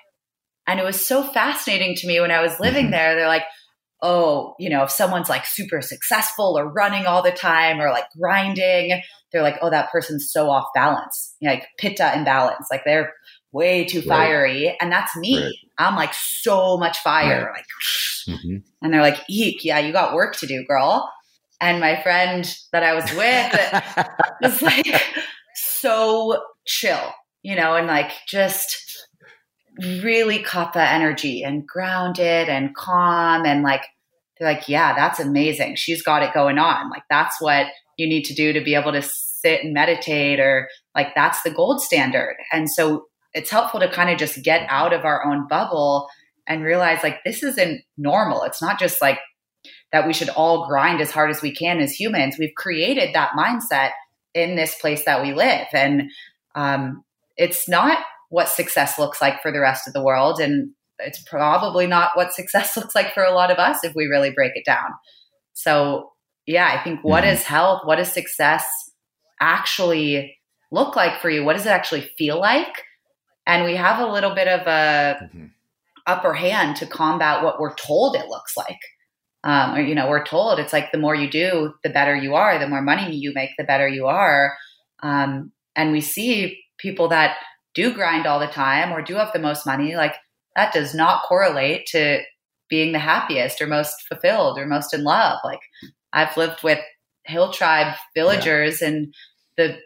And 0.67 0.81
it 0.81 0.85
was 0.85 1.01
so 1.01 1.23
fascinating 1.23 1.95
to 1.97 2.07
me 2.07 2.21
when 2.21 2.31
I 2.31 2.43
was 2.43 2.59
living 2.59 2.87
mm-hmm. 2.87 2.93
there. 2.93 3.15
They're 3.15 3.29
like, 3.29 3.45
oh, 4.03 4.55
you 4.59 4.71
know, 4.71 4.83
if 4.85 4.91
someone's 4.91 5.29
like 5.29 5.45
super 5.45 5.83
successful 5.83 6.59
or 6.59 6.73
running 6.73 7.07
all 7.07 7.23
the 7.23 7.31
time 7.31 7.81
or 7.81 7.91
like 7.91 8.07
grinding, 8.19 9.01
they're 9.33 9.43
like, 9.43 9.59
oh, 9.61 9.71
that 9.71 9.91
person's 9.91 10.31
so 10.31 10.51
off 10.51 10.67
balance, 10.75 11.35
you 11.41 11.49
know, 11.49 11.55
like 11.55 11.69
pitta 11.79 12.17
imbalance. 12.17 12.67
Like 12.71 12.83
they're 12.85 13.13
way 13.53 13.85
too 13.85 14.03
fiery. 14.03 14.67
Right. 14.67 14.77
And 14.81 14.91
that's 14.91 15.15
me. 15.17 15.43
Right. 15.43 15.55
I'm 15.79 15.97
like 15.97 16.12
so 16.14 16.76
much 16.76 16.99
fire. 16.99 17.51
Right. 17.53 17.64
Like, 18.26 18.37
mm-hmm. 18.37 18.57
and 18.83 18.93
they're 18.93 19.03
like, 19.03 19.18
eek, 19.29 19.64
yeah, 19.64 19.79
you 19.79 19.93
got 19.93 20.14
work 20.14 20.37
to 20.37 20.47
do, 20.47 20.64
girl. 20.66 21.12
And 21.61 21.81
my 21.81 22.01
friend 22.03 22.49
that 22.72 22.83
I 22.83 22.95
was 22.95 23.05
with 23.12 24.09
was 24.43 24.62
like 24.62 25.03
so 25.55 26.43
chill, 26.66 27.12
you 27.43 27.57
know, 27.57 27.74
and 27.74 27.87
like 27.87 28.12
just 28.26 29.07
really 29.81 30.41
caught 30.41 30.72
the 30.72 30.83
energy 30.83 31.43
and 31.43 31.66
grounded 31.66 32.49
and 32.49 32.74
calm 32.74 33.45
and 33.45 33.62
like 33.62 33.83
they're 34.39 34.49
like, 34.49 34.68
yeah, 34.68 34.95
that's 34.95 35.18
amazing. 35.18 35.76
She's 35.76 36.03
got 36.03 36.22
it 36.22 36.33
going 36.33 36.59
on. 36.59 36.91
Like 36.91 37.03
that's 37.11 37.41
what 37.41 37.66
you 37.97 38.09
need 38.09 38.24
to 38.24 38.35
do 38.35 38.53
to 38.53 38.62
be 38.62 38.74
able 38.74 38.93
to 38.93 39.03
sit 39.03 39.64
and 39.64 39.74
meditate 39.74 40.41
or 40.41 40.68
like 40.95 41.14
that's 41.14 41.43
the 41.43 41.51
gold 41.51 41.81
standard. 41.81 42.37
And 42.53 42.70
so 42.70 43.07
it's 43.39 43.51
helpful 43.51 43.78
to 43.78 43.89
kind 43.89 44.11
of 44.11 44.18
just 44.18 44.43
get 44.43 44.66
out 44.68 44.93
of 44.93 45.05
our 45.05 45.24
own 45.24 45.47
bubble 45.47 46.09
and 46.49 46.64
realize 46.64 47.05
like 47.05 47.18
this 47.24 47.45
isn't 47.45 47.82
normal. 47.97 48.43
It's 48.43 48.61
not 48.61 48.80
just 48.80 49.01
like 49.01 49.20
that 49.93 50.09
we 50.09 50.12
should 50.12 50.28
all 50.30 50.66
grind 50.66 51.01
as 51.01 51.12
hard 51.12 51.30
as 51.30 51.41
we 51.41 51.55
can 51.55 51.78
as 51.78 51.93
humans. 51.93 52.34
We've 52.36 52.55
created 52.57 53.14
that 53.14 53.30
mindset 53.39 53.91
in 54.34 54.57
this 54.57 54.74
place 54.80 55.05
that 55.05 55.22
we 55.22 55.32
live. 55.32 55.68
And 55.72 56.11
um, 56.57 57.05
it's 57.36 57.68
not 57.68 58.05
what 58.28 58.49
success 58.49 58.99
looks 58.99 59.22
like 59.22 59.41
for 59.41 59.53
the 59.53 59.61
rest 59.61 59.86
of 59.86 59.95
the 59.95 60.03
world. 60.03 60.41
And 60.41 60.72
it's 60.99 61.22
probably 61.22 61.86
not 61.86 62.11
what 62.14 62.34
success 62.34 62.76
looks 62.76 62.97
like 62.97 63.14
for 63.14 63.22
a 63.22 63.34
lot 63.34 63.53
of 63.53 63.59
us 63.59 63.84
if 63.84 63.95
we 63.95 64.07
really 64.07 64.30
break 64.30 64.53
it 64.57 64.66
down. 64.66 64.91
So, 65.53 66.11
yeah, 66.45 66.76
I 66.76 66.82
think 66.82 67.05
what 67.05 67.22
mm-hmm. 67.22 67.34
is 67.34 67.45
health? 67.45 67.82
What 67.84 67.97
does 67.97 68.12
success 68.12 68.66
actually 69.41 70.36
look 70.72 70.97
like 70.97 71.20
for 71.20 71.30
you? 71.30 71.45
What 71.45 71.57
does 71.57 71.66
it 71.66 71.70
actually 71.70 72.11
feel 72.18 72.41
like? 72.41 72.82
And 73.49 73.65
we 73.65 73.75
have 73.77 73.99
a 73.99 74.13
little 74.13 74.35
bit 74.35 74.47
of 74.47 74.61
a 74.67 75.25
mm-hmm. 75.25 75.47
upper 76.07 76.35
hand 76.35 76.77
to 76.77 76.87
combat 76.87 77.43
what 77.43 77.59
we're 77.59 77.75
told 77.75 78.15
it 78.15 78.29
looks 78.29 78.57
like. 78.57 78.79
Um, 79.43 79.75
or, 79.75 79.81
you 79.81 79.95
know, 79.95 80.09
we're 80.09 80.25
told 80.25 80.59
it's 80.59 80.73
like 80.73 80.93
the 80.93 80.99
more 80.99 81.15
you 81.15 81.31
do, 81.31 81.73
the 81.83 81.89
better 81.89 82.15
you 82.15 82.35
are, 82.35 82.59
the 82.59 82.69
more 82.69 82.83
money 82.83 83.17
you 83.17 83.33
make, 83.35 83.51
the 83.57 83.65
better 83.65 83.89
you 83.89 84.07
are. 84.07 84.53
Um, 85.03 85.53
and 85.75 85.93
we 85.93 86.03
see 86.03 86.61
people 86.77 87.09
that 87.09 87.39
do 87.75 87.95
grind 87.95 88.27
all 88.27 88.39
the 88.39 88.47
time 88.47 88.93
or 88.93 89.01
do 89.01 89.15
have 89.15 89.33
the 89.33 89.39
most 89.39 89.65
money, 89.65 89.97
like 89.97 90.15
that 90.55 90.75
does 90.75 90.95
not 90.95 91.23
correlate 91.23 91.87
to 91.87 92.21
being 92.69 92.93
the 92.93 92.99
happiest 92.99 93.63
or 93.63 93.67
most 93.67 94.07
fulfilled 94.09 94.59
or 94.59 94.67
most 94.67 94.93
in 94.93 95.05
love. 95.05 95.39
Like 95.43 95.61
I've 96.13 96.37
lived 96.37 96.63
with 96.63 96.81
hill 97.25 97.53
tribe 97.53 97.95
villagers 98.15 98.83
yeah. 98.83 98.89
in 98.89 99.13
the 99.57 99.79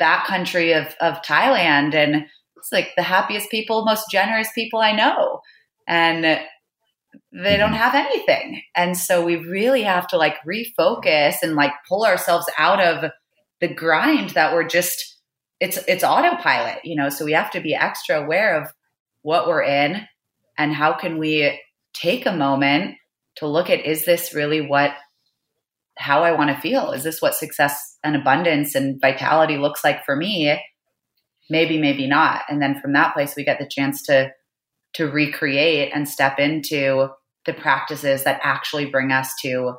backcountry 0.00 0.80
of, 0.80 0.94
of 1.00 1.22
Thailand 1.22 1.94
and 1.94 2.26
it's 2.66 2.72
like 2.72 2.94
the 2.96 3.02
happiest 3.02 3.50
people, 3.50 3.84
most 3.84 4.10
generous 4.10 4.48
people 4.54 4.80
I 4.80 4.92
know. 4.92 5.40
And 5.86 6.24
they 6.24 7.56
don't 7.56 7.70
mm-hmm. 7.70 7.74
have 7.74 7.94
anything. 7.94 8.62
And 8.74 8.96
so 8.96 9.24
we 9.24 9.36
really 9.36 9.82
have 9.82 10.08
to 10.08 10.16
like 10.16 10.36
refocus 10.46 11.36
and 11.42 11.54
like 11.54 11.72
pull 11.88 12.04
ourselves 12.04 12.46
out 12.58 12.80
of 12.80 13.10
the 13.60 13.68
grind 13.68 14.30
that 14.30 14.52
we're 14.52 14.66
just 14.66 15.14
it's 15.60 15.78
it's 15.88 16.04
autopilot, 16.04 16.84
you 16.84 16.96
know, 16.96 17.08
so 17.08 17.24
we 17.24 17.32
have 17.32 17.50
to 17.52 17.60
be 17.60 17.74
extra 17.74 18.22
aware 18.22 18.60
of 18.60 18.68
what 19.22 19.46
we're 19.46 19.62
in 19.62 20.06
and 20.58 20.74
how 20.74 20.92
can 20.92 21.18
we 21.18 21.58
take 21.94 22.26
a 22.26 22.32
moment 22.32 22.96
to 23.36 23.46
look 23.46 23.70
at 23.70 23.86
is 23.86 24.04
this 24.04 24.34
really 24.34 24.60
what 24.60 24.92
how 25.96 26.24
I 26.24 26.32
want 26.32 26.50
to 26.50 26.60
feel? 26.60 26.90
Is 26.90 27.04
this 27.04 27.22
what 27.22 27.34
success 27.34 27.96
and 28.04 28.16
abundance 28.16 28.74
and 28.74 29.00
vitality 29.00 29.56
looks 29.56 29.82
like 29.82 30.04
for 30.04 30.16
me? 30.16 30.60
Maybe, 31.48 31.78
maybe 31.78 32.06
not. 32.06 32.42
And 32.48 32.60
then 32.60 32.80
from 32.80 32.92
that 32.94 33.14
place 33.14 33.34
we 33.36 33.44
get 33.44 33.58
the 33.58 33.68
chance 33.68 34.02
to 34.02 34.32
to 34.94 35.04
recreate 35.04 35.92
and 35.94 36.08
step 36.08 36.38
into 36.38 37.08
the 37.44 37.52
practices 37.52 38.24
that 38.24 38.40
actually 38.42 38.86
bring 38.86 39.12
us 39.12 39.30
to 39.42 39.74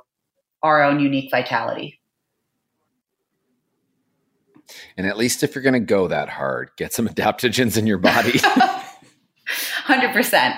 our 0.61 0.84
own 0.84 0.99
unique 0.99 1.32
vitality. 1.32 1.99
And 4.95 5.07
at 5.07 5.18
least 5.18 5.43
if 5.43 5.55
you're 5.55 5.63
going 5.63 5.74
to 5.74 5.80
go 5.80 6.07
that 6.07 6.30
hard, 6.30 6.70
get 6.78 6.93
some 6.93 7.07
adaptogens 7.09 7.78
in 7.78 7.88
your 7.88 7.97
body. 7.97 8.34
100%. 9.88 10.57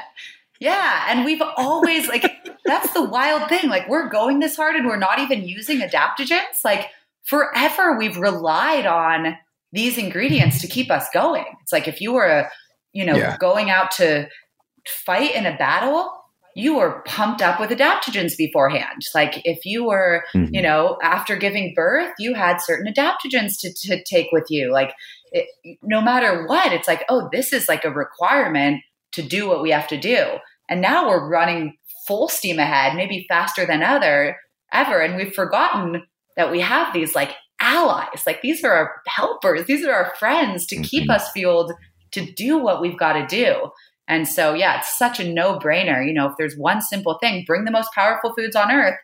Yeah. 0.60 1.06
And 1.08 1.26
we've 1.26 1.42
always, 1.58 2.08
like, 2.08 2.26
that's 2.66 2.92
the 2.94 3.04
wild 3.04 3.48
thing. 3.48 3.70
Like, 3.70 3.88
we're 3.88 4.10
going 4.10 4.40
this 4.40 4.56
hard 4.56 4.76
and 4.76 4.86
we're 4.86 4.98
not 4.98 5.20
even 5.20 5.48
using 5.48 5.80
adaptogens. 5.80 6.64
Like, 6.66 6.88
forever 7.24 7.98
we've 7.98 8.18
relied 8.18 8.86
on 8.86 9.38
these 9.72 9.98
ingredients 9.98 10.62
to 10.62 10.68
keep 10.68 10.90
us 10.92 11.08
going. 11.14 11.46
It's 11.62 11.72
like 11.72 11.88
if 11.88 12.02
you 12.02 12.14
were, 12.14 12.50
you 12.94 13.06
know, 13.06 13.16
yeah. 13.16 13.38
going 13.38 13.70
out 13.70 13.92
to 13.98 14.28
fight 14.88 15.36
in 15.36 15.46
a 15.46 15.58
battle, 15.58 16.12
you 16.56 16.78
were 16.78 17.02
pumped 17.06 17.42
up 17.42 17.60
with 17.60 17.70
adaptogens 17.70 18.36
beforehand. 18.36 19.04
Like 19.14 19.42
if 19.46 19.66
you 19.66 19.86
were, 19.86 20.26
mm-hmm. 20.34 20.54
you 20.54 20.62
know, 20.62 20.98
after 21.04 21.36
giving 21.36 21.74
birth, 21.76 22.12
you 22.18 22.34
had 22.34 22.58
certain 22.60 22.92
adaptogens 22.92 23.60
to, 23.62 23.74
to 23.88 24.04
take 24.04 24.28
with 24.32 24.46
you. 24.50 24.72
Like 24.72 24.94
it, 25.32 25.48
no 25.84 26.02
matter 26.02 26.46
what, 26.48 26.74
it's 26.74 26.88
like, 26.88 27.06
oh, 27.08 27.30
this 27.32 27.54
is 27.54 27.70
like 27.70 27.86
a 27.86 27.92
requirement 27.92 28.82
to 29.14 29.22
do 29.22 29.48
what 29.48 29.62
we 29.62 29.72
have 29.72 29.88
to 29.88 29.98
do. 29.98 30.26
And 30.70 30.82
now 30.82 31.08
we're 31.08 31.30
running 31.30 31.78
full 32.08 32.28
steam 32.28 32.60
ahead, 32.60 32.96
maybe 32.96 33.26
faster 33.30 33.66
than 33.66 33.84
other 33.84 34.38
ever. 34.74 35.00
And 35.02 35.16
we've 35.16 35.34
forgotten 35.34 36.04
that 36.36 36.52
we 36.52 36.60
have 36.62 36.94
these 36.94 37.16
like 37.16 37.36
allies. 37.60 38.24
Like 38.26 38.42
these 38.42 38.64
are 38.64 38.74
our 38.74 39.02
helpers. 39.08 39.66
These 39.66 39.86
are 39.86 39.94
our 39.94 40.16
friends 40.16 40.66
to 40.68 40.76
mm-hmm. 40.76 40.84
keep 40.84 41.10
us 41.10 41.32
fueled 41.32 41.74
to 42.12 42.26
do 42.34 42.58
what 42.58 42.82
we've 42.82 42.98
got 42.98 43.14
to 43.14 43.28
do. 43.28 43.72
And 44.08 44.28
so, 44.28 44.56
yeah, 44.56 44.80
it's 44.80 44.98
such 44.98 45.20
a 45.20 45.32
no 45.32 45.60
brainer. 45.60 46.06
You 46.06 46.14
know, 46.14 46.28
if 46.28 46.34
there's 46.38 46.58
one 46.58 46.82
simple 46.82 47.20
thing, 47.22 47.44
bring 47.46 47.66
the 47.66 47.72
most 47.72 47.92
powerful 47.94 48.34
foods 48.34 48.56
on 48.56 48.72
earth 48.72 48.98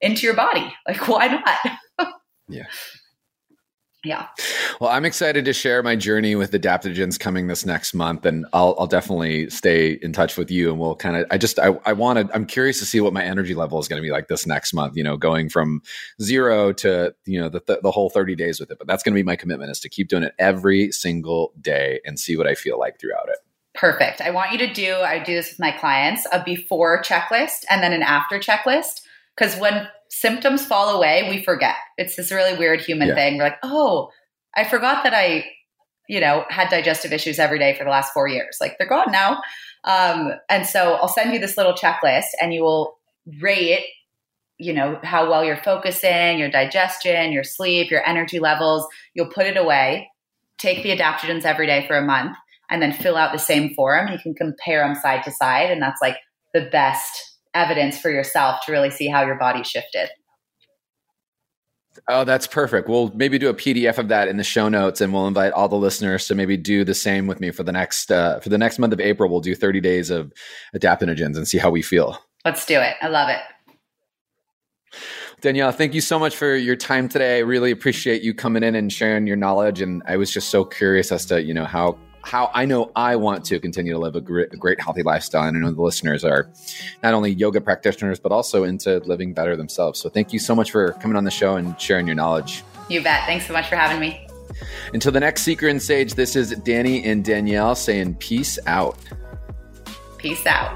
into 0.00 0.26
your 0.26 0.34
body. 0.34 0.74
Like, 0.86 1.06
why 1.08 1.28
not? 1.28 2.10
yeah. 2.48 2.66
Yeah. 4.04 4.28
Well, 4.80 4.90
I'm 4.90 5.04
excited 5.04 5.44
to 5.44 5.52
share 5.52 5.82
my 5.82 5.96
journey 5.96 6.36
with 6.36 6.52
adaptogens 6.52 7.18
coming 7.18 7.48
this 7.48 7.66
next 7.66 7.94
month, 7.94 8.24
and 8.24 8.46
I'll, 8.52 8.76
I'll 8.78 8.86
definitely 8.86 9.50
stay 9.50 9.98
in 10.00 10.12
touch 10.12 10.36
with 10.36 10.52
you. 10.52 10.70
And 10.70 10.78
we'll 10.78 10.94
kind 10.94 11.16
of, 11.16 11.26
I 11.32 11.38
just, 11.38 11.58
I, 11.58 11.76
I 11.84 11.94
wanted, 11.94 12.30
I'm 12.32 12.46
curious 12.46 12.78
to 12.78 12.86
see 12.86 13.00
what 13.00 13.12
my 13.12 13.24
energy 13.24 13.54
level 13.54 13.80
is 13.80 13.88
going 13.88 14.00
to 14.00 14.06
be 14.06 14.12
like 14.12 14.28
this 14.28 14.46
next 14.46 14.72
month. 14.72 14.96
You 14.96 15.02
know, 15.02 15.16
going 15.16 15.48
from 15.48 15.82
zero 16.22 16.72
to 16.74 17.12
you 17.24 17.40
know 17.40 17.48
the 17.48 17.60
the, 17.66 17.80
the 17.82 17.90
whole 17.90 18.08
30 18.08 18.36
days 18.36 18.60
with 18.60 18.70
it. 18.70 18.78
But 18.78 18.86
that's 18.86 19.02
going 19.02 19.14
to 19.14 19.18
be 19.18 19.24
my 19.24 19.36
commitment 19.36 19.72
is 19.72 19.80
to 19.80 19.88
keep 19.88 20.08
doing 20.08 20.22
it 20.22 20.34
every 20.38 20.92
single 20.92 21.52
day 21.60 22.00
and 22.04 22.20
see 22.20 22.36
what 22.36 22.46
I 22.46 22.54
feel 22.54 22.78
like 22.78 23.00
throughout 23.00 23.28
it. 23.28 23.38
Perfect. 23.74 24.20
I 24.20 24.30
want 24.30 24.52
you 24.52 24.58
to 24.58 24.72
do, 24.72 24.94
I 24.96 25.18
do 25.18 25.34
this 25.34 25.50
with 25.50 25.60
my 25.60 25.70
clients, 25.70 26.26
a 26.32 26.42
before 26.42 27.02
checklist 27.02 27.64
and 27.70 27.82
then 27.82 27.92
an 27.92 28.02
after 28.02 28.38
checklist. 28.38 29.02
Because 29.36 29.56
when 29.56 29.88
symptoms 30.08 30.64
fall 30.64 30.96
away, 30.96 31.28
we 31.28 31.42
forget. 31.42 31.76
It's 31.96 32.16
this 32.16 32.32
really 32.32 32.56
weird 32.56 32.80
human 32.80 33.08
yeah. 33.08 33.14
thing. 33.14 33.36
We're 33.36 33.44
like, 33.44 33.58
oh, 33.62 34.10
I 34.56 34.64
forgot 34.64 35.04
that 35.04 35.14
I, 35.14 35.46
you 36.08 36.20
know, 36.20 36.44
had 36.48 36.70
digestive 36.70 37.12
issues 37.12 37.38
every 37.38 37.58
day 37.58 37.74
for 37.74 37.84
the 37.84 37.90
last 37.90 38.12
four 38.12 38.28
years. 38.28 38.56
Like 38.60 38.76
they're 38.78 38.88
gone 38.88 39.12
now. 39.12 39.40
Um, 39.84 40.32
and 40.48 40.66
so 40.66 40.94
I'll 40.94 41.08
send 41.08 41.32
you 41.32 41.38
this 41.38 41.56
little 41.56 41.74
checklist 41.74 42.28
and 42.40 42.52
you 42.52 42.62
will 42.62 42.98
rate, 43.40 43.86
you 44.58 44.72
know, 44.72 44.98
how 45.02 45.28
well 45.28 45.44
you're 45.44 45.56
focusing, 45.56 46.38
your 46.38 46.50
digestion, 46.50 47.30
your 47.30 47.44
sleep, 47.44 47.90
your 47.90 48.06
energy 48.08 48.38
levels. 48.38 48.86
You'll 49.14 49.30
put 49.30 49.46
it 49.46 49.56
away, 49.56 50.10
take 50.58 50.82
the 50.82 50.96
adaptogens 50.96 51.44
every 51.44 51.66
day 51.66 51.86
for 51.86 51.96
a 51.96 52.04
month 52.04 52.36
and 52.70 52.82
then 52.82 52.92
fill 52.92 53.16
out 53.16 53.32
the 53.32 53.38
same 53.38 53.74
form. 53.74 54.08
You 54.08 54.18
can 54.18 54.34
compare 54.34 54.86
them 54.86 54.94
side 54.94 55.22
to 55.24 55.30
side, 55.30 55.70
and 55.70 55.80
that's 55.80 56.00
like 56.02 56.18
the 56.52 56.68
best 56.72 57.27
evidence 57.54 57.98
for 57.98 58.10
yourself 58.10 58.60
to 58.66 58.72
really 58.72 58.90
see 58.90 59.08
how 59.08 59.24
your 59.24 59.36
body 59.36 59.62
shifted. 59.62 60.08
Oh, 62.06 62.24
that's 62.24 62.46
perfect. 62.46 62.88
We'll 62.88 63.10
maybe 63.14 63.38
do 63.38 63.48
a 63.48 63.54
PDF 63.54 63.98
of 63.98 64.08
that 64.08 64.28
in 64.28 64.36
the 64.36 64.44
show 64.44 64.68
notes, 64.68 65.00
and 65.00 65.12
we'll 65.12 65.26
invite 65.26 65.52
all 65.52 65.68
the 65.68 65.76
listeners 65.76 66.26
to 66.28 66.34
maybe 66.34 66.56
do 66.56 66.84
the 66.84 66.94
same 66.94 67.26
with 67.26 67.40
me 67.40 67.50
for 67.50 67.64
the 67.64 67.72
next 67.72 68.12
uh, 68.12 68.38
for 68.40 68.50
the 68.50 68.58
next 68.58 68.78
month 68.78 68.92
of 68.92 69.00
April. 69.00 69.28
We'll 69.28 69.40
do 69.40 69.54
30 69.54 69.80
days 69.80 70.10
of 70.10 70.32
adaptogens 70.76 71.36
and 71.36 71.48
see 71.48 71.58
how 71.58 71.70
we 71.70 71.82
feel. 71.82 72.18
Let's 72.44 72.64
do 72.64 72.78
it. 72.80 72.94
I 73.02 73.08
love 73.08 73.28
it. 73.28 73.40
Danielle, 75.40 75.70
thank 75.70 75.94
you 75.94 76.00
so 76.00 76.18
much 76.18 76.34
for 76.34 76.56
your 76.56 76.76
time 76.76 77.08
today. 77.08 77.36
I 77.36 77.40
really 77.40 77.70
appreciate 77.70 78.22
you 78.22 78.34
coming 78.34 78.62
in 78.64 78.74
and 78.74 78.92
sharing 78.92 79.26
your 79.26 79.36
knowledge. 79.36 79.80
And 79.80 80.02
I 80.06 80.16
was 80.16 80.30
just 80.30 80.48
so 80.48 80.64
curious 80.64 81.12
as 81.12 81.26
to 81.26 81.42
you 81.42 81.54
know 81.54 81.64
how 81.64 81.98
how 82.22 82.50
I 82.54 82.64
know 82.64 82.90
I 82.94 83.16
want 83.16 83.44
to 83.46 83.60
continue 83.60 83.92
to 83.92 83.98
live 83.98 84.16
a 84.16 84.20
great, 84.20 84.52
a 84.52 84.56
great, 84.56 84.80
healthy 84.80 85.02
lifestyle. 85.02 85.46
And 85.46 85.56
I 85.56 85.60
know 85.60 85.70
the 85.70 85.82
listeners 85.82 86.24
are 86.24 86.50
not 87.02 87.14
only 87.14 87.32
yoga 87.32 87.60
practitioners, 87.60 88.18
but 88.18 88.32
also 88.32 88.64
into 88.64 88.98
living 89.00 89.32
better 89.32 89.56
themselves. 89.56 89.98
So 90.00 90.08
thank 90.08 90.32
you 90.32 90.38
so 90.38 90.54
much 90.54 90.70
for 90.70 90.92
coming 90.94 91.16
on 91.16 91.24
the 91.24 91.30
show 91.30 91.56
and 91.56 91.78
sharing 91.80 92.06
your 92.06 92.16
knowledge. 92.16 92.62
You 92.88 93.02
bet. 93.02 93.26
Thanks 93.26 93.46
so 93.46 93.52
much 93.52 93.68
for 93.68 93.76
having 93.76 94.00
me. 94.00 94.26
Until 94.92 95.12
the 95.12 95.20
next 95.20 95.42
Seeker 95.42 95.68
and 95.68 95.80
Sage, 95.80 96.14
this 96.14 96.34
is 96.36 96.50
Danny 96.50 97.04
and 97.04 97.24
Danielle 97.24 97.74
saying 97.74 98.14
peace 98.16 98.58
out. 98.66 98.98
Peace 100.16 100.44
out. 100.46 100.72